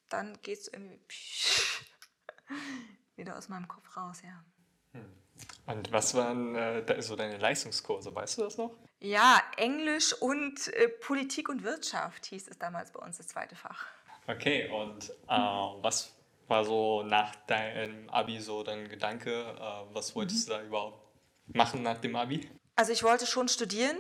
dann 0.09 0.39
geht 0.43 0.59
es 0.59 0.69
irgendwie 0.69 0.99
wieder 3.17 3.37
aus 3.37 3.49
meinem 3.49 3.69
Kopf 3.69 3.97
raus, 3.97 4.23
ja. 4.23 4.45
Hm. 4.93 5.13
Und 5.67 5.93
was 5.93 6.15
waren 6.15 6.55
äh, 6.55 7.03
so 7.03 7.17
deine 7.17 7.39
Leistungskurse, 7.39 8.15
weißt 8.15 8.39
du 8.39 8.43
das 8.43 8.59
noch? 8.59 8.77
Ja, 9.01 9.43
Englisch 9.57 10.13
und 10.21 10.69
äh, 10.75 10.89
Politik 10.89 11.49
und 11.49 11.65
Wirtschaft 11.65 12.27
hieß 12.27 12.49
es 12.49 12.59
damals 12.59 12.93
bei 12.93 13.01
uns, 13.01 13.19
das 13.19 13.29
zweite 13.29 13.57
Fach. 13.57 13.87
Okay, 14.27 14.69
und 14.69 15.11
äh, 15.11 15.15
was 15.29 16.15
war 16.49 16.65
so 16.65 17.03
nach 17.03 17.35
deinem 17.47 18.09
Abi 18.11 18.41
so 18.41 18.63
dein 18.63 18.89
Gedanke? 18.89 19.43
Äh, 19.43 19.95
was 19.95 20.15
wolltest 20.15 20.49
mhm. 20.49 20.53
du 20.53 20.59
da 20.59 20.65
überhaupt 20.65 21.03
machen 21.47 21.83
nach 21.83 21.99
dem 21.99 22.17
Abi? 22.17 22.49
Also 22.77 22.93
ich 22.93 23.03
wollte 23.03 23.27
schon 23.27 23.49
studieren, 23.49 23.97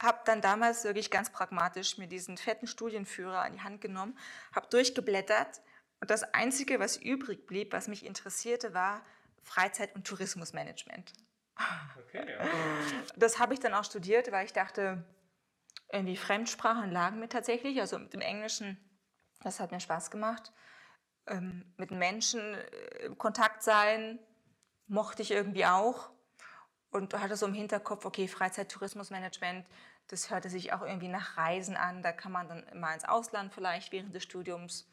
habe 0.00 0.20
dann 0.24 0.40
damals 0.40 0.84
wirklich 0.84 1.10
ganz 1.10 1.30
pragmatisch 1.30 1.98
mir 1.98 2.06
diesen 2.06 2.36
fetten 2.36 2.66
Studienführer 2.66 3.42
an 3.42 3.52
die 3.52 3.62
Hand 3.62 3.80
genommen, 3.80 4.18
habe 4.54 4.68
durchgeblättert 4.68 5.60
und 6.00 6.10
das 6.10 6.22
Einzige, 6.34 6.78
was 6.80 6.96
übrig 6.96 7.46
blieb, 7.46 7.72
was 7.72 7.88
mich 7.88 8.04
interessierte, 8.04 8.74
war 8.74 9.04
Freizeit- 9.42 9.94
und 9.94 10.06
Tourismusmanagement. 10.06 11.12
Okay, 11.98 12.30
ja. 12.30 12.48
Das 13.16 13.38
habe 13.38 13.54
ich 13.54 13.60
dann 13.60 13.72
auch 13.72 13.84
studiert, 13.84 14.30
weil 14.30 14.44
ich 14.44 14.52
dachte, 14.52 15.04
irgendwie 15.90 16.16
Fremdsprachen 16.16 16.90
lagen 16.90 17.18
mir 17.18 17.28
tatsächlich, 17.28 17.80
also 17.80 17.98
mit 17.98 18.12
dem 18.12 18.20
Englischen, 18.20 18.78
das 19.42 19.60
hat 19.60 19.72
mir 19.72 19.80
Spaß 19.80 20.10
gemacht. 20.10 20.52
Ähm, 21.26 21.74
mit 21.76 21.90
Menschen 21.90 22.54
äh, 22.54 23.10
Kontakt 23.16 23.62
sein, 23.62 24.18
mochte 24.86 25.22
ich 25.22 25.30
irgendwie 25.30 25.66
auch. 25.66 26.10
Und 26.90 27.14
hatte 27.14 27.36
so 27.36 27.46
im 27.46 27.54
Hinterkopf, 27.54 28.04
okay, 28.04 28.28
Freizeit-Tourismusmanagement, 28.28 29.66
das 30.08 30.30
hörte 30.30 30.48
sich 30.48 30.72
auch 30.72 30.82
irgendwie 30.82 31.08
nach 31.08 31.36
Reisen 31.36 31.76
an. 31.76 32.02
Da 32.02 32.12
kann 32.12 32.32
man 32.32 32.48
dann 32.48 32.64
mal 32.74 32.94
ins 32.94 33.04
Ausland 33.04 33.52
vielleicht 33.52 33.92
während 33.92 34.14
des 34.14 34.22
Studiums. 34.22 34.88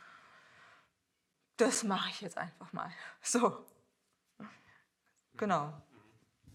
Das 1.57 1.83
mache 1.83 2.09
ich 2.09 2.21
jetzt 2.21 2.37
einfach 2.37 2.73
mal. 2.73 2.91
So. 3.21 3.65
Genau. 5.35 5.73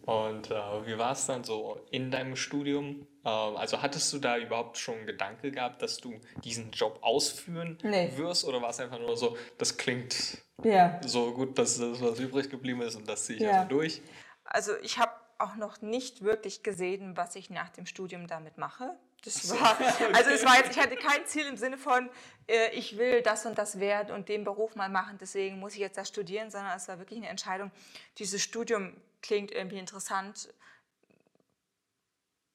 Und 0.03 0.51
äh, 0.51 0.87
wie 0.87 0.97
war 0.97 1.13
es 1.13 1.27
dann 1.27 1.45
so 1.45 1.81
in 1.91 2.11
deinem 2.11 2.37
Studium? 2.37 3.07
Äh, 3.25 3.29
also 3.29 3.83
hattest 3.83 4.13
du 4.13 4.19
da 4.19 4.39
überhaupt 4.39 4.79
schon 4.79 5.05
Gedanke 5.05 5.51
gehabt, 5.51 5.83
dass 5.83 5.99
du 5.99 6.19
diesen 6.45 6.71
Job 6.71 6.99
ausführen 7.03 7.79
nee. 7.83 8.13
wirst? 8.17 8.47
Oder 8.47 8.63
war 8.63 8.71
es 8.71 8.81
einfach 8.81 8.99
nur 8.99 9.17
so, 9.17 9.37
das 9.59 9.77
klingt 9.77 10.39
ja. 10.63 10.99
so 11.05 11.35
gut, 11.35 11.59
dass 11.59 11.79
das 11.79 12.01
was 12.01 12.19
übrig 12.21 12.49
geblieben 12.49 12.81
ist 12.83 12.97
und 12.97 13.09
das 13.09 13.27
ziehe 13.27 13.39
ich 13.39 13.45
ja. 13.45 13.63
also 13.63 13.69
durch? 13.69 14.01
Also 14.45 14.73
ich 14.83 14.99
habe 14.99 15.08
auch 15.39 15.57
noch 15.57 15.81
nicht 15.81 16.23
wirklich 16.23 16.63
gesehen, 16.63 17.17
was 17.17 17.37
ich 17.37 17.51
nach 17.51 17.71
dem 17.71 17.87
Studium 17.87 18.27
damit 18.27 18.59
mache. 18.59 18.97
Das 19.25 19.51
war, 19.51 19.79
also 20.15 20.31
es 20.31 20.45
war 20.45 20.57
jetzt, 20.57 20.71
ich 20.73 20.79
hatte 20.79 20.97
kein 20.97 21.25
Ziel 21.27 21.47
im 21.47 21.57
Sinne 21.57 21.79
von, 21.79 22.11
äh, 22.49 22.71
ich 22.71 22.99
will 22.99 23.23
das 23.23 23.47
und 23.47 23.57
das 23.59 23.81
werden 23.81 24.15
und 24.15 24.29
den 24.29 24.45
Beruf 24.45 24.77
mal 24.77 24.89
machen, 24.89 25.19
deswegen 25.21 25.59
muss 25.59 25.75
ich 25.75 25.81
jetzt 25.81 25.97
das 25.97 26.09
studieren, 26.09 26.51
sondern 26.51 26.77
es 26.77 26.89
war 26.89 26.99
wirklich 26.99 27.19
eine 27.19 27.29
Entscheidung, 27.29 27.71
dieses 28.19 28.43
Studium 28.43 28.97
klingt 29.23 29.51
irgendwie 29.51 29.79
interessant, 29.79 30.53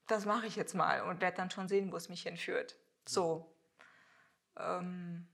das 0.08 0.26
mache 0.26 0.48
ich 0.48 0.56
jetzt 0.56 0.76
mal 0.76 1.02
und 1.02 1.22
werde 1.22 1.38
dann 1.38 1.52
schon 1.52 1.68
sehen, 1.68 1.92
wo 1.92 1.96
es 1.96 2.10
mich 2.10 2.24
hinführt. 2.24 2.78
So. 3.06 3.50
Ähm, 4.58 5.28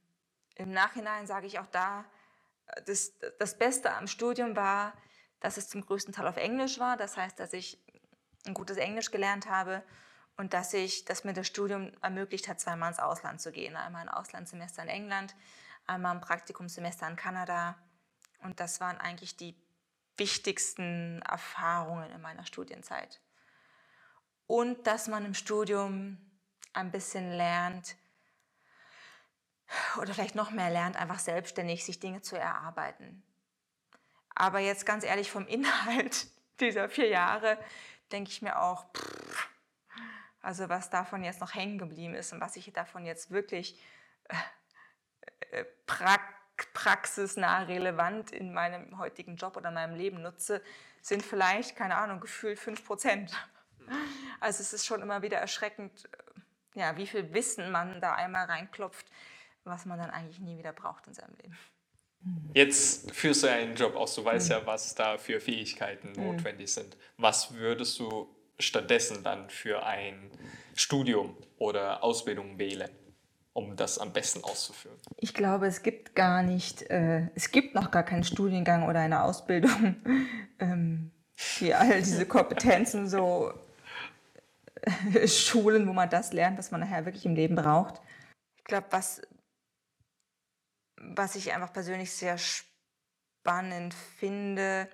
Im 0.56 0.72
Nachhinein 0.72 1.28
sage 1.28 1.48
ich 1.48 1.60
auch 1.60 1.68
da, 1.68 2.06
das, 2.86 3.14
das 3.40 3.58
Beste 3.58 3.94
am 3.94 4.08
Studium 4.08 4.56
war, 4.56 4.94
dass 5.40 5.58
es 5.58 5.70
zum 5.70 5.86
größten 5.86 6.14
Teil 6.14 6.28
auf 6.28 6.38
Englisch 6.38 6.80
war. 6.80 6.98
Das 6.98 7.18
heißt, 7.18 7.40
dass 7.40 7.54
ich 7.54 7.82
ein 8.46 8.54
gutes 8.54 8.78
Englisch 8.78 9.12
gelernt 9.12 9.50
habe 9.50 9.84
und 10.38 10.54
dass, 10.54 10.74
ich, 10.74 11.06
dass 11.06 11.24
mir 11.24 11.34
das 11.34 11.48
Studium 11.48 11.92
ermöglicht 12.02 12.48
hat, 12.48 12.60
zweimal 12.60 12.90
ins 12.90 13.00
Ausland 13.00 13.42
zu 13.42 13.52
gehen. 13.52 13.76
Einmal 13.76 14.04
ein 14.04 14.10
Auslandssemester 14.10 14.84
in 14.84 14.90
England, 14.90 15.36
einmal 15.86 16.16
ein 16.16 16.22
Praktikumssemester 16.22 17.08
in 17.08 17.16
Kanada. 17.16 17.78
Und 18.42 18.60
das 18.60 18.80
waren 18.80 18.98
eigentlich 18.98 19.36
die 19.36 19.56
wichtigsten 20.18 21.22
Erfahrungen 21.22 22.10
in 22.12 22.22
meiner 22.22 22.46
Studienzeit. 22.46 23.22
Und 24.48 24.88
dass 24.88 25.08
man 25.08 25.26
im 25.26 25.34
Studium 25.34 26.18
ein 26.74 26.92
bisschen 26.92 27.32
lernt, 27.34 27.96
oder 30.02 30.14
vielleicht 30.14 30.36
noch 30.36 30.52
mehr 30.52 30.70
lernt, 30.70 30.96
einfach 30.96 31.20
selbstständig 31.20 31.86
sich 31.86 32.00
Dinge 32.00 32.22
zu 32.22 32.38
erarbeiten. 32.38 33.24
Aber 34.40 34.60
jetzt 34.60 34.86
ganz 34.86 35.04
ehrlich 35.04 35.30
vom 35.30 35.46
Inhalt 35.48 36.28
dieser 36.60 36.90
vier 36.90 37.10
Jahre 37.10 37.60
denke 38.12 38.32
ich 38.32 38.42
mir 38.42 38.60
auch, 38.60 38.86
pff, 38.94 39.50
Also 40.42 40.70
was 40.70 40.90
davon 40.90 41.24
jetzt 41.24 41.42
noch 41.42 41.54
hängen 41.54 41.78
geblieben 41.78 42.16
ist 42.16 42.34
und 42.34 42.42
was 42.42 42.56
ich 42.56 42.72
davon 42.74 43.06
jetzt 43.06 43.30
wirklich 43.30 43.80
äh, 45.52 45.60
äh 45.60 45.66
praxisnah 46.74 47.64
relevant 47.64 48.32
in 48.32 48.54
meinem 48.54 48.98
heutigen 48.98 49.38
Job 49.38 49.56
oder 49.56 49.72
meinem 49.72 49.96
Leben 49.96 50.22
nutze, 50.22 50.62
sind 51.02 51.24
vielleicht, 51.24 51.78
keine 51.78 51.96
Ahnung, 51.96 52.20
gefühlt 52.20 52.60
5 52.60 52.86
Prozent. 52.86 53.32
Also 54.42 54.62
es 54.62 54.74
ist 54.74 54.86
schon 54.86 55.02
immer 55.02 55.22
wieder 55.22 55.38
erschreckend, 55.38 56.10
ja, 56.74 56.98
wie 56.98 57.08
viel 57.08 57.34
Wissen 57.34 57.72
man 57.72 58.02
da 58.02 58.14
einmal 58.14 58.46
reinklopft, 58.46 59.10
was 59.64 59.86
man 59.86 60.00
dann 60.00 60.10
eigentlich 60.10 60.40
nie 60.40 60.58
wieder 60.58 60.74
braucht 60.74 61.08
in 61.08 61.14
seinem 61.14 61.36
Leben. 61.38 61.58
Jetzt 62.54 63.12
führst 63.12 63.44
du 63.44 63.48
einen 63.48 63.76
Job 63.76 63.96
aus, 63.96 64.16
du 64.16 64.26
weißt 64.26 64.50
mhm. 64.50 64.56
ja, 64.56 64.66
was 64.66 64.96
da 64.96 65.18
für 65.18 65.40
Fähigkeiten 65.40 66.14
mhm. 66.16 66.26
notwendig 66.26 66.72
sind. 66.72 66.98
Was 67.18 67.54
würdest 67.54 68.00
du 68.00 68.28
stattdessen 68.60 69.24
dann 69.24 69.50
für 69.50 69.86
ein 69.86 70.32
Studium 70.76 71.36
oder 71.58 72.04
Ausbildung 72.04 72.60
wählen, 72.60 72.90
um 73.54 73.76
das 73.76 74.00
am 74.00 74.12
besten 74.12 74.44
auszuführen? 74.44 74.98
Ich 75.18 75.34
glaube, 75.34 75.68
es 75.68 75.82
gibt 75.82 76.16
gar 76.16 76.44
nicht, 76.44 76.84
äh, 76.90 77.30
es 77.36 77.52
gibt 77.52 77.76
noch 77.76 77.92
gar 77.92 78.04
keinen 78.04 78.24
Studiengang 78.24 78.88
oder 78.88 79.00
eine 79.00 79.24
Ausbildung, 79.24 79.96
ähm, 80.60 81.12
die 81.60 81.74
all 81.74 82.00
diese 82.02 82.26
Kompetenzen 82.26 83.08
so 83.08 83.54
äh, 84.82 85.28
schulen, 85.28 85.88
wo 85.88 85.94
man 85.94 86.10
das 86.10 86.34
lernt, 86.34 86.58
was 86.58 86.72
man 86.72 86.82
nachher 86.82 87.06
wirklich 87.06 87.26
im 87.26 87.36
Leben 87.36 87.56
braucht. 87.56 88.02
Ich 88.58 88.66
glaube, 88.66 88.88
was, 88.92 89.22
was 91.02 91.36
ich 91.36 91.54
einfach 91.54 91.72
persönlich 91.72 92.12
sehr 92.12 92.38
spannend 92.38 93.94
finde, 93.94 94.90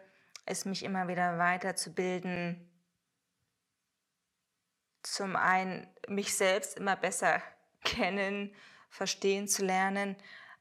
ist 0.45 0.65
mich 0.65 0.83
immer 0.83 1.07
wieder 1.07 1.37
weiterzubilden. 1.37 2.69
Zum 5.01 5.35
einen 5.35 5.87
mich 6.07 6.35
selbst 6.35 6.77
immer 6.77 6.95
besser 6.95 7.41
kennen, 7.83 8.55
verstehen 8.89 9.47
zu 9.47 9.65
lernen, 9.65 10.15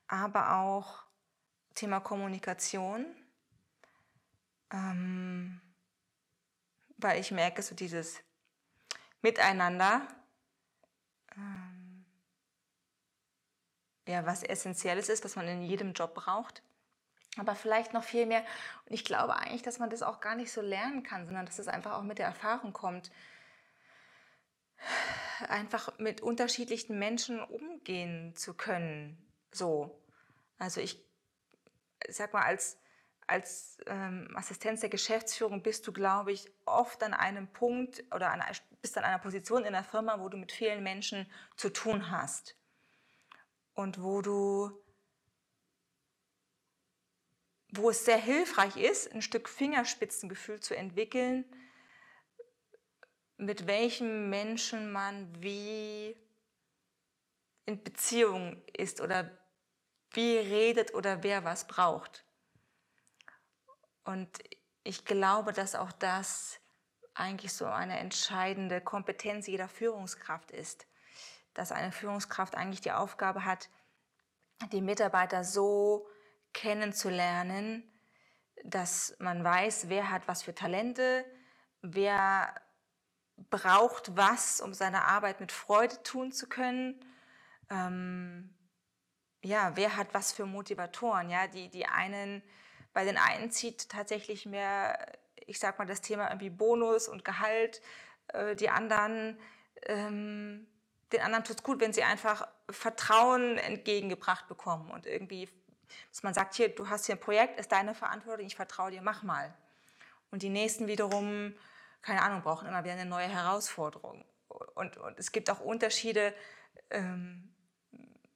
aber 0.07 0.57
auch 0.57 1.05
Thema 1.75 2.01
Kommunikation. 2.01 3.07
Ähm, 4.73 5.61
weil 6.97 7.21
ich 7.21 7.31
merke, 7.31 7.63
so 7.63 7.75
dieses 7.75 8.21
Miteinander, 9.21 10.07
ähm, 11.37 11.74
ja, 14.07 14.27
was 14.27 14.43
Essentielles 14.43 15.09
ist, 15.09 15.25
was 15.25 15.37
man 15.37 15.49
in 15.49 15.63
jedem 15.63 15.93
Job 15.93 16.15
braucht. 16.15 16.63
Aber 17.37 17.55
vielleicht 17.55 17.95
noch 17.95 18.05
viel 18.05 18.27
mehr. 18.27 18.45
Und 18.87 18.93
ich 18.93 19.05
glaube 19.05 19.37
eigentlich, 19.37 19.63
dass 19.63 19.79
man 19.79 19.91
das 19.91 20.03
auch 20.03 20.21
gar 20.21 20.37
nicht 20.37 20.53
so 20.53 20.61
lernen 20.61 21.03
kann, 21.03 21.27
sondern 21.27 21.47
dass 21.47 21.59
es 21.59 21.69
einfach 21.69 21.93
auch 21.93 22.03
mit 22.03 22.19
der 22.19 22.27
Erfahrung 22.27 22.73
kommt. 22.73 23.11
Einfach 25.49 25.99
mit 25.99 26.21
unterschiedlichen 26.21 26.99
Menschen 26.99 27.41
umgehen 27.43 28.37
zu 28.37 28.55
können. 28.55 29.19
So. 29.51 30.01
Also 30.59 30.81
ich 30.81 31.05
sag 32.09 32.33
mal, 32.33 32.43
als 32.43 32.79
als 33.27 33.79
ähm, 33.87 34.29
Assistenz 34.35 34.81
der 34.81 34.91
Geschäftsführung 34.91 35.63
bist 35.63 35.87
du, 35.87 35.95
glaube 35.95 36.31
ich, 36.31 36.53
oft 36.67 37.03
an 37.03 37.15
einem 37.15 37.51
Punkt 37.51 38.05
oder 38.15 38.31
an, 38.31 38.43
bist 38.83 38.99
an 38.99 39.05
einer 39.05 39.19
Position 39.19 39.65
in 39.65 39.73
der 39.73 39.83
Firma, 39.83 40.21
wo 40.21 40.29
du 40.29 40.37
mit 40.37 40.53
vielen 40.53 40.83
Menschen 40.83 41.27
zu 41.57 41.71
tun 41.71 42.11
hast 42.11 42.55
und 43.75 44.03
wo 44.03 44.23
du 44.23 44.85
wo 47.77 47.91
es 47.91 48.05
sehr 48.05 48.19
hilfreich 48.19 48.77
ist, 48.77 49.13
ein 49.13 49.23
Stück 49.23 49.49
Fingerspitzengefühl 49.49 50.61
zu 50.61 50.77
entwickeln, 50.77 51.45
mit 53.37 53.67
welchem 53.67 54.31
Menschen 54.31 54.93
man 54.93 55.43
wie 55.43 56.17
in 57.67 57.83
Beziehung 57.83 58.63
ist 58.77 59.01
oder 59.01 59.37
wie 60.13 60.37
redet 60.37 60.95
oder 60.95 61.23
wer 61.25 61.45
was 61.45 61.67
braucht. 61.67 62.25
Und 64.05 64.39
ich 64.85 65.05
glaube, 65.05 65.53
dass 65.53 65.75
auch 65.75 65.93
das 65.93 66.61
eigentlich 67.15 67.53
so 67.53 67.67
eine 67.67 67.99
entscheidende 67.99 68.81
Kompetenz 68.81 69.47
jeder 69.47 69.69
Führungskraft 69.69 70.51
ist. 70.51 70.87
Dass 71.55 71.73
eine 71.73 71.93
Führungskraft 71.93 72.57
eigentlich 72.57 72.81
die 72.81 72.93
Aufgabe 72.93 73.45
hat, 73.45 73.69
die 74.73 74.81
Mitarbeiter 74.81 75.45
so 75.45 76.07
kennenzulernen, 76.53 77.83
dass 78.65 79.17
man 79.19 79.43
weiß, 79.43 79.89
wer 79.89 80.11
hat 80.11 80.27
was 80.29 80.43
für 80.43 80.55
Talente, 80.55 81.25
wer 81.83 82.55
braucht 83.51 84.17
was, 84.17 84.61
um 84.61 84.75
seine 84.75 85.05
Arbeit 85.05 85.41
mit 85.41 85.53
Freude 85.53 86.03
tun 86.03 86.33
zu 86.33 86.49
können. 86.49 87.05
Ähm, 87.71 88.55
ja, 89.43 89.73
wer 89.75 89.97
hat 89.97 90.15
was 90.15 90.33
für 90.33 90.47
Motivatoren? 90.47 91.31
Ja, 91.31 91.47
die, 91.47 91.69
die 91.69 91.87
einen 91.87 92.43
bei 92.95 93.05
den 93.05 93.19
einen 93.19 93.51
zieht 93.51 93.89
tatsächlich 93.91 94.47
mehr, 94.47 95.13
ich 95.47 95.59
sag 95.59 95.79
mal, 95.79 95.85
das 95.85 96.01
Thema 96.01 96.29
irgendwie 96.29 96.49
Bonus 96.49 97.09
und 97.09 97.25
Gehalt. 97.25 97.83
Äh, 98.29 98.55
die 98.55 98.71
anderen, 98.71 99.39
ähm, 99.83 100.67
den 101.13 101.21
anderen 101.21 101.45
tut 101.45 101.57
es 101.57 101.63
gut, 101.63 101.81
wenn 101.81 101.93
sie 101.93 102.03
einfach 102.03 102.49
Vertrauen 102.71 103.59
entgegengebracht 103.59 104.49
bekommen 104.49 104.91
und 104.91 105.07
irgendwie, 105.07 105.49
dass 106.11 106.23
man 106.23 106.35
sagt, 106.35 106.55
hier, 106.55 106.75
du 106.75 106.89
hast 106.89 107.07
hier 107.07 107.15
ein 107.15 107.21
Projekt, 107.21 107.59
ist 107.59 107.73
deine 107.73 107.95
Verantwortung, 107.95 108.47
ich 108.47 108.57
vertraue 108.57 108.91
dir, 108.91 109.03
mach 109.03 109.23
mal. 109.23 109.55
Und 110.31 110.43
die 110.43 110.49
nächsten 110.49 110.87
wiederum, 110.87 111.55
keine 112.03 112.23
Ahnung, 112.23 112.43
brauchen 112.43 112.67
immer 112.67 112.85
wieder 112.85 112.95
eine 112.95 113.07
neue 113.07 113.29
Herausforderung. 113.29 114.25
Und, 114.75 114.97
und 114.97 115.19
es 115.19 115.31
gibt 115.33 115.51
auch 115.51 115.61
Unterschiede, 115.61 116.35
ähm, 116.91 117.53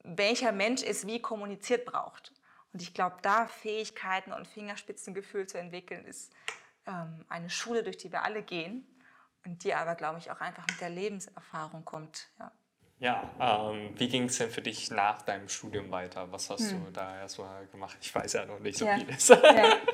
welcher 0.05 0.53
Mensch 0.53 0.83
es 0.83 1.07
wie 1.07 1.21
kommuniziert 1.21 1.85
braucht. 1.85 2.33
Und 2.73 2.83
ich 2.83 2.95
glaube, 2.95 3.17
da 3.23 3.47
Fähigkeiten 3.47 4.33
und 4.33 4.47
Fingerspitzengefühl 4.47 5.47
zu 5.47 5.59
entwickeln, 5.59 6.05
ist 6.05 6.33
ähm, 6.87 7.25
eine 7.29 7.51
Schule, 7.51 7.83
durch 7.83 7.97
die 7.97 8.13
wir 8.13 8.23
alle 8.23 8.43
gehen 8.43 8.87
und 9.45 9.65
die 9.65 9.75
aber, 9.75 9.95
glaube 9.95 10.19
ich, 10.19 10.31
auch 10.31 10.41
einfach 10.41 10.67
mit 10.69 10.81
der 10.81 10.91
Lebenserfahrung 10.91 11.85
kommt. 11.85 12.29
Ja. 12.39 12.53
Ja, 13.01 13.31
ähm, 13.39 13.95
wie 13.97 14.09
ging 14.09 14.25
es 14.25 14.39
denn 14.39 14.51
für 14.51 14.61
dich 14.61 14.91
nach 14.91 15.23
deinem 15.23 15.49
Studium 15.49 15.89
weiter? 15.93 16.33
Was 16.33 16.51
hast 16.51 16.73
hm. 16.73 16.87
du 16.87 16.91
da 16.91 17.21
erstmal 17.21 17.67
gemacht? 17.69 17.97
Ich 18.01 18.13
weiß 18.13 18.33
ja 18.33 18.45
noch 18.45 18.59
nicht 18.59 18.77
so 18.77 18.87
ja. 18.87 18.97
vieles. 18.97 19.29
Ja. 19.29 19.77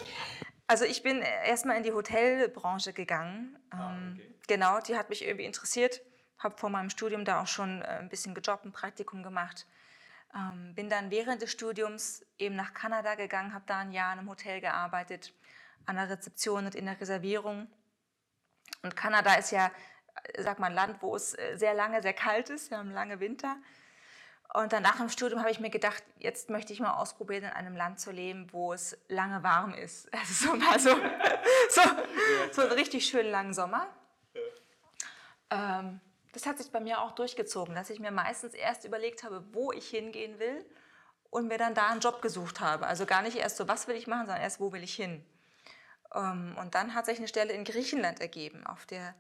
Also 0.67 0.87
ich 0.87 1.03
bin 1.03 1.21
erstmal 1.21 1.77
in 1.77 1.83
die 1.83 1.93
Hotelbranche 1.93 2.95
gegangen. 2.95 3.59
Ah, 3.71 3.93
ähm, 3.93 4.15
okay. 4.15 4.35
Genau, 4.47 4.81
die 4.81 4.97
hat 4.97 5.11
mich 5.11 5.25
irgendwie 5.25 5.45
interessiert. 5.45 6.01
Habe 6.39 6.57
vor 6.57 6.71
meinem 6.71 6.91
Studium 6.91 7.25
da 7.25 7.43
auch 7.43 7.47
schon 7.47 7.83
äh, 7.83 7.99
ein 7.99 8.09
bisschen 8.09 8.35
gejobbt, 8.35 8.65
ein 8.65 8.73
Praktikum 8.73 9.23
gemacht. 9.23 9.67
Ähm, 10.35 10.75
bin 10.75 10.89
dann 10.89 11.11
während 11.11 11.43
des 11.43 11.53
Studiums 11.53 12.25
eben 12.39 12.57
nach 12.57 12.73
Kanada 12.73 13.15
gegangen, 13.15 13.53
habe 13.53 13.65
da 13.67 13.81
ein 13.81 13.93
Jahr 13.93 14.13
in 14.15 14.21
einem 14.21 14.29
Hotel 14.31 14.61
gearbeitet, 14.61 15.35
an 15.87 15.97
der 15.97 16.09
Rezeption 16.09 16.65
und 16.65 16.75
in 16.75 16.87
der 16.87 16.99
Reservierung. 17.01 17.69
Und 18.85 18.97
Kanada 18.97 19.35
ist 19.35 19.51
ja, 19.51 19.71
äh, 20.35 20.43
sag 20.43 20.59
mal, 20.59 20.67
ein 20.67 20.75
Land, 20.75 21.03
wo 21.03 21.17
es 21.17 21.37
äh, 21.37 21.57
sehr 21.57 21.75
lange 21.75 22.03
sehr 22.03 22.13
kalt 22.13 22.51
ist. 22.51 22.71
Wir 22.71 22.79
haben 22.79 22.93
lange 22.93 23.19
Winter. 23.19 23.57
Und 24.53 24.73
danach 24.73 25.01
im 25.01 25.09
Studium 25.09 25.41
habe 25.41 25.51
ich 25.51 25.59
mir 25.59 25.71
gedacht, 25.71 26.05
jetzt 26.19 26.49
möchte 26.49 26.73
ich 26.73 26.79
mal 26.79 26.93
ausprobieren, 26.93 27.45
in 27.45 27.51
einem 27.51 27.75
Land 27.75 27.99
zu 27.99 28.13
leben, 28.13 28.47
wo 28.53 28.73
es 28.73 28.97
lange 29.09 29.43
warm 29.43 29.75
ist. 29.75 30.09
Also 30.17 30.51
so 30.51 30.57
mal 30.57 30.79
so, 30.79 30.91
so, 31.71 31.81
so 32.53 32.63
einen 32.63 32.73
richtig 32.73 33.07
schönen 33.07 33.31
langen 33.31 33.55
Sommer. 33.55 33.89
Ähm, 35.51 36.01
das 36.33 36.47
hat 36.47 36.59
sich 36.59 36.71
bei 36.71 36.81
mir 36.81 37.01
auch 37.01 37.13
durchgezogen, 37.13 37.75
dass 37.75 37.91
ich 37.91 38.01
mir 38.01 38.11
meistens 38.11 38.55
erst 38.55 38.85
überlegt 38.85 39.25
habe, 39.25 39.45
wo 39.53 39.73
ich 39.73 39.89
hingehen 39.89 40.39
will 40.39 40.65
und 41.31 41.49
mir 41.49 41.59
dann 41.59 41.75
da 41.75 41.89
einen 41.89 42.01
Job 42.01 42.23
gesucht 42.23 42.61
habe. 42.61 42.87
Also 42.87 43.07
gar 43.07 43.23
nicht 43.23 43.37
erst 43.37 43.57
so, 43.57 43.67
was 43.67 43.89
will 43.89 43.97
ich 43.97 44.07
machen, 44.07 44.27
sondern 44.27 44.43
erst, 44.43 44.61
wo 44.61 44.73
will 44.73 44.83
ich 44.83 44.95
hin. 44.95 45.25
Ähm, 46.15 46.57
und 46.61 46.75
dann 46.75 46.95
hat 46.95 47.07
sich 47.07 47.19
eine 47.19 47.29
Stelle 47.29 47.53
in 47.53 47.65
Griechenland 47.65 48.21
ergeben, 48.21 48.67
auf 48.67 48.87
der 48.87 49.15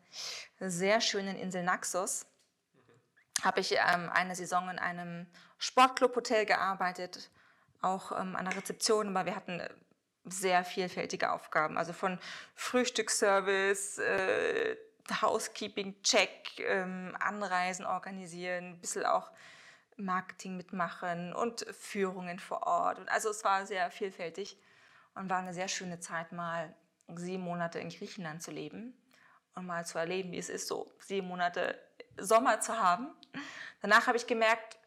sehr 0.61 1.01
schönen 1.01 1.36
Insel 1.36 1.62
Naxos. 1.62 2.26
Habe 3.42 3.61
ich 3.61 3.72
ähm, 3.72 4.11
eine 4.12 4.36
Saison 4.36 4.68
in 4.70 4.78
einem 4.78 5.26
Sportclub-Hotel 5.59 6.47
gearbeitet, 6.47 7.30
auch 7.82 8.12
ähm, 8.12 8.36
an 8.36 8.45
der 8.45 8.57
Rezeption, 8.57 9.09
aber 9.09 9.26
wir 9.26 9.36
hatten 9.36 9.61
äh, 9.61 9.68
sehr 10.24 10.64
vielfältige 10.64 11.32
Aufgaben, 11.32 11.76
also 11.76 11.92
von 11.92 12.18
Frühstücksservice, 12.55 13.99
äh, 13.99 14.76
Housekeeping-Check, 15.20 16.61
ähm, 16.61 17.14
Anreisen 17.20 17.84
organisieren, 17.84 18.74
ein 18.74 18.80
bisschen 18.80 19.05
auch 19.05 19.30
Marketing 19.97 20.57
mitmachen 20.57 21.34
und 21.34 21.66
Führungen 21.78 22.38
vor 22.38 22.66
Ort. 22.66 22.99
Und 22.99 23.09
also 23.11 23.28
es 23.30 23.45
war 23.45 23.66
sehr 23.66 23.90
vielfältig 23.90 24.59
und 25.14 25.28
war 25.28 25.38
eine 25.38 25.55
sehr 25.55 25.68
schöne 25.68 26.01
Zeit, 26.01 26.32
mal 26.32 26.74
sieben 27.16 27.42
Monate 27.42 27.78
in 27.78 27.90
Griechenland 27.90 28.42
zu 28.42 28.50
leben 28.50 28.94
und 29.55 29.66
mal 29.66 29.84
zu 29.86 29.98
erleben, 29.98 30.32
wie 30.32 30.38
es 30.38 30.48
ist, 30.48 30.68
so 30.68 30.92
sieben 30.98 31.28
Monate 31.28 31.78
Sommer 32.16 32.61
zu 32.61 32.78
haben. 32.78 33.09
Danach 33.80 34.07
habe 34.07 34.16
ich 34.16 34.26
gemerkt, 34.26 34.78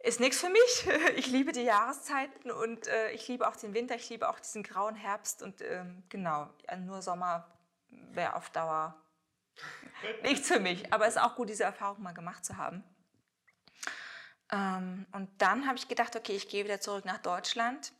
ist 0.00 0.20
nichts 0.20 0.40
für 0.40 0.48
mich. 0.48 0.88
Ich 1.16 1.26
liebe 1.26 1.52
die 1.52 1.62
Jahreszeiten 1.62 2.50
und 2.50 2.86
äh, 2.86 3.10
ich 3.10 3.28
liebe 3.28 3.46
auch 3.46 3.56
den 3.56 3.74
Winter, 3.74 3.94
ich 3.94 4.08
liebe 4.08 4.28
auch 4.28 4.40
diesen 4.40 4.62
grauen 4.62 4.94
Herbst 4.94 5.42
und 5.42 5.60
ähm, 5.62 6.02
genau, 6.08 6.48
nur 6.78 7.02
Sommer 7.02 7.46
wäre 7.88 8.34
auf 8.34 8.50
Dauer 8.50 9.02
Nichts 10.22 10.48
für 10.48 10.60
mich, 10.60 10.92
aber 10.92 11.06
es 11.06 11.16
ist 11.16 11.22
auch 11.22 11.36
gut, 11.36 11.48
diese 11.48 11.64
Erfahrung 11.64 12.02
mal 12.02 12.12
gemacht 12.12 12.44
zu 12.44 12.56
haben. 12.56 12.84
Ähm, 14.50 15.06
und 15.12 15.30
dann 15.40 15.66
habe 15.66 15.76
ich 15.76 15.88
gedacht, 15.88 16.16
okay, 16.16 16.32
ich 16.32 16.48
gehe 16.48 16.64
wieder 16.64 16.80
zurück 16.80 17.04
nach 17.04 17.18
Deutschland 17.18 17.92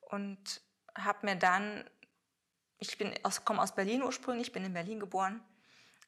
und 0.00 0.62
habe 0.96 1.26
mir 1.26 1.36
dann, 1.36 1.88
ich 2.88 3.24
aus, 3.24 3.44
komme 3.44 3.62
aus 3.62 3.74
Berlin 3.74 4.02
ursprünglich, 4.02 4.52
bin 4.52 4.64
in 4.64 4.72
Berlin 4.72 5.00
geboren 5.00 5.40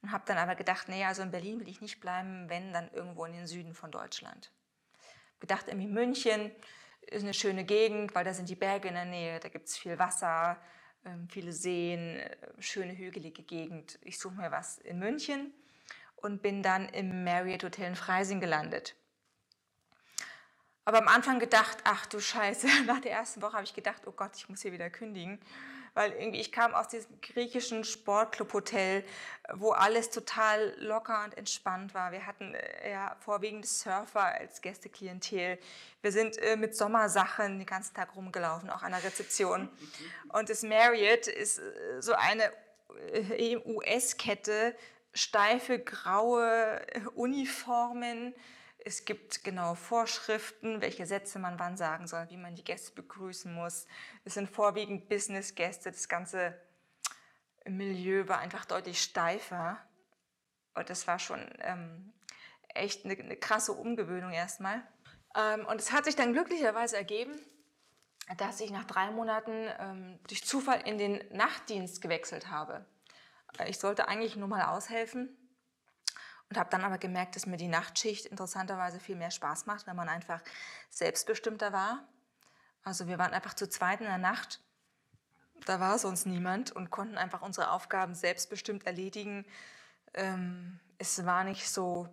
und 0.02 0.12
habe 0.12 0.24
dann 0.26 0.38
aber 0.38 0.54
gedacht, 0.54 0.88
nee, 0.88 1.04
also 1.04 1.22
in 1.22 1.30
Berlin 1.30 1.60
will 1.60 1.68
ich 1.68 1.80
nicht 1.80 2.00
bleiben, 2.00 2.48
wenn 2.48 2.72
dann 2.72 2.90
irgendwo 2.92 3.24
in 3.24 3.32
den 3.32 3.46
Süden 3.46 3.74
von 3.74 3.90
Deutschland. 3.90 4.50
Gedacht, 5.40 5.68
irgendwie 5.68 5.88
München 5.88 6.50
ist 7.02 7.22
eine 7.22 7.34
schöne 7.34 7.64
Gegend, 7.64 8.14
weil 8.14 8.24
da 8.24 8.34
sind 8.34 8.48
die 8.48 8.54
Berge 8.54 8.88
in 8.88 8.94
der 8.94 9.04
Nähe, 9.04 9.40
da 9.40 9.48
gibt 9.48 9.68
es 9.68 9.76
viel 9.76 9.98
Wasser, 9.98 10.60
ähm, 11.04 11.28
viele 11.30 11.52
Seen, 11.52 12.16
äh, 12.16 12.36
schöne 12.58 12.96
hügelige 12.96 13.42
Gegend. 13.42 13.98
Ich 14.02 14.18
suche 14.18 14.34
mir 14.34 14.50
was 14.50 14.78
in 14.78 14.98
München 14.98 15.52
und 16.16 16.42
bin 16.42 16.62
dann 16.62 16.88
im 16.88 17.24
Marriott 17.24 17.64
Hotel 17.64 17.86
in 17.86 17.96
Freising 17.96 18.40
gelandet. 18.40 18.96
Aber 20.84 20.98
am 20.98 21.08
Anfang 21.08 21.38
gedacht, 21.38 21.78
ach 21.84 22.06
du 22.06 22.20
Scheiße, 22.20 22.68
nach 22.86 23.00
der 23.00 23.12
ersten 23.12 23.42
Woche 23.42 23.54
habe 23.54 23.64
ich 23.64 23.74
gedacht, 23.74 24.02
oh 24.06 24.12
Gott, 24.12 24.32
ich 24.36 24.48
muss 24.48 24.62
hier 24.62 24.72
wieder 24.72 24.90
kündigen. 24.90 25.40
Weil 25.96 26.12
irgendwie 26.12 26.40
ich 26.40 26.52
kam 26.52 26.74
aus 26.74 26.88
diesem 26.88 27.18
griechischen 27.22 27.82
Sportclub-Hotel, 27.82 29.02
wo 29.54 29.70
alles 29.70 30.10
total 30.10 30.74
locker 30.76 31.24
und 31.24 31.38
entspannt 31.38 31.94
war. 31.94 32.12
Wir 32.12 32.26
hatten 32.26 32.54
äh, 32.54 32.90
ja 32.90 33.16
vorwiegend 33.20 33.64
Surfer 33.64 34.26
als 34.26 34.60
Gästeklientel. 34.60 35.58
Wir 36.02 36.12
sind 36.12 36.36
äh, 36.36 36.56
mit 36.56 36.76
Sommersachen 36.76 37.60
den 37.60 37.66
ganzen 37.66 37.94
Tag 37.94 38.14
rumgelaufen, 38.14 38.68
auch 38.68 38.82
an 38.82 38.92
der 38.92 39.02
Rezeption. 39.04 39.70
Und 40.28 40.50
das 40.50 40.62
Marriott 40.62 41.28
ist 41.28 41.60
äh, 41.60 41.62
so 42.02 42.12
eine 42.12 42.52
äh, 43.14 43.56
US-Kette, 43.64 44.76
steife 45.14 45.78
graue 45.78 46.82
Uniformen, 47.14 48.34
es 48.86 49.04
gibt 49.04 49.42
genau 49.42 49.74
Vorschriften, 49.74 50.80
welche 50.80 51.06
Sätze 51.06 51.40
man 51.40 51.58
wann 51.58 51.76
sagen 51.76 52.06
soll, 52.06 52.30
wie 52.30 52.36
man 52.36 52.54
die 52.54 52.62
Gäste 52.62 52.92
begrüßen 52.92 53.52
muss. 53.52 53.88
Es 54.24 54.34
sind 54.34 54.48
vorwiegend 54.48 55.08
Business-Gäste. 55.08 55.90
Das 55.90 56.08
ganze 56.08 56.56
Milieu 57.64 58.28
war 58.28 58.38
einfach 58.38 58.64
deutlich 58.64 59.02
steifer. 59.02 59.84
Und 60.74 60.88
das 60.88 61.08
war 61.08 61.18
schon 61.18 61.52
ähm, 61.62 62.12
echt 62.68 63.04
eine, 63.04 63.18
eine, 63.18 63.36
krasse 63.36 63.72
Umgewöhnung 63.72 64.30
erstmal. 64.30 64.86
Ähm, 65.34 65.66
und 65.66 65.80
es 65.80 65.90
hat 65.90 66.04
sich 66.04 66.14
dann 66.14 66.32
glücklicherweise 66.32 66.96
ergeben, 66.96 67.34
dass 68.38 68.60
ich 68.60 68.70
nach 68.70 68.84
drei 68.84 69.10
Monaten 69.10 69.66
ähm, 69.80 70.20
durch 70.28 70.44
Zufall 70.44 70.82
in 70.86 70.96
den 70.96 71.24
Nachtdienst 71.36 72.00
gewechselt 72.00 72.52
habe. 72.52 72.86
Ich 73.66 73.80
sollte 73.80 74.06
eigentlich 74.06 74.36
nur 74.36 74.46
mal 74.46 74.66
aushelfen 74.66 75.36
und 76.48 76.58
habe 76.58 76.70
dann 76.70 76.84
aber 76.84 76.98
gemerkt, 76.98 77.36
dass 77.36 77.46
mir 77.46 77.56
die 77.56 77.68
Nachtschicht 77.68 78.26
interessanterweise 78.26 79.00
viel 79.00 79.16
mehr 79.16 79.30
Spaß 79.30 79.66
macht, 79.66 79.86
wenn 79.86 79.96
man 79.96 80.08
einfach 80.08 80.42
selbstbestimmter 80.90 81.72
war. 81.72 82.06
Also 82.84 83.08
wir 83.08 83.18
waren 83.18 83.34
einfach 83.34 83.54
zu 83.54 83.68
zweit 83.68 84.00
in 84.00 84.06
der 84.06 84.18
Nacht, 84.18 84.60
da 85.64 85.80
war 85.80 85.98
sonst 85.98 86.26
niemand 86.26 86.72
und 86.72 86.90
konnten 86.90 87.16
einfach 87.16 87.42
unsere 87.42 87.70
Aufgaben 87.70 88.14
selbstbestimmt 88.14 88.86
erledigen. 88.86 89.44
Ähm, 90.14 90.78
es 90.98 91.24
war 91.24 91.44
nicht 91.44 91.68
so 91.68 92.08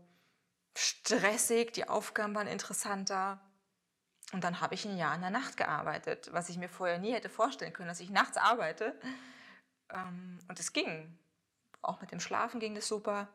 stressig, 0.76 1.74
die 1.74 1.88
Aufgaben 1.88 2.34
waren 2.36 2.48
interessanter. 2.48 3.40
Und 4.32 4.44
dann 4.44 4.62
habe 4.62 4.74
ich 4.74 4.86
ein 4.86 4.98
Jahr 4.98 5.14
in 5.14 5.22
der 5.22 5.30
Nacht 5.30 5.58
gearbeitet, 5.58 6.30
was 6.32 6.50
ich 6.50 6.58
mir 6.58 6.70
vorher 6.70 6.98
nie 6.98 7.14
hätte 7.14 7.30
vorstellen 7.30 7.74
können, 7.74 7.90
dass 7.90 8.00
ich 8.00 8.10
nachts 8.10 8.38
arbeite. 8.38 9.00
Ähm, 9.90 10.40
und 10.48 10.60
es 10.60 10.74
ging. 10.74 11.20
Auch 11.82 12.02
mit 12.02 12.12
dem 12.12 12.20
Schlafen 12.20 12.60
ging 12.60 12.74
das 12.74 12.88
super. 12.88 13.28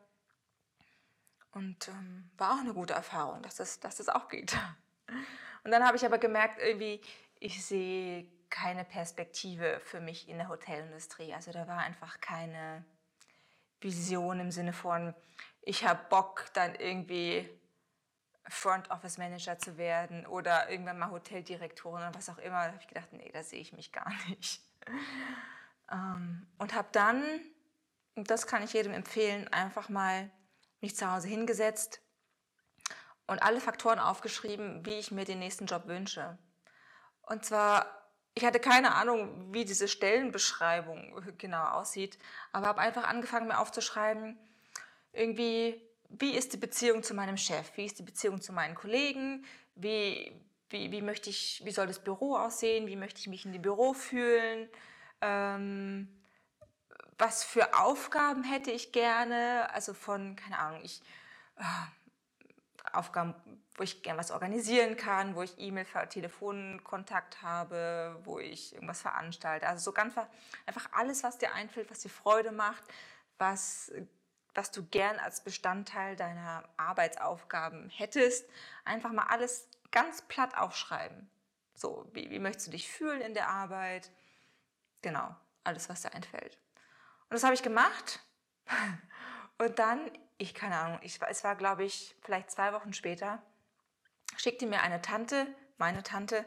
Und 1.51 1.87
ähm, 1.87 2.29
war 2.37 2.53
auch 2.53 2.59
eine 2.59 2.73
gute 2.73 2.93
Erfahrung, 2.93 3.41
dass 3.41 3.55
das, 3.55 3.79
dass 3.79 3.95
das 3.97 4.09
auch 4.09 4.27
geht. 4.27 4.55
Und 5.63 5.71
dann 5.71 5.85
habe 5.85 5.97
ich 5.97 6.05
aber 6.05 6.17
gemerkt, 6.17 6.59
irgendwie, 6.59 7.01
ich 7.39 7.65
sehe 7.65 8.27
keine 8.49 8.85
Perspektive 8.85 9.79
für 9.83 9.99
mich 9.99 10.29
in 10.29 10.37
der 10.37 10.49
Hotelindustrie. 10.49 11.33
Also 11.33 11.51
da 11.51 11.67
war 11.67 11.79
einfach 11.79 12.19
keine 12.21 12.85
Vision 13.81 14.39
im 14.39 14.51
Sinne 14.51 14.73
von, 14.73 15.13
ich 15.61 15.85
habe 15.85 15.99
Bock, 16.09 16.45
dann 16.53 16.75
irgendwie 16.75 17.49
Front 18.47 18.89
Office 18.89 19.17
Manager 19.17 19.57
zu 19.57 19.77
werden 19.77 20.25
oder 20.25 20.69
irgendwann 20.69 20.97
mal 20.97 21.11
Hoteldirektorin 21.11 22.01
oder 22.01 22.15
was 22.15 22.29
auch 22.29 22.39
immer. 22.39 22.63
Da 22.63 22.71
habe 22.71 22.77
ich 22.79 22.87
gedacht, 22.87 23.13
nee, 23.13 23.29
da 23.31 23.43
sehe 23.43 23.59
ich 23.59 23.73
mich 23.73 23.91
gar 23.91 24.11
nicht. 24.27 24.61
Ähm, 25.91 26.45
und 26.59 26.75
habe 26.75 26.89
dann, 26.91 27.23
und 28.13 28.29
das 28.29 28.45
kann 28.45 28.61
ich 28.61 28.73
jedem 28.73 28.93
empfehlen, 28.93 29.47
einfach 29.47 29.89
mal 29.89 30.29
mich 30.81 30.95
zu 30.95 31.11
Hause 31.11 31.27
hingesetzt 31.27 32.01
und 33.27 33.43
alle 33.43 33.61
Faktoren 33.61 33.99
aufgeschrieben, 33.99 34.85
wie 34.85 34.95
ich 34.95 35.11
mir 35.11 35.25
den 35.25 35.39
nächsten 35.39 35.65
Job 35.65 35.87
wünsche. 35.87 36.37
Und 37.21 37.45
zwar, 37.45 37.85
ich 38.33 38.43
hatte 38.43 38.59
keine 38.59 38.95
Ahnung, 38.95 39.53
wie 39.53 39.65
diese 39.65 39.87
Stellenbeschreibung 39.87 41.21
genau 41.37 41.63
aussieht, 41.69 42.17
aber 42.51 42.67
habe 42.67 42.81
einfach 42.81 43.03
angefangen, 43.03 43.47
mir 43.47 43.59
aufzuschreiben, 43.59 44.37
irgendwie, 45.13 45.81
wie 46.09 46.31
ist 46.31 46.53
die 46.53 46.57
Beziehung 46.57 47.03
zu 47.03 47.13
meinem 47.13 47.37
Chef, 47.37 47.71
wie 47.75 47.85
ist 47.85 47.99
die 47.99 48.03
Beziehung 48.03 48.41
zu 48.41 48.51
meinen 48.51 48.75
Kollegen, 48.75 49.45
wie, 49.75 50.31
wie, 50.69 50.91
wie, 50.91 51.01
möchte 51.01 51.29
ich, 51.29 51.61
wie 51.63 51.71
soll 51.71 51.87
das 51.87 52.03
Büro 52.03 52.35
aussehen, 52.35 52.87
wie 52.87 52.95
möchte 52.95 53.19
ich 53.19 53.27
mich 53.27 53.45
in 53.45 53.53
dem 53.53 53.61
Büro 53.61 53.93
fühlen, 53.93 54.69
ähm, 55.21 56.18
was 57.19 57.43
für 57.43 57.77
Aufgaben 57.77 58.43
hätte 58.43 58.71
ich 58.71 58.91
gerne, 58.91 59.69
also 59.73 59.93
von, 59.93 60.35
keine 60.35 60.57
Ahnung, 60.57 60.81
ich, 60.83 61.01
äh, 61.57 61.63
Aufgaben, 62.93 63.35
wo 63.75 63.83
ich 63.83 64.01
gerne 64.01 64.17
was 64.17 64.31
organisieren 64.31 64.97
kann, 64.97 65.35
wo 65.35 65.43
ich 65.43 65.59
E-Mail, 65.59 65.85
Telefonkontakt 66.09 67.41
habe, 67.41 68.19
wo 68.23 68.39
ich 68.39 68.73
irgendwas 68.73 69.01
veranstalte. 69.01 69.67
Also 69.67 69.83
so 69.83 69.91
ganz 69.91 70.15
einfach 70.65 70.89
alles, 70.93 71.23
was 71.23 71.37
dir 71.37 71.53
einfällt, 71.53 71.91
was 71.91 71.99
dir 71.99 72.09
Freude 72.09 72.51
macht, 72.51 72.83
was, 73.37 73.91
was 74.55 74.71
du 74.71 74.85
gern 74.85 75.19
als 75.19 75.43
Bestandteil 75.43 76.15
deiner 76.15 76.63
Arbeitsaufgaben 76.77 77.89
hättest. 77.89 78.49
Einfach 78.85 79.11
mal 79.11 79.27
alles 79.27 79.67
ganz 79.91 80.21
platt 80.23 80.57
aufschreiben. 80.57 81.29
So, 81.75 82.09
wie, 82.13 82.29
wie 82.31 82.39
möchtest 82.39 82.67
du 82.67 82.71
dich 82.71 82.89
fühlen 82.89 83.21
in 83.21 83.33
der 83.33 83.49
Arbeit? 83.49 84.09
Genau, 85.01 85.35
alles, 85.63 85.89
was 85.89 86.01
dir 86.01 86.13
einfällt. 86.13 86.57
Und 87.29 87.35
das 87.35 87.43
habe 87.43 87.53
ich 87.53 87.63
gemacht. 87.63 88.19
Und 89.57 89.77
dann, 89.77 90.09
ich 90.37 90.53
keine 90.53 90.77
Ahnung, 90.77 90.99
ich, 91.03 91.19
es 91.27 91.43
war, 91.43 91.55
glaube 91.55 91.83
ich, 91.83 92.15
vielleicht 92.21 92.49
zwei 92.49 92.73
Wochen 92.73 92.93
später, 92.93 93.41
schickte 94.37 94.65
mir 94.65 94.81
eine 94.81 95.01
Tante, 95.01 95.47
meine 95.77 96.01
Tante, 96.01 96.45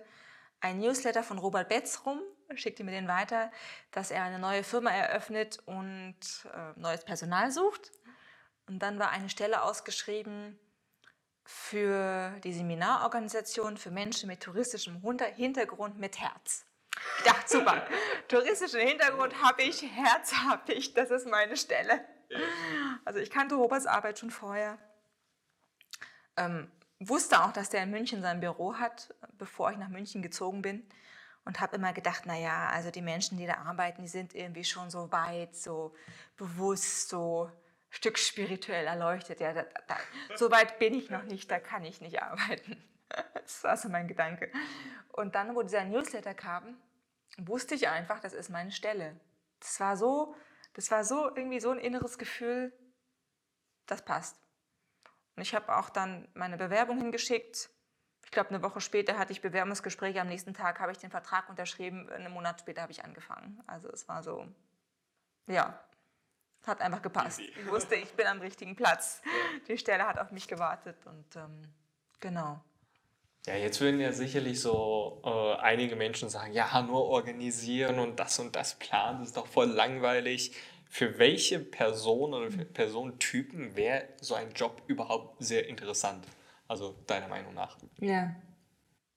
ein 0.61 0.79
Newsletter 0.79 1.23
von 1.23 1.39
Robert 1.39 1.69
Betz 1.69 2.03
rum, 2.07 2.21
schickte 2.55 2.85
mir 2.85 2.93
den 2.93 3.09
weiter, 3.09 3.51
dass 3.91 4.11
er 4.11 4.23
eine 4.23 4.39
neue 4.39 4.65
Firma 4.65 4.91
eröffnet 4.91 5.59
und 5.67 6.17
äh, 6.53 6.79
neues 6.81 7.05
Personal 7.05 7.51
sucht. 7.51 7.93
Und 8.67 8.81
dann 8.81 8.99
war 8.99 9.11
eine 9.11 9.29
Stelle 9.29 9.63
ausgeschrieben 9.63 10.59
für 11.45 12.39
die 12.45 12.53
Seminarorganisation 12.53 13.77
für 13.77 13.91
Menschen 13.91 14.29
mit 14.29 14.43
touristischem 14.43 15.03
Hintergrund 15.35 15.99
mit 15.99 16.21
Herz. 16.21 16.65
Ich 17.19 17.25
dachte, 17.25 17.49
super, 17.49 17.87
touristischen 18.29 18.81
Hintergrund 18.81 19.43
habe 19.43 19.63
ich, 19.63 19.83
Herz 19.83 20.35
habe 20.35 20.73
ich, 20.73 20.93
das 20.93 21.11
ist 21.11 21.27
meine 21.27 21.57
Stelle. 21.57 22.05
Also 23.05 23.21
ich 23.21 23.31
kannte 23.31 23.55
Roberts 23.55 23.87
Arbeit 23.87 24.19
schon 24.19 24.31
vorher. 24.31 24.79
Ähm, 26.37 26.71
wusste 26.99 27.43
auch, 27.43 27.53
dass 27.53 27.71
der 27.71 27.83
in 27.83 27.91
München 27.91 28.23
sein 28.23 28.41
Büro 28.41 28.75
hat, 28.75 29.15
bevor 29.39 29.71
ich 29.71 29.79
nach 29.79 29.89
München 29.89 30.23
gezogen 30.23 30.63
bin. 30.63 30.87
Und 31.45 31.61
habe 31.61 31.75
immer 31.75 31.93
gedacht, 31.93 32.25
naja, 32.25 32.69
also 32.69 32.93
die 32.93 33.03
Menschen, 33.03 33.37
die 33.37 33.47
da 33.47 33.55
arbeiten, 33.55 34.03
die 34.03 34.09
sind 34.09 34.33
irgendwie 34.33 34.65
schon 34.65 34.91
so 34.91 35.11
weit, 35.11 35.57
so 35.57 35.93
bewusst, 36.37 37.09
so 37.09 37.47
ein 37.47 37.53
Stück 37.91 38.17
spirituell 38.17 38.87
erleuchtet. 38.87 39.41
Ja, 39.41 39.53
da, 39.53 39.65
da, 39.89 39.97
so 40.37 40.53
weit 40.53 40.79
bin 40.79 40.95
ich 40.95 41.11
noch 41.11 41.25
nicht, 41.25 41.51
da 41.51 41.59
kann 41.59 41.85
ich 41.85 42.01
nicht 42.01 42.23
arbeiten. 42.23 42.83
Das 43.35 43.63
war 43.63 43.77
so 43.77 43.91
mein 43.91 44.09
Gedanke. 44.09 44.51
Und 45.13 45.35
dann, 45.35 45.55
wo 45.55 45.63
dieser 45.63 45.85
Newsletter 45.85 46.35
kam, 46.35 46.77
wusste 47.39 47.75
ich 47.75 47.89
einfach, 47.89 48.21
das 48.21 48.33
ist 48.33 48.51
meine 48.51 48.73
Stelle. 48.73 49.19
Das 49.61 49.79
war 49.79 49.97
so, 49.97 50.35
das 50.75 50.91
war 50.91 51.05
so 51.05 51.35
irgendwie 51.37 51.61
so 51.61 51.71
ein 51.71 51.79
inneres 51.79 52.19
Gefühl, 52.19 52.73
das 53.87 54.05
passt. 54.05 54.37
Und 55.37 55.43
ich 55.43 55.55
habe 55.55 55.77
auch 55.77 55.91
dann 55.91 56.29
meine 56.35 56.57
Bewerbung 56.57 56.99
hingeschickt. 56.99 57.71
Ich 58.25 58.31
glaube, 58.31 58.51
eine 58.51 58.63
Woche 58.63 58.81
später 58.81 59.19
hatte 59.19 59.33
ich 59.33 59.41
Bewerbungsgespräche. 59.41 60.21
Am 60.21 60.29
nächsten 60.29 60.55
Tag 60.55 60.81
habe 60.81 60.93
ich 60.93 60.99
den 60.99 61.11
Vertrag 61.11 61.49
unterschrieben. 61.49 62.09
Einen 62.11 62.33
Monat 62.33 62.61
später 62.61 62.83
habe 62.83 62.93
ich 62.93 63.05
angefangen. 63.05 63.63
Also 63.67 63.89
es 63.91 64.09
war 64.09 64.23
so, 64.23 64.47
ja, 65.47 65.83
hat 66.67 66.81
einfach 66.81 67.03
gepasst. 67.03 67.41
Ich 67.41 67.67
wusste, 67.67 67.97
ich 67.97 68.15
bin 68.15 68.27
am 68.27 68.41
richtigen 68.41 68.77
Platz. 68.77 69.21
Die 69.69 69.77
Stelle 69.77 70.07
hat 70.07 70.19
auf 70.19 70.31
mich 70.31 70.49
gewartet 70.49 70.97
und 71.07 71.37
ähm, 71.37 71.63
genau. 72.21 72.63
Ja, 73.47 73.57
jetzt 73.57 73.81
würden 73.81 73.99
ja 74.01 74.13
sicherlich 74.13 74.61
so 74.61 75.21
äh, 75.25 75.61
einige 75.61 75.97
Menschen 75.97 76.29
sagen, 76.29 76.53
ja, 76.53 76.81
nur 76.83 77.07
organisieren 77.07 77.99
und 77.99 78.21
das 78.21 78.39
und 78.39 78.55
das 78.55 78.79
planen, 78.79 79.19
das 79.19 79.29
ist 79.29 79.37
doch 79.37 79.49
voll 79.49 79.69
langweilig. 79.69 80.55
für 80.89 81.19
welche 81.19 81.59
Person 81.59 82.35
oder 82.35 82.51
für 82.51 82.67
Personentypen 82.67 83.77
wäre 83.77 84.09
so 84.21 84.35
ein 84.35 84.53
Job 84.53 84.83
überhaupt 84.89 85.43
sehr 85.43 85.67
interessant? 85.67 86.27
Also 86.69 86.93
deiner 87.07 87.29
Meinung 87.29 87.55
nach? 87.55 87.79
Ja. 87.99 88.37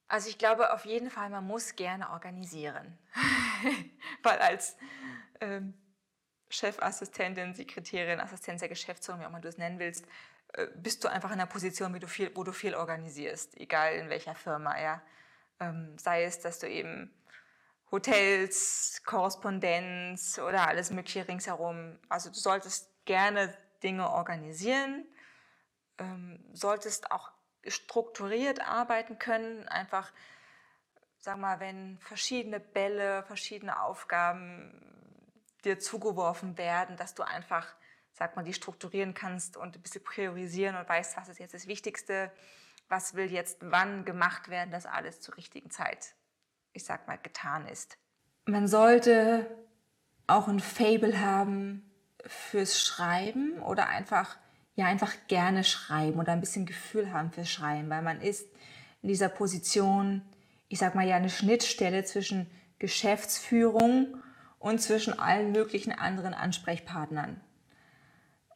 Also 0.07 0.29
ich 0.29 0.37
glaube 0.37 0.71
auf 0.73 0.85
jeden 0.85 1.09
Fall, 1.09 1.29
man 1.29 1.45
muss 1.45 1.75
gerne 1.75 2.11
organisieren. 2.11 2.97
Weil 4.23 4.39
als 4.39 4.77
ähm, 5.41 5.73
Chefassistentin, 6.49 7.53
Sekretärin, 7.53 8.21
Assistenz 8.21 8.61
der 8.61 8.69
Geschäftsführung, 8.69 9.19
wie 9.19 9.25
auch 9.25 9.29
immer 9.29 9.41
du 9.41 9.49
es 9.49 9.57
nennen 9.57 9.77
willst, 9.77 10.05
bist 10.75 11.03
du 11.03 11.07
einfach 11.07 11.29
in 11.29 11.39
einer 11.39 11.45
Position, 11.45 11.93
wo 11.93 11.99
du 11.99 12.07
viel, 12.07 12.31
wo 12.35 12.43
du 12.43 12.51
viel 12.51 12.75
organisierst, 12.75 13.57
egal 13.57 13.95
in 13.95 14.09
welcher 14.09 14.35
Firma. 14.35 14.79
Ja. 14.79 15.01
Ähm, 15.59 15.97
sei 15.97 16.23
es, 16.23 16.39
dass 16.39 16.59
du 16.59 16.69
eben 16.69 17.13
Hotels, 17.91 19.01
Korrespondenz 19.05 20.39
oder 20.39 20.67
alles 20.67 20.91
Mögliche 20.91 21.27
ringsherum. 21.27 21.99
Also 22.09 22.29
du 22.29 22.35
solltest 22.35 22.89
gerne 23.05 23.55
Dinge 23.83 24.09
organisieren, 24.09 25.05
ähm, 25.97 26.43
solltest 26.53 27.11
auch 27.11 27.31
strukturiert 27.67 28.61
arbeiten 28.61 29.19
können, 29.19 29.67
einfach, 29.67 30.11
sag 31.19 31.37
mal, 31.37 31.59
wenn 31.59 31.97
verschiedene 31.99 32.59
Bälle, 32.59 33.23
verschiedene 33.23 33.81
Aufgaben 33.81 34.81
dir 35.63 35.79
zugeworfen 35.79 36.57
werden, 36.57 36.97
dass 36.97 37.15
du 37.15 37.23
einfach, 37.23 37.75
sag 38.17 38.35
mal, 38.35 38.43
die 38.43 38.53
strukturieren 38.53 39.13
kannst 39.13 39.57
und 39.57 39.75
ein 39.75 39.81
bisschen 39.81 40.03
priorisieren 40.03 40.75
und 40.75 40.87
weißt, 40.87 41.17
was 41.17 41.29
ist 41.29 41.39
jetzt 41.39 41.53
das 41.53 41.67
Wichtigste, 41.67 42.31
was 42.87 43.15
will 43.15 43.31
jetzt 43.31 43.57
wann 43.61 44.05
gemacht 44.05 44.49
werden, 44.49 44.71
dass 44.71 44.85
alles 44.85 45.21
zur 45.21 45.37
richtigen 45.37 45.69
Zeit 45.69 46.15
ich 46.75 46.83
sag 46.83 47.07
mal, 47.07 47.17
getan 47.17 47.67
ist. 47.67 47.97
Man 48.45 48.67
sollte 48.67 49.47
auch 50.27 50.47
ein 50.47 50.59
Fable 50.59 51.19
haben 51.19 51.89
fürs 52.25 52.81
Schreiben 52.81 53.61
oder 53.61 53.87
einfach, 53.87 54.37
ja, 54.75 54.85
einfach 54.85 55.13
gerne 55.27 55.63
schreiben 55.63 56.19
oder 56.19 56.33
ein 56.33 56.41
bisschen 56.41 56.65
Gefühl 56.65 57.13
haben 57.13 57.31
fürs 57.31 57.49
Schreiben, 57.49 57.89
weil 57.89 58.01
man 58.01 58.21
ist 58.21 58.47
in 59.01 59.09
dieser 59.09 59.29
Position, 59.29 60.21
ich 60.67 60.79
sag 60.79 60.95
mal, 60.95 61.07
ja, 61.07 61.15
eine 61.15 61.29
Schnittstelle 61.29 62.03
zwischen 62.03 62.49
Geschäftsführung 62.77 64.21
und 64.59 64.81
zwischen 64.81 65.17
allen 65.17 65.51
möglichen 65.51 65.93
anderen 65.93 66.33
Ansprechpartnern. 66.33 67.39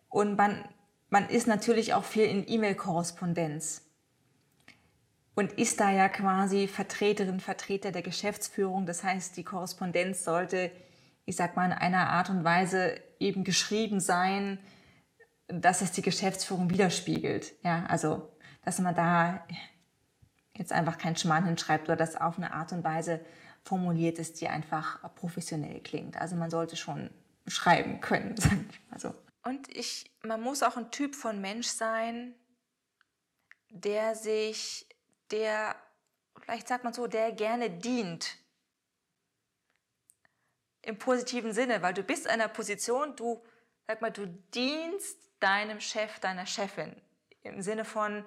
Und 0.09 0.37
man, 0.37 0.63
man 1.09 1.29
ist 1.29 1.47
natürlich 1.47 1.93
auch 1.93 2.03
viel 2.03 2.25
in 2.25 2.47
E-Mail-Korrespondenz 2.47 3.83
und 5.35 5.53
ist 5.53 5.79
da 5.79 5.91
ja 5.91 6.09
quasi 6.09 6.67
Vertreterin, 6.67 7.39
Vertreter 7.39 7.91
der 7.91 8.01
Geschäftsführung. 8.01 8.85
Das 8.85 9.03
heißt, 9.03 9.37
die 9.37 9.43
Korrespondenz 9.43 10.23
sollte, 10.23 10.71
ich 11.25 11.35
sag 11.35 11.55
mal, 11.55 11.67
in 11.67 11.71
einer 11.71 12.09
Art 12.09 12.29
und 12.29 12.43
Weise 12.43 12.99
eben 13.19 13.43
geschrieben 13.43 13.99
sein, 13.99 14.59
dass 15.47 15.81
es 15.81 15.91
die 15.91 16.01
Geschäftsführung 16.01 16.69
widerspiegelt. 16.69 17.53
Ja, 17.63 17.85
also, 17.85 18.29
dass 18.65 18.79
man 18.79 18.95
da 18.95 19.45
jetzt 20.57 20.73
einfach 20.73 20.97
kein 20.97 21.15
Schmarrn 21.15 21.45
hinschreibt 21.45 21.85
oder 21.87 21.95
das 21.95 22.15
auf 22.15 22.37
eine 22.37 22.53
Art 22.53 22.73
und 22.73 22.83
Weise 22.83 23.21
formuliert 23.63 24.19
ist, 24.19 24.41
die 24.41 24.47
einfach 24.47 24.99
professionell 25.15 25.79
klingt. 25.79 26.19
Also 26.19 26.35
man 26.35 26.49
sollte 26.49 26.75
schon 26.75 27.09
schreiben 27.47 28.01
können, 28.01 28.35
sag 28.37 28.57
ich 28.69 28.91
mal 28.91 28.99
so. 28.99 29.13
Und 29.43 29.73
ich, 29.75 30.11
man 30.21 30.41
muss 30.41 30.63
auch 30.63 30.77
ein 30.77 30.91
Typ 30.91 31.15
von 31.15 31.39
Mensch 31.39 31.67
sein, 31.67 32.35
der 33.69 34.15
sich 34.15 34.87
der, 35.31 35.75
vielleicht 36.41 36.67
sagt 36.67 36.83
man 36.83 36.93
so, 36.93 37.07
der 37.07 37.31
gerne 37.31 37.69
dient. 37.69 38.37
Im 40.81 40.97
positiven 40.97 41.53
Sinne, 41.53 41.81
weil 41.81 41.93
du 41.93 42.03
bist 42.03 42.25
in 42.25 42.31
einer 42.31 42.47
Position, 42.47 43.15
du, 43.15 43.43
sag 43.87 44.01
mal, 44.01 44.11
du 44.11 44.25
dienst 44.53 45.17
deinem 45.39 45.79
Chef, 45.79 46.19
deiner 46.19 46.45
Chefin. 46.45 46.95
Im 47.41 47.61
Sinne 47.61 47.85
von, 47.85 48.25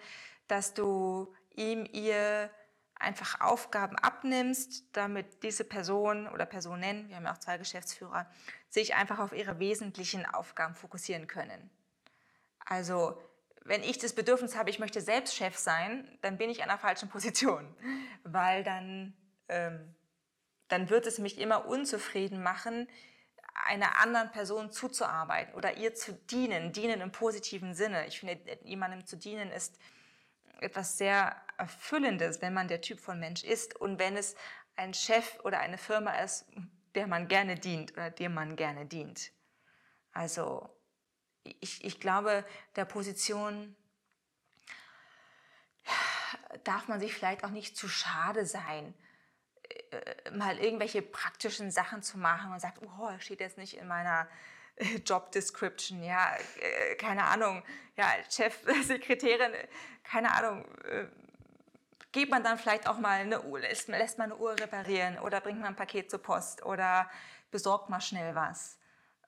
dass 0.48 0.74
du 0.74 1.34
ihm, 1.50 1.86
ihr 1.92 2.50
einfach 2.94 3.40
Aufgaben 3.40 3.96
abnimmst, 3.96 4.84
damit 4.92 5.42
diese 5.42 5.64
Person 5.64 6.28
oder 6.28 6.46
Personen, 6.46 7.08
wir 7.08 7.16
haben 7.16 7.24
ja 7.24 7.32
auch 7.32 7.38
zwei 7.38 7.58
Geschäftsführer, 7.58 8.30
sich 8.72 8.94
einfach 8.94 9.18
auf 9.18 9.34
ihre 9.34 9.58
wesentlichen 9.58 10.24
Aufgaben 10.24 10.74
fokussieren 10.74 11.26
können. 11.26 11.70
Also 12.64 13.20
wenn 13.64 13.82
ich 13.82 13.98
das 13.98 14.14
Bedürfnis 14.14 14.56
habe, 14.56 14.70
ich 14.70 14.78
möchte 14.78 15.02
selbst 15.02 15.36
Chef 15.36 15.58
sein, 15.58 16.08
dann 16.22 16.38
bin 16.38 16.48
ich 16.48 16.58
in 16.58 16.64
einer 16.64 16.78
falschen 16.78 17.10
Position, 17.10 17.76
weil 18.24 18.64
dann, 18.64 19.14
ähm, 19.48 19.94
dann 20.68 20.88
wird 20.88 21.06
es 21.06 21.18
mich 21.18 21.38
immer 21.38 21.66
unzufrieden 21.66 22.42
machen, 22.42 22.88
einer 23.66 24.00
anderen 24.00 24.32
Person 24.32 24.72
zuzuarbeiten 24.72 25.54
oder 25.54 25.76
ihr 25.76 25.94
zu 25.94 26.14
dienen, 26.14 26.72
dienen 26.72 27.02
im 27.02 27.12
positiven 27.12 27.74
Sinne. 27.74 28.06
Ich 28.06 28.20
finde, 28.20 28.58
jemandem 28.64 29.04
zu 29.04 29.18
dienen 29.18 29.50
ist 29.50 29.78
etwas 30.60 30.96
sehr 30.96 31.36
Erfüllendes, 31.58 32.40
wenn 32.40 32.54
man 32.54 32.68
der 32.68 32.80
Typ 32.80 33.00
von 33.00 33.20
Mensch 33.20 33.44
ist 33.44 33.76
und 33.76 33.98
wenn 33.98 34.16
es 34.16 34.34
ein 34.76 34.94
Chef 34.94 35.38
oder 35.44 35.60
eine 35.60 35.76
Firma 35.76 36.14
ist, 36.20 36.46
der 36.94 37.06
man 37.06 37.28
gerne 37.28 37.56
dient 37.56 37.92
oder 37.92 38.10
dem 38.10 38.34
man 38.34 38.56
gerne 38.56 38.86
dient. 38.86 39.32
Also 40.12 40.68
ich, 41.42 41.84
ich 41.84 42.00
glaube, 42.00 42.44
der 42.76 42.84
Position 42.84 43.76
darf 46.64 46.88
man 46.88 47.00
sich 47.00 47.14
vielleicht 47.14 47.44
auch 47.44 47.50
nicht 47.50 47.76
zu 47.76 47.88
schade 47.88 48.46
sein, 48.46 48.94
äh, 49.90 50.30
mal 50.30 50.58
irgendwelche 50.58 51.02
praktischen 51.02 51.70
Sachen 51.70 52.02
zu 52.02 52.18
machen 52.18 52.52
und 52.52 52.60
sagt, 52.60 52.80
oh, 52.82 53.10
steht 53.18 53.40
jetzt 53.40 53.58
nicht 53.58 53.76
in 53.76 53.88
meiner 53.88 54.28
äh, 54.76 54.96
Job 54.98 55.32
Description, 55.32 56.02
ja, 56.02 56.36
äh, 56.60 56.94
keine 56.96 57.24
Ahnung, 57.24 57.64
ja, 57.96 58.08
Chef, 58.30 58.62
Sekretärin, 58.82 59.52
keine 60.04 60.32
Ahnung, 60.32 60.66
geht 62.12 62.30
man 62.30 62.44
dann 62.44 62.58
vielleicht 62.58 62.86
auch 62.86 62.98
mal 62.98 63.20
eine 63.20 63.42
Uhr, 63.42 63.60
lässt, 63.60 63.88
lässt 63.88 64.18
man 64.18 64.30
eine 64.30 64.40
Uhr 64.40 64.52
reparieren 64.58 65.18
oder 65.18 65.40
bringt 65.40 65.60
man 65.60 65.68
ein 65.68 65.76
Paket 65.76 66.10
zur 66.10 66.22
Post 66.22 66.64
oder 66.64 67.10
besorgt 67.50 67.88
mal 67.90 68.00
schnell 68.00 68.34
was. 68.34 68.78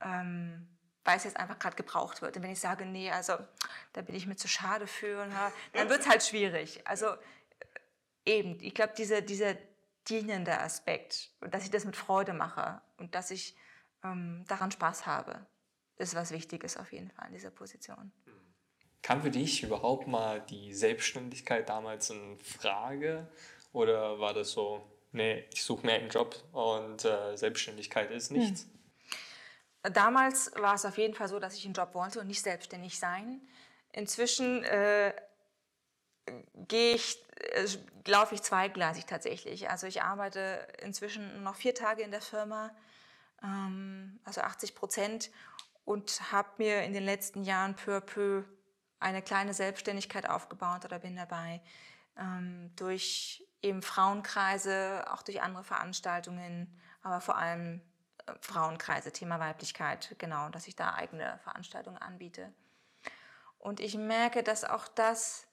Ähm, 0.01 0.69
weil 1.05 1.19
es 1.19 1.25
jetzt 1.25 1.37
einfach 1.37 1.59
gerade 1.59 1.77
gebraucht 1.77 2.23
wird. 2.23 2.37
Und 2.37 2.43
wenn 2.43 2.51
ich 2.51 2.61
sage, 2.61 2.87
nee, 2.87 3.11
also 3.11 3.37
da 3.93 4.03
bin 4.03 4.15
ich 4.15 4.27
mir 4.27 4.37
zu 4.37 4.49
schade 4.49 4.87
für, 4.87 5.27
na, 5.27 5.53
dann 5.73 5.89
wird 5.89 6.01
es 6.01 6.09
halt 6.09 6.23
schwierig. 6.23 6.87
Also 6.87 7.07
äh, 7.07 7.17
eben, 8.25 8.59
ich 8.61 8.75
glaube, 8.75 8.95
dieser, 8.97 9.21
dieser 9.21 9.55
dienende 10.09 10.59
Aspekt, 10.59 11.31
dass 11.41 11.65
ich 11.65 11.71
das 11.71 11.85
mit 11.85 11.97
Freude 11.97 12.33
mache 12.33 12.81
und 12.97 13.15
dass 13.15 13.31
ich 13.31 13.57
ähm, 14.03 14.45
daran 14.49 14.71
Spaß 14.71 15.07
habe, 15.07 15.47
ist 15.97 16.15
was 16.15 16.31
Wichtiges 16.31 16.77
auf 16.77 16.93
jeden 16.93 17.11
Fall 17.11 17.29
in 17.29 17.35
dieser 17.35 17.51
Position. 17.51 18.13
Kam 19.05 19.21
für 19.21 19.31
dich 19.31 19.63
überhaupt 19.63 20.09
mal 20.09 20.41
die 20.41 20.73
Selbstständigkeit 20.73 21.69
damals 21.69 22.09
in 22.09 22.41
Frage? 22.41 23.29
Oder 23.75 24.19
war 24.19 24.33
das 24.33 24.53
so, 24.53 24.81
nee, 25.13 25.45
ich 25.53 25.63
suche 25.63 25.85
mir 25.85 25.93
einen 25.93 26.09
Job 26.09 26.43
und 26.53 27.05
äh, 27.05 27.37
Selbstständigkeit 27.37 28.11
ist 28.11 28.31
nichts? 28.31 28.63
Hm. 28.63 29.93
Damals 29.93 30.53
war 30.57 30.75
es 30.75 30.87
auf 30.87 30.97
jeden 30.97 31.13
Fall 31.13 31.29
so, 31.29 31.39
dass 31.39 31.55
ich 31.55 31.67
einen 31.67 31.75
Job 31.75 31.95
wollte 31.95 32.19
und 32.19 32.29
nicht 32.29 32.41
selbstständig 32.41 32.99
sein. 32.99 33.43
Inzwischen 33.93 34.65
äh, 34.65 35.13
gehe 36.67 36.95
ich, 36.95 37.23
äh, 37.53 37.67
laufe 38.07 38.35
ich 38.35 38.41
zweigleisig 38.41 39.05
tatsächlich. 39.05 39.69
Also 39.69 39.87
ich 39.87 40.01
arbeite 40.01 40.67
inzwischen 40.81 41.43
noch 41.43 41.57
vier 41.57 41.75
Tage 41.75 42.03
in 42.03 42.11
der 42.11 42.23
Firma, 42.23 42.75
ähm, 43.43 44.19
also 44.25 44.41
80 44.41 44.75
Prozent, 44.75 45.31
und 45.85 46.33
habe 46.33 46.49
mir 46.57 46.85
in 46.85 46.95
den 46.95 47.05
letzten 47.05 47.45
Jahren 47.45 47.77
peu 47.77 47.99
à 47.99 48.01
peu 48.01 48.45
eine 49.05 49.21
kleine 49.21 49.53
Selbstständigkeit 49.53 50.29
aufgebaut 50.29 50.87
oder 50.87 50.99
bin 50.99 51.15
dabei 51.15 51.61
ähm, 52.17 52.75
durch 52.75 53.47
eben 53.61 53.83
Frauenkreise, 53.83 55.05
auch 55.13 55.23
durch 55.23 55.43
andere 55.43 55.63
Veranstaltungen, 55.63 56.81
aber 57.03 57.21
vor 57.21 57.37
allem 57.37 57.83
Frauenkreise, 58.41 59.13
Thema 59.13 59.39
Weiblichkeit, 59.39 60.17
genau, 60.19 60.49
dass 60.49 60.67
ich 60.67 60.75
da 60.75 60.95
eigene 60.95 61.39
Veranstaltungen 61.43 61.99
anbiete. 61.99 62.53
Und 63.59 63.81
ich 63.81 63.97
merke, 63.97 64.43
dass 64.43 64.65
auch 64.65 64.89
das 64.89 65.47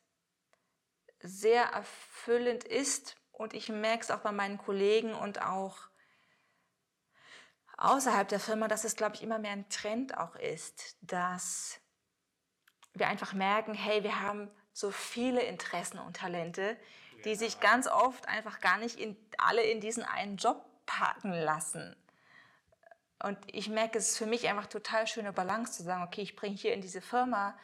sehr 1.19 1.63
erfüllend 1.63 2.63
ist 2.63 3.17
und 3.33 3.53
ich 3.53 3.67
merke 3.67 4.03
es 4.03 4.11
auch 4.11 4.19
bei 4.19 4.31
meinen 4.31 4.57
Kollegen 4.57 5.13
und 5.13 5.41
auch 5.41 5.89
außerhalb 7.77 8.29
der 8.29 8.39
Firma, 8.39 8.69
dass 8.69 8.85
es, 8.85 8.95
glaube 8.95 9.15
ich, 9.15 9.23
immer 9.23 9.39
mehr 9.39 9.51
ein 9.51 9.67
Trend 9.67 10.17
auch 10.17 10.35
ist, 10.37 10.95
dass 11.01 11.80
wir 12.93 13.07
einfach 13.07 13.33
merken, 13.33 13.73
hey, 13.73 14.03
wir 14.03 14.21
haben 14.21 14.49
so 14.73 14.91
viele 14.91 15.41
Interessen 15.41 15.99
und 15.99 16.17
Talente, 16.17 16.77
die 17.25 17.31
ja. 17.31 17.35
sich 17.35 17.59
ganz 17.59 17.87
oft 17.87 18.27
einfach 18.27 18.59
gar 18.59 18.77
nicht 18.77 18.99
in, 18.99 19.15
alle 19.37 19.63
in 19.63 19.79
diesen 19.79 20.03
einen 20.03 20.37
Job 20.37 20.65
packen 20.85 21.33
lassen. 21.33 21.95
Und 23.23 23.37
ich 23.47 23.69
merke, 23.69 23.97
es 23.97 24.11
ist 24.11 24.17
für 24.17 24.25
mich 24.25 24.47
einfach 24.47 24.65
total 24.65 25.05
schöne 25.07 25.31
Balance 25.31 25.73
zu 25.73 25.83
sagen, 25.83 26.03
okay, 26.03 26.21
ich 26.21 26.35
bringe 26.35 26.55
hier 26.55 26.73
in 26.73 26.81
diese 26.81 27.01
Firma 27.01 27.57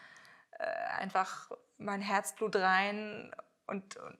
äh, 0.60 0.66
einfach 1.00 1.52
mein 1.78 2.02
Herzblut 2.02 2.56
rein 2.56 3.32
und, 3.66 3.98
und, 3.98 4.18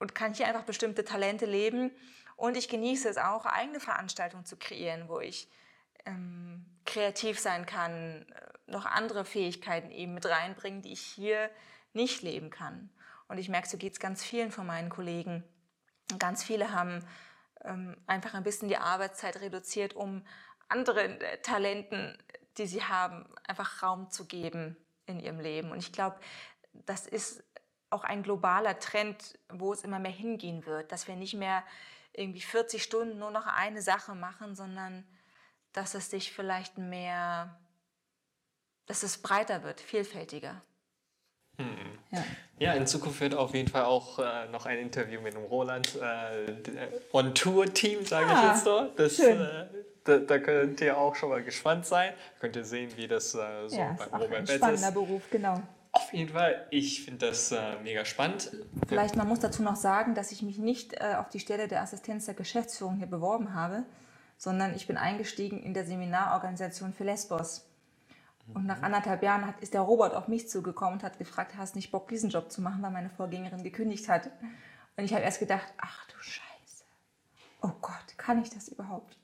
und, 0.00 0.14
kann 0.14 0.34
hier 0.34 0.48
einfach 0.48 0.64
bestimmte 0.64 1.04
Talente 1.04 1.46
leben. 1.46 1.92
Und 2.36 2.56
ich 2.56 2.68
genieße 2.68 3.08
es 3.08 3.18
auch, 3.18 3.46
eigene 3.46 3.80
Veranstaltungen 3.80 4.44
zu 4.44 4.56
kreieren, 4.56 5.08
wo 5.08 5.20
ich 5.20 5.48
ähm, 6.06 6.64
kreativ 6.84 7.38
sein 7.38 7.66
kann, 7.66 8.26
äh, 8.30 8.70
noch 8.70 8.86
andere 8.86 9.24
Fähigkeiten 9.24 9.90
eben 9.90 10.14
mit 10.14 10.26
reinbringen, 10.26 10.82
die 10.82 10.92
ich 10.92 11.00
hier 11.00 11.50
nicht 11.92 12.22
leben 12.22 12.50
kann. 12.50 12.90
Und 13.28 13.38
ich 13.38 13.48
merke, 13.48 13.68
so 13.68 13.76
geht 13.76 13.92
es 13.92 14.00
ganz 14.00 14.24
vielen 14.24 14.50
von 14.50 14.66
meinen 14.66 14.88
Kollegen. 14.88 15.44
Ganz 16.18 16.42
viele 16.42 16.72
haben 16.72 17.04
ähm, 17.64 17.96
einfach 18.06 18.34
ein 18.34 18.42
bisschen 18.42 18.68
die 18.68 18.76
Arbeitszeit 18.76 19.40
reduziert, 19.40 19.94
um 19.94 20.24
anderen 20.68 21.20
äh, 21.20 21.38
Talenten, 21.42 22.16
die 22.58 22.66
sie 22.66 22.82
haben, 22.82 23.26
einfach 23.46 23.82
Raum 23.82 24.10
zu 24.10 24.26
geben 24.26 24.76
in 25.06 25.20
ihrem 25.20 25.40
Leben. 25.40 25.70
Und 25.70 25.78
ich 25.78 25.92
glaube, 25.92 26.18
das 26.72 27.06
ist 27.06 27.44
auch 27.90 28.04
ein 28.04 28.22
globaler 28.22 28.78
Trend, 28.78 29.38
wo 29.48 29.72
es 29.72 29.82
immer 29.82 29.98
mehr 29.98 30.12
hingehen 30.12 30.64
wird, 30.66 30.92
dass 30.92 31.08
wir 31.08 31.16
nicht 31.16 31.34
mehr 31.34 31.64
irgendwie 32.12 32.40
40 32.40 32.82
Stunden 32.82 33.18
nur 33.18 33.30
noch 33.30 33.46
eine 33.46 33.82
Sache 33.82 34.14
machen, 34.14 34.54
sondern 34.54 35.04
dass 35.72 35.94
es 35.94 36.10
sich 36.10 36.32
vielleicht 36.32 36.78
mehr, 36.78 37.58
dass 38.86 39.02
es 39.02 39.18
breiter 39.18 39.62
wird, 39.62 39.80
vielfältiger. 39.80 40.62
Hm. 41.56 41.98
Ja. 42.10 42.24
ja. 42.58 42.72
in 42.74 42.86
Zukunft 42.86 43.20
wird 43.20 43.34
auf 43.34 43.54
jeden 43.54 43.68
Fall 43.68 43.84
auch 43.84 44.18
äh, 44.18 44.48
noch 44.50 44.66
ein 44.66 44.78
Interview 44.78 45.20
mit 45.20 45.34
dem 45.34 45.44
Roland 45.44 45.96
äh, 45.96 46.88
On-Tour-Team, 47.12 48.04
sage 48.04 48.26
ah, 48.28 48.42
ich 48.42 48.50
jetzt 48.52 48.64
so. 48.64 48.90
Das, 48.96 49.18
äh, 49.18 49.66
da, 50.04 50.18
da, 50.18 50.38
könnt 50.38 50.80
ihr 50.80 50.96
auch 50.96 51.14
schon 51.14 51.28
mal 51.28 51.42
gespannt 51.42 51.86
sein. 51.86 52.14
Könnt 52.40 52.56
ihr 52.56 52.64
sehen, 52.64 52.90
wie 52.96 53.06
das 53.06 53.34
äh, 53.34 53.68
so 53.68 53.76
ja, 53.76 53.96
beim 53.98 54.20
Robert 54.20 54.46
Betz 54.46 54.50
ist. 54.50 54.56
Spannender 54.56 54.92
Beruf, 54.92 55.22
genau. 55.30 55.62
Auf 55.92 56.12
jeden 56.12 56.32
Fall, 56.32 56.66
ich 56.70 57.04
finde 57.04 57.26
das 57.26 57.50
äh, 57.50 57.76
mega 57.82 58.04
spannend. 58.04 58.52
Vielleicht, 58.88 59.16
man 59.16 59.28
muss 59.28 59.40
dazu 59.40 59.62
noch 59.62 59.74
sagen, 59.74 60.14
dass 60.14 60.30
ich 60.30 60.40
mich 60.42 60.56
nicht 60.56 60.94
äh, 60.94 61.16
auf 61.18 61.28
die 61.28 61.40
Stelle 61.40 61.66
der 61.66 61.82
Assistenz 61.82 62.26
der 62.26 62.34
Geschäftsführung 62.34 62.96
hier 62.96 63.08
beworben 63.08 63.54
habe, 63.54 63.84
sondern 64.40 64.74
ich 64.74 64.86
bin 64.86 64.96
eingestiegen 64.96 65.62
in 65.62 65.74
der 65.74 65.84
Seminarorganisation 65.84 66.94
für 66.94 67.04
Lesbos. 67.04 67.66
Und 68.54 68.64
nach 68.64 68.80
anderthalb 68.80 69.22
Jahren 69.22 69.46
hat, 69.46 69.60
ist 69.60 69.74
der 69.74 69.82
Robert 69.82 70.14
auf 70.14 70.28
mich 70.28 70.48
zugekommen 70.48 70.94
und 70.94 71.02
hat 71.02 71.18
gefragt, 71.18 71.52
hast 71.58 71.74
du 71.74 71.78
nicht 71.78 71.92
Bock, 71.92 72.08
diesen 72.08 72.30
Job 72.30 72.50
zu 72.50 72.62
machen, 72.62 72.82
weil 72.82 72.90
meine 72.90 73.10
Vorgängerin 73.10 73.62
gekündigt 73.62 74.08
hat. 74.08 74.30
Und 74.96 75.04
ich 75.04 75.12
habe 75.12 75.22
erst 75.24 75.40
gedacht, 75.40 75.66
ach 75.76 76.06
du 76.06 76.14
Scheiße, 76.22 76.84
oh 77.60 77.72
Gott, 77.82 78.16
kann 78.16 78.40
ich 78.40 78.48
das 78.48 78.68
überhaupt? 78.68 79.14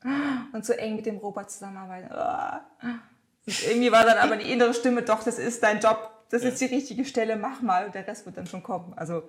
Und 0.53 0.67
so 0.67 0.75
eng 0.75 0.97
mit 0.97 1.07
dem 1.07 1.17
Robert 1.17 1.51
zusammenarbeiten. 1.51 2.13
Und 3.47 3.63
irgendwie 3.65 3.91
war 3.91 4.05
dann 4.05 4.19
aber 4.19 4.37
die 4.37 4.53
innere 4.53 4.75
Stimme, 4.75 5.01
doch, 5.01 5.25
das 5.25 5.39
ist 5.39 5.63
dein 5.63 5.81
Job, 5.81 6.11
das 6.29 6.43
ist 6.43 6.61
die 6.61 6.67
richtige 6.67 7.07
Stelle, 7.07 7.37
mach 7.37 7.63
mal, 7.63 7.91
der 7.91 8.07
Rest 8.07 8.27
wird 8.27 8.37
dann 8.37 8.47
schon 8.47 8.63
kommen. 8.63 8.93
Also 8.99 9.23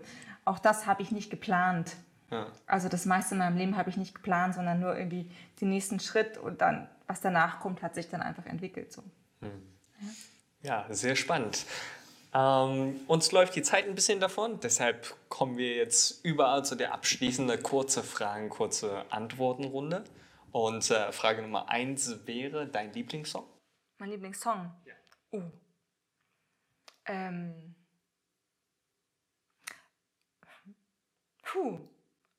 auch 0.44 0.60
das 0.60 0.86
habe 0.86 1.02
ich 1.02 1.12
nicht 1.12 1.30
geplant. 1.30 1.96
Ja. 2.30 2.52
Also 2.66 2.90
das 2.90 3.06
meiste 3.06 3.36
in 3.36 3.40
meinem 3.40 3.58
Leben 3.58 3.78
habe 3.78 3.90
ich 3.90 3.98
nicht 3.98 4.14
geplant, 4.14 4.56
sondern 4.56 4.80
nur 4.80 4.98
irgendwie 4.98 5.32
den 5.62 5.70
nächsten 5.70 6.00
Schritt 6.00 6.38
und 6.38 6.62
dann, 6.62 6.90
was 7.08 7.22
danach 7.22 7.60
kommt, 7.60 7.82
hat 7.82 7.96
sich 7.96 8.10
dann 8.10 8.22
einfach 8.22 8.46
entwickelt. 8.46 8.92
So. 8.92 9.04
Hm. 9.42 9.62
Ja. 10.62 10.86
ja, 10.88 10.94
sehr 10.94 11.16
spannend. 11.16 11.66
Ähm, 12.34 13.00
uns 13.08 13.32
läuft 13.32 13.56
die 13.56 13.62
Zeit 13.62 13.88
ein 13.88 13.96
bisschen 13.96 14.20
davon, 14.20 14.60
deshalb 14.60 15.16
kommen 15.30 15.58
wir 15.58 15.76
jetzt 15.76 16.24
überall 16.26 16.66
zu 16.66 16.76
der 16.76 16.94
abschließenden 16.94 17.64
kurze 17.64 18.04
Fragen, 18.04 18.50
kurze 18.50 19.06
Antwortenrunde. 19.12 20.04
Und 20.52 20.90
äh, 20.92 21.12
Frage 21.12 21.42
Nummer 21.42 21.70
eins 21.70 22.26
wäre 22.26 22.68
dein 22.68 22.92
Lieblingssong? 22.94 23.46
Mein 24.00 24.10
Lieblingssong? 24.10 24.74
Ja. 24.86 24.94
Uh. 25.32 25.52
Ähm. 27.06 27.76
Puh, 31.44 31.80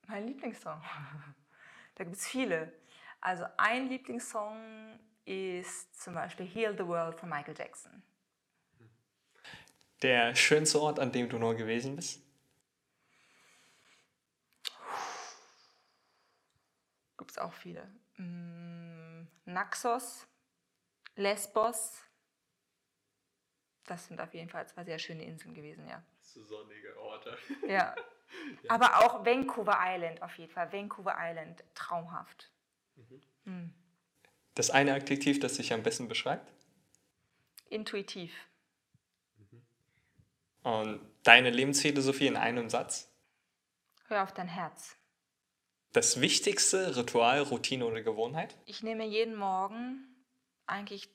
mein 0.09 0.27
Lieblingssong. 0.27 0.83
da 1.95 2.05
gibt 2.05 2.17
es 2.17 2.27
viele. 2.27 2.73
Also 3.21 3.45
ein 3.57 3.89
Lieblingssong 3.89 4.99
ist 5.25 6.01
zum 6.01 6.15
Beispiel 6.15 6.47
Heal 6.47 6.77
the 6.77 6.87
World 6.87 7.19
von 7.19 7.29
Michael 7.29 7.55
Jackson. 7.57 8.03
Der 10.03 10.35
schönste 10.35 10.81
Ort, 10.81 10.99
an 10.99 11.13
dem 11.13 11.29
du 11.29 11.39
nur 11.39 11.55
gewesen 11.55 11.97
bist? 11.97 12.23
Gibt 17.19 17.33
es 17.33 17.39
auch 17.39 17.53
viele. 17.53 17.83
Mm, 18.17 19.27
Naxos, 19.45 20.27
Lesbos, 21.17 22.05
das 23.87 24.07
sind 24.07 24.21
auf 24.21 24.33
jeden 24.35 24.49
Fall 24.49 24.69
zwei 24.69 24.85
sehr 24.85 24.99
schöne 24.99 25.25
Inseln 25.25 25.53
gewesen, 25.55 25.89
ja. 25.89 26.03
So 26.21 26.45
sonnige 26.45 26.97
Orte. 27.01 27.37
Ja. 27.67 27.95
ja. 28.63 28.71
Aber 28.71 28.99
auch 28.99 29.25
Vancouver 29.25 29.79
Island 29.79 30.23
auf 30.23 30.37
jeden 30.39 30.53
Fall. 30.53 30.73
Vancouver 30.73 31.17
Island, 31.19 31.65
traumhaft. 31.75 32.51
Mhm. 32.97 33.23
Mhm. 33.45 33.75
Das 34.55 34.71
eine 34.71 34.95
Adjektiv, 34.95 35.39
das 35.41 35.57
sich 35.57 35.73
am 35.73 35.83
besten 35.83 36.09
beschreibt? 36.09 36.53
Intuitiv. 37.69 38.33
Mhm. 39.37 39.63
Und 40.63 41.01
deine 41.23 41.51
Lebensphilosophie 41.51 42.27
in 42.27 42.37
einem 42.37 42.69
Satz? 42.69 43.11
Hör 44.09 44.23
auf 44.23 44.33
dein 44.33 44.49
Herz. 44.49 44.97
Das 45.93 46.21
wichtigste 46.21 46.97
Ritual, 46.97 47.41
Routine 47.43 47.87
oder 47.87 48.03
Gewohnheit? 48.03 48.57
Ich 48.67 48.83
nehme 48.83 49.05
jeden 49.05 49.37
Morgen 49.37 50.05
eigentlich 50.67 51.09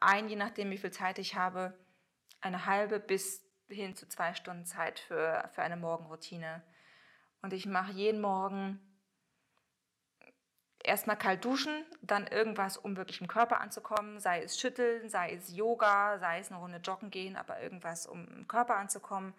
ein, 0.00 0.28
je 0.28 0.36
nachdem, 0.36 0.70
wie 0.70 0.78
viel 0.78 0.90
Zeit 0.90 1.18
ich 1.18 1.34
habe, 1.34 1.78
eine 2.40 2.66
halbe 2.66 3.00
bis 3.00 3.41
hin 3.72 3.96
zu 3.96 4.08
zwei 4.08 4.34
Stunden 4.34 4.64
Zeit 4.64 5.00
für, 5.00 5.48
für 5.52 5.62
eine 5.62 5.76
Morgenroutine. 5.76 6.62
Und 7.42 7.52
ich 7.52 7.66
mache 7.66 7.92
jeden 7.92 8.20
Morgen 8.20 8.80
erstmal 10.84 11.16
kalt 11.16 11.44
duschen, 11.44 11.84
dann 12.00 12.26
irgendwas, 12.26 12.76
um 12.76 12.96
wirklich 12.96 13.20
im 13.20 13.28
Körper 13.28 13.60
anzukommen, 13.60 14.20
sei 14.20 14.42
es 14.42 14.58
schütteln, 14.58 15.08
sei 15.08 15.34
es 15.34 15.54
Yoga, 15.54 16.18
sei 16.18 16.40
es 16.40 16.50
eine 16.50 16.60
Runde 16.60 16.78
joggen 16.78 17.10
gehen, 17.10 17.36
aber 17.36 17.60
irgendwas, 17.60 18.06
um 18.06 18.26
im 18.28 18.48
Körper 18.48 18.76
anzukommen. 18.76 19.34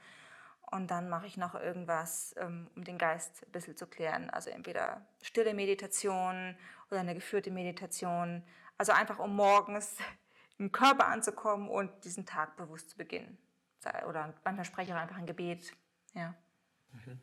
Und 0.72 0.90
dann 0.90 1.10
mache 1.10 1.28
ich 1.28 1.38
noch 1.38 1.54
irgendwas, 1.54 2.34
ähm, 2.38 2.68
um 2.76 2.84
den 2.84 2.98
Geist 2.98 3.46
ein 3.46 3.52
bisschen 3.52 3.78
zu 3.78 3.86
klären. 3.86 4.30
Also 4.30 4.50
entweder 4.50 5.06
stille 5.22 5.54
Meditation 5.54 6.58
oder 6.90 7.02
eine 7.02 7.14
geführte 7.14 7.52
Meditation. 7.52 8.44
Also 8.78 8.92
einfach 8.92 9.20
um 9.20 9.36
morgens 9.36 9.96
im 10.58 10.72
Körper 10.72 11.08
anzukommen 11.08 11.70
und 11.70 11.92
diesen 12.06 12.26
Tag 12.26 12.58
bewusst 12.58 12.92
zu 12.92 12.98
beginnen. 12.98 13.38
Oder 14.08 14.34
manchmal 14.44 14.66
spreche 14.66 14.90
ich 14.90 14.94
auch 14.94 15.00
einfach 15.02 15.18
ein 15.18 15.26
Gebet. 15.26 15.74
Ja. 16.14 16.34
Mhm. 16.92 17.20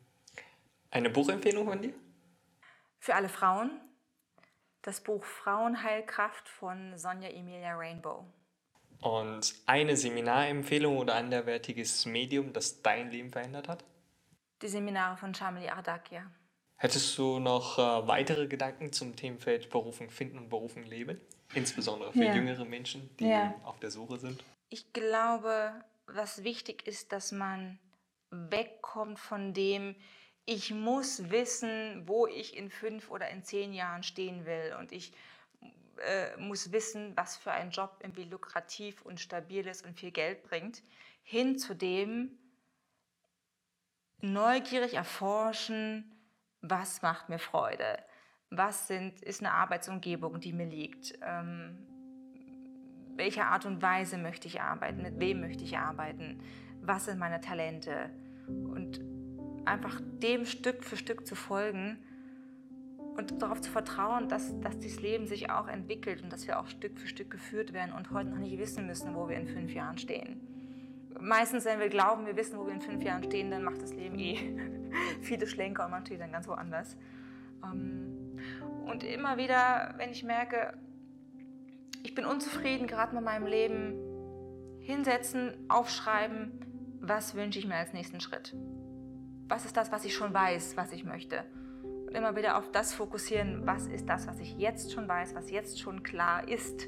Eine 0.89 1.09
Buchempfehlung 1.09 1.67
von 1.67 1.81
dir? 1.81 1.93
Für 2.99 3.15
alle 3.15 3.29
Frauen. 3.29 3.71
Das 4.81 5.01
Buch 5.01 5.23
Frauenheilkraft 5.23 6.49
von 6.49 6.97
Sonja 6.97 7.29
Emilia 7.29 7.75
Rainbow. 7.75 8.25
Und 9.01 9.55
eine 9.65 9.95
Seminarempfehlung 9.95 10.97
oder 10.97 11.15
anderwertiges 11.15 12.05
Medium, 12.05 12.53
das 12.53 12.81
dein 12.81 13.09
Leben 13.09 13.31
verändert 13.31 13.67
hat? 13.67 13.83
Die 14.61 14.67
Seminare 14.67 15.17
von 15.17 15.33
Shamli 15.33 15.67
Ardakia. 15.69 16.29
Hättest 16.75 17.17
du 17.17 17.39
noch 17.39 17.77
äh, 17.77 18.07
weitere 18.07 18.47
Gedanken 18.47 18.91
zum 18.91 19.15
Themenfeld 19.15 19.69
Berufung 19.69 20.09
finden 20.09 20.37
und 20.37 20.49
Berufung 20.49 20.83
leben? 20.83 21.19
Insbesondere 21.53 22.11
für 22.11 22.23
ja. 22.23 22.33
jüngere 22.33 22.65
Menschen, 22.65 23.09
die 23.17 23.27
ja. 23.27 23.53
auf 23.63 23.79
der 23.79 23.91
Suche 23.91 24.19
sind? 24.19 24.43
Ich 24.69 24.93
glaube, 24.93 25.73
was 26.13 26.43
wichtig 26.43 26.87
ist, 26.87 27.11
dass 27.11 27.31
man 27.31 27.79
wegkommt 28.29 29.19
von 29.19 29.53
dem, 29.53 29.95
ich 30.45 30.73
muss 30.73 31.29
wissen, 31.29 32.07
wo 32.07 32.27
ich 32.27 32.57
in 32.57 32.69
fünf 32.69 33.09
oder 33.09 33.29
in 33.29 33.43
zehn 33.43 33.73
Jahren 33.73 34.03
stehen 34.03 34.45
will. 34.45 34.75
Und 34.79 34.91
ich 34.91 35.13
äh, 35.97 36.35
muss 36.37 36.71
wissen, 36.71 37.15
was 37.15 37.37
für 37.37 37.51
ein 37.51 37.71
Job 37.71 37.97
irgendwie 38.01 38.23
lukrativ 38.23 39.01
und 39.03 39.19
stabil 39.19 39.67
ist 39.67 39.85
und 39.85 39.99
viel 39.99 40.11
Geld 40.11 40.43
bringt, 40.43 40.81
hin 41.23 41.57
zu 41.59 41.75
dem 41.75 42.37
neugierig 44.21 44.93
erforschen, 44.93 46.11
was 46.61 47.01
macht 47.01 47.29
mir 47.29 47.39
Freude, 47.39 48.03
was 48.49 48.87
sind, 48.87 49.21
ist 49.21 49.41
eine 49.41 49.51
Arbeitsumgebung, 49.51 50.39
die 50.39 50.53
mir 50.53 50.67
liegt, 50.67 51.17
ähm, 51.23 51.90
welche 53.21 53.45
Art 53.45 53.67
und 53.67 53.83
Weise 53.83 54.17
möchte 54.17 54.47
ich 54.47 54.61
arbeiten, 54.61 55.03
mit 55.03 55.19
wem 55.19 55.41
möchte 55.41 55.63
ich 55.63 55.77
arbeiten, 55.77 56.39
was 56.81 57.05
sind 57.05 57.19
meine 57.19 57.39
Talente 57.39 58.09
und 58.47 58.99
einfach 59.63 60.01
dem 60.23 60.45
Stück 60.45 60.83
für 60.83 60.97
Stück 60.97 61.27
zu 61.27 61.35
folgen 61.35 61.99
und 63.15 63.39
darauf 63.43 63.61
zu 63.61 63.69
vertrauen, 63.69 64.27
dass, 64.27 64.59
dass 64.61 64.79
dieses 64.79 64.99
Leben 65.01 65.27
sich 65.27 65.51
auch 65.51 65.67
entwickelt 65.67 66.23
und 66.23 66.33
dass 66.33 66.47
wir 66.47 66.59
auch 66.59 66.65
Stück 66.65 66.99
für 66.99 67.07
Stück 67.07 67.29
geführt 67.29 67.73
werden 67.73 67.93
und 67.93 68.09
heute 68.09 68.31
noch 68.31 68.39
nicht 68.39 68.57
wissen 68.57 68.87
müssen, 68.87 69.13
wo 69.13 69.29
wir 69.29 69.37
in 69.37 69.47
fünf 69.47 69.71
Jahren 69.71 69.99
stehen. 69.99 70.41
Meistens, 71.19 71.65
wenn 71.65 71.79
wir 71.79 71.89
glauben, 71.89 72.25
wir 72.25 72.35
wissen, 72.35 72.57
wo 72.57 72.65
wir 72.65 72.73
in 72.73 72.81
fünf 72.81 73.03
Jahren 73.03 73.23
stehen, 73.23 73.51
dann 73.51 73.63
macht 73.63 73.83
das 73.83 73.93
Leben 73.93 74.17
eh 74.17 74.35
viele 75.21 75.45
Schlenker 75.45 75.85
und 75.85 75.91
man 75.91 76.03
steht 76.03 76.21
dann 76.21 76.31
ganz 76.31 76.47
woanders. 76.47 76.97
Ähm, 77.63 78.35
und 78.87 79.03
immer 79.03 79.37
wieder, 79.37 79.93
wenn 79.97 80.09
ich 80.09 80.23
merke, 80.23 80.73
ich 82.03 82.15
bin 82.15 82.25
unzufrieden 82.25 82.87
gerade 82.87 83.15
mit 83.15 83.23
meinem 83.23 83.45
Leben, 83.45 83.95
hinsetzen, 84.79 85.53
aufschreiben, 85.69 86.51
was 87.01 87.35
wünsche 87.35 87.59
ich 87.59 87.67
mir 87.67 87.75
als 87.75 87.93
nächsten 87.93 88.19
Schritt? 88.19 88.55
Was 89.47 89.65
ist 89.65 89.75
das, 89.77 89.91
was 89.91 90.05
ich 90.05 90.13
schon 90.13 90.33
weiß, 90.33 90.77
was 90.77 90.91
ich 90.91 91.03
möchte? 91.03 91.43
Und 92.07 92.15
immer 92.15 92.35
wieder 92.35 92.57
auf 92.57 92.71
das 92.71 92.93
fokussieren, 92.93 93.65
was 93.65 93.87
ist 93.87 94.07
das, 94.09 94.27
was 94.27 94.39
ich 94.39 94.57
jetzt 94.57 94.91
schon 94.91 95.07
weiß, 95.07 95.35
was 95.35 95.49
jetzt 95.49 95.79
schon 95.79 96.03
klar 96.03 96.47
ist, 96.47 96.87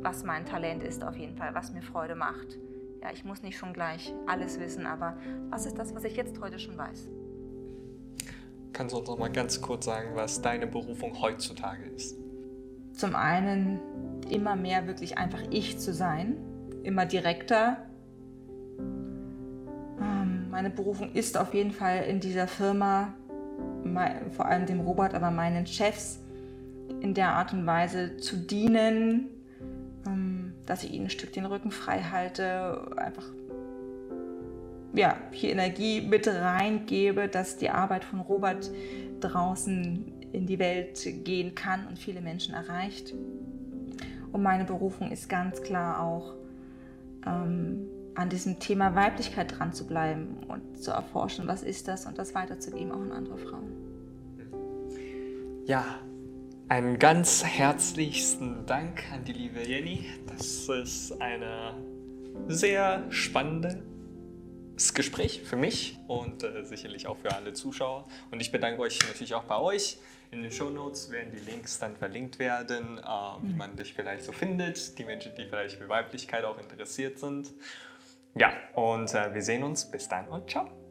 was 0.00 0.24
mein 0.24 0.46
Talent 0.46 0.82
ist 0.82 1.04
auf 1.04 1.16
jeden 1.16 1.36
Fall, 1.36 1.54
was 1.54 1.72
mir 1.72 1.82
Freude 1.82 2.14
macht. 2.14 2.58
Ja, 3.02 3.10
ich 3.12 3.24
muss 3.24 3.42
nicht 3.42 3.58
schon 3.58 3.72
gleich 3.72 4.14
alles 4.26 4.60
wissen, 4.60 4.86
aber 4.86 5.16
was 5.50 5.66
ist 5.66 5.76
das, 5.76 5.94
was 5.94 6.04
ich 6.04 6.16
jetzt 6.16 6.40
heute 6.40 6.58
schon 6.58 6.78
weiß? 6.78 7.08
Kannst 8.72 8.94
du 8.94 8.98
uns 8.98 9.08
noch 9.08 9.18
mal 9.18 9.30
ganz 9.30 9.60
kurz 9.60 9.84
sagen, 9.84 10.10
was 10.14 10.40
deine 10.40 10.66
Berufung 10.66 11.20
heutzutage 11.20 11.84
ist? 11.84 12.16
Zum 12.94 13.14
einen 13.14 13.80
immer 14.30 14.56
mehr 14.56 14.86
wirklich 14.86 15.18
einfach 15.18 15.42
ich 15.50 15.78
zu 15.78 15.92
sein, 15.92 16.36
immer 16.82 17.06
direkter. 17.06 17.78
Ähm, 20.00 20.50
meine 20.50 20.70
Berufung 20.70 21.12
ist 21.12 21.38
auf 21.38 21.54
jeden 21.54 21.72
Fall 21.72 22.04
in 22.04 22.20
dieser 22.20 22.46
Firma, 22.46 23.14
vor 24.30 24.46
allem 24.46 24.66
dem 24.66 24.80
Robert, 24.80 25.14
aber 25.14 25.30
meinen 25.30 25.66
Chefs, 25.66 26.20
in 27.00 27.14
der 27.14 27.32
Art 27.32 27.52
und 27.52 27.66
Weise 27.66 28.16
zu 28.16 28.36
dienen, 28.36 29.28
ähm, 30.06 30.52
dass 30.66 30.84
ich 30.84 30.92
ihnen 30.92 31.06
ein 31.06 31.10
Stück 31.10 31.32
den 31.32 31.46
Rücken 31.46 31.70
frei 31.70 32.00
halte, 32.02 32.96
einfach 32.96 33.26
ja, 34.94 35.16
hier 35.32 35.50
Energie 35.50 36.00
mit 36.00 36.28
reingebe, 36.28 37.28
dass 37.28 37.56
die 37.56 37.70
Arbeit 37.70 38.04
von 38.04 38.20
Robert 38.20 38.70
draußen 39.20 40.12
in 40.32 40.46
die 40.46 40.58
Welt 40.58 41.00
gehen 41.24 41.54
kann 41.54 41.86
und 41.86 41.98
viele 41.98 42.20
Menschen 42.20 42.54
erreicht. 42.54 43.14
Und 44.32 44.42
meine 44.42 44.64
Berufung 44.64 45.10
ist 45.10 45.28
ganz 45.28 45.62
klar 45.62 46.00
auch, 46.00 46.34
ähm, 47.26 47.86
an 48.14 48.28
diesem 48.28 48.58
Thema 48.58 48.94
Weiblichkeit 48.94 49.58
dran 49.58 49.72
zu 49.72 49.86
bleiben 49.86 50.38
und 50.48 50.82
zu 50.82 50.90
erforschen, 50.90 51.46
was 51.46 51.62
ist 51.62 51.88
das 51.88 52.06
und 52.06 52.18
das 52.18 52.34
weiterzugeben 52.34 52.92
auch 52.92 53.00
an 53.00 53.12
andere 53.12 53.38
Frauen. 53.38 53.72
Ja, 55.64 55.84
einen 56.68 56.98
ganz 56.98 57.44
herzlichsten 57.44 58.66
Dank 58.66 59.04
an 59.12 59.24
die 59.24 59.32
liebe 59.32 59.60
Jenny. 59.60 60.06
Das 60.26 60.68
ist 60.68 61.20
eine 61.20 61.74
sehr 62.48 63.04
spannende 63.10 63.82
Gespräch 64.94 65.42
für 65.42 65.56
mich 65.56 65.98
und 66.08 66.42
äh, 66.42 66.64
sicherlich 66.64 67.06
auch 67.06 67.18
für 67.18 67.34
alle 67.34 67.52
Zuschauer. 67.52 68.06
Und 68.30 68.40
ich 68.40 68.50
bedanke 68.50 68.80
euch 68.80 68.98
natürlich 69.06 69.34
auch 69.34 69.44
bei 69.44 69.58
euch. 69.58 69.98
In 70.32 70.42
den 70.42 70.50
Show 70.50 70.70
Notes 70.70 71.10
werden 71.10 71.30
die 71.30 71.50
Links 71.50 71.78
dann 71.78 71.94
verlinkt 71.94 72.38
werden, 72.38 72.98
äh, 72.98 73.02
wie 73.42 73.52
man 73.52 73.76
dich 73.76 73.92
vielleicht 73.92 74.24
so 74.24 74.32
findet, 74.32 74.98
die 74.98 75.04
Menschen, 75.04 75.32
die 75.36 75.44
vielleicht 75.44 75.76
für 75.76 75.90
Weiblichkeit 75.90 76.44
auch 76.44 76.58
interessiert 76.58 77.18
sind. 77.18 77.50
Ja, 78.34 78.50
und 78.74 79.14
äh, 79.14 79.34
wir 79.34 79.42
sehen 79.42 79.62
uns. 79.62 79.90
Bis 79.90 80.08
dann 80.08 80.26
und 80.28 80.48
ciao. 80.48 80.81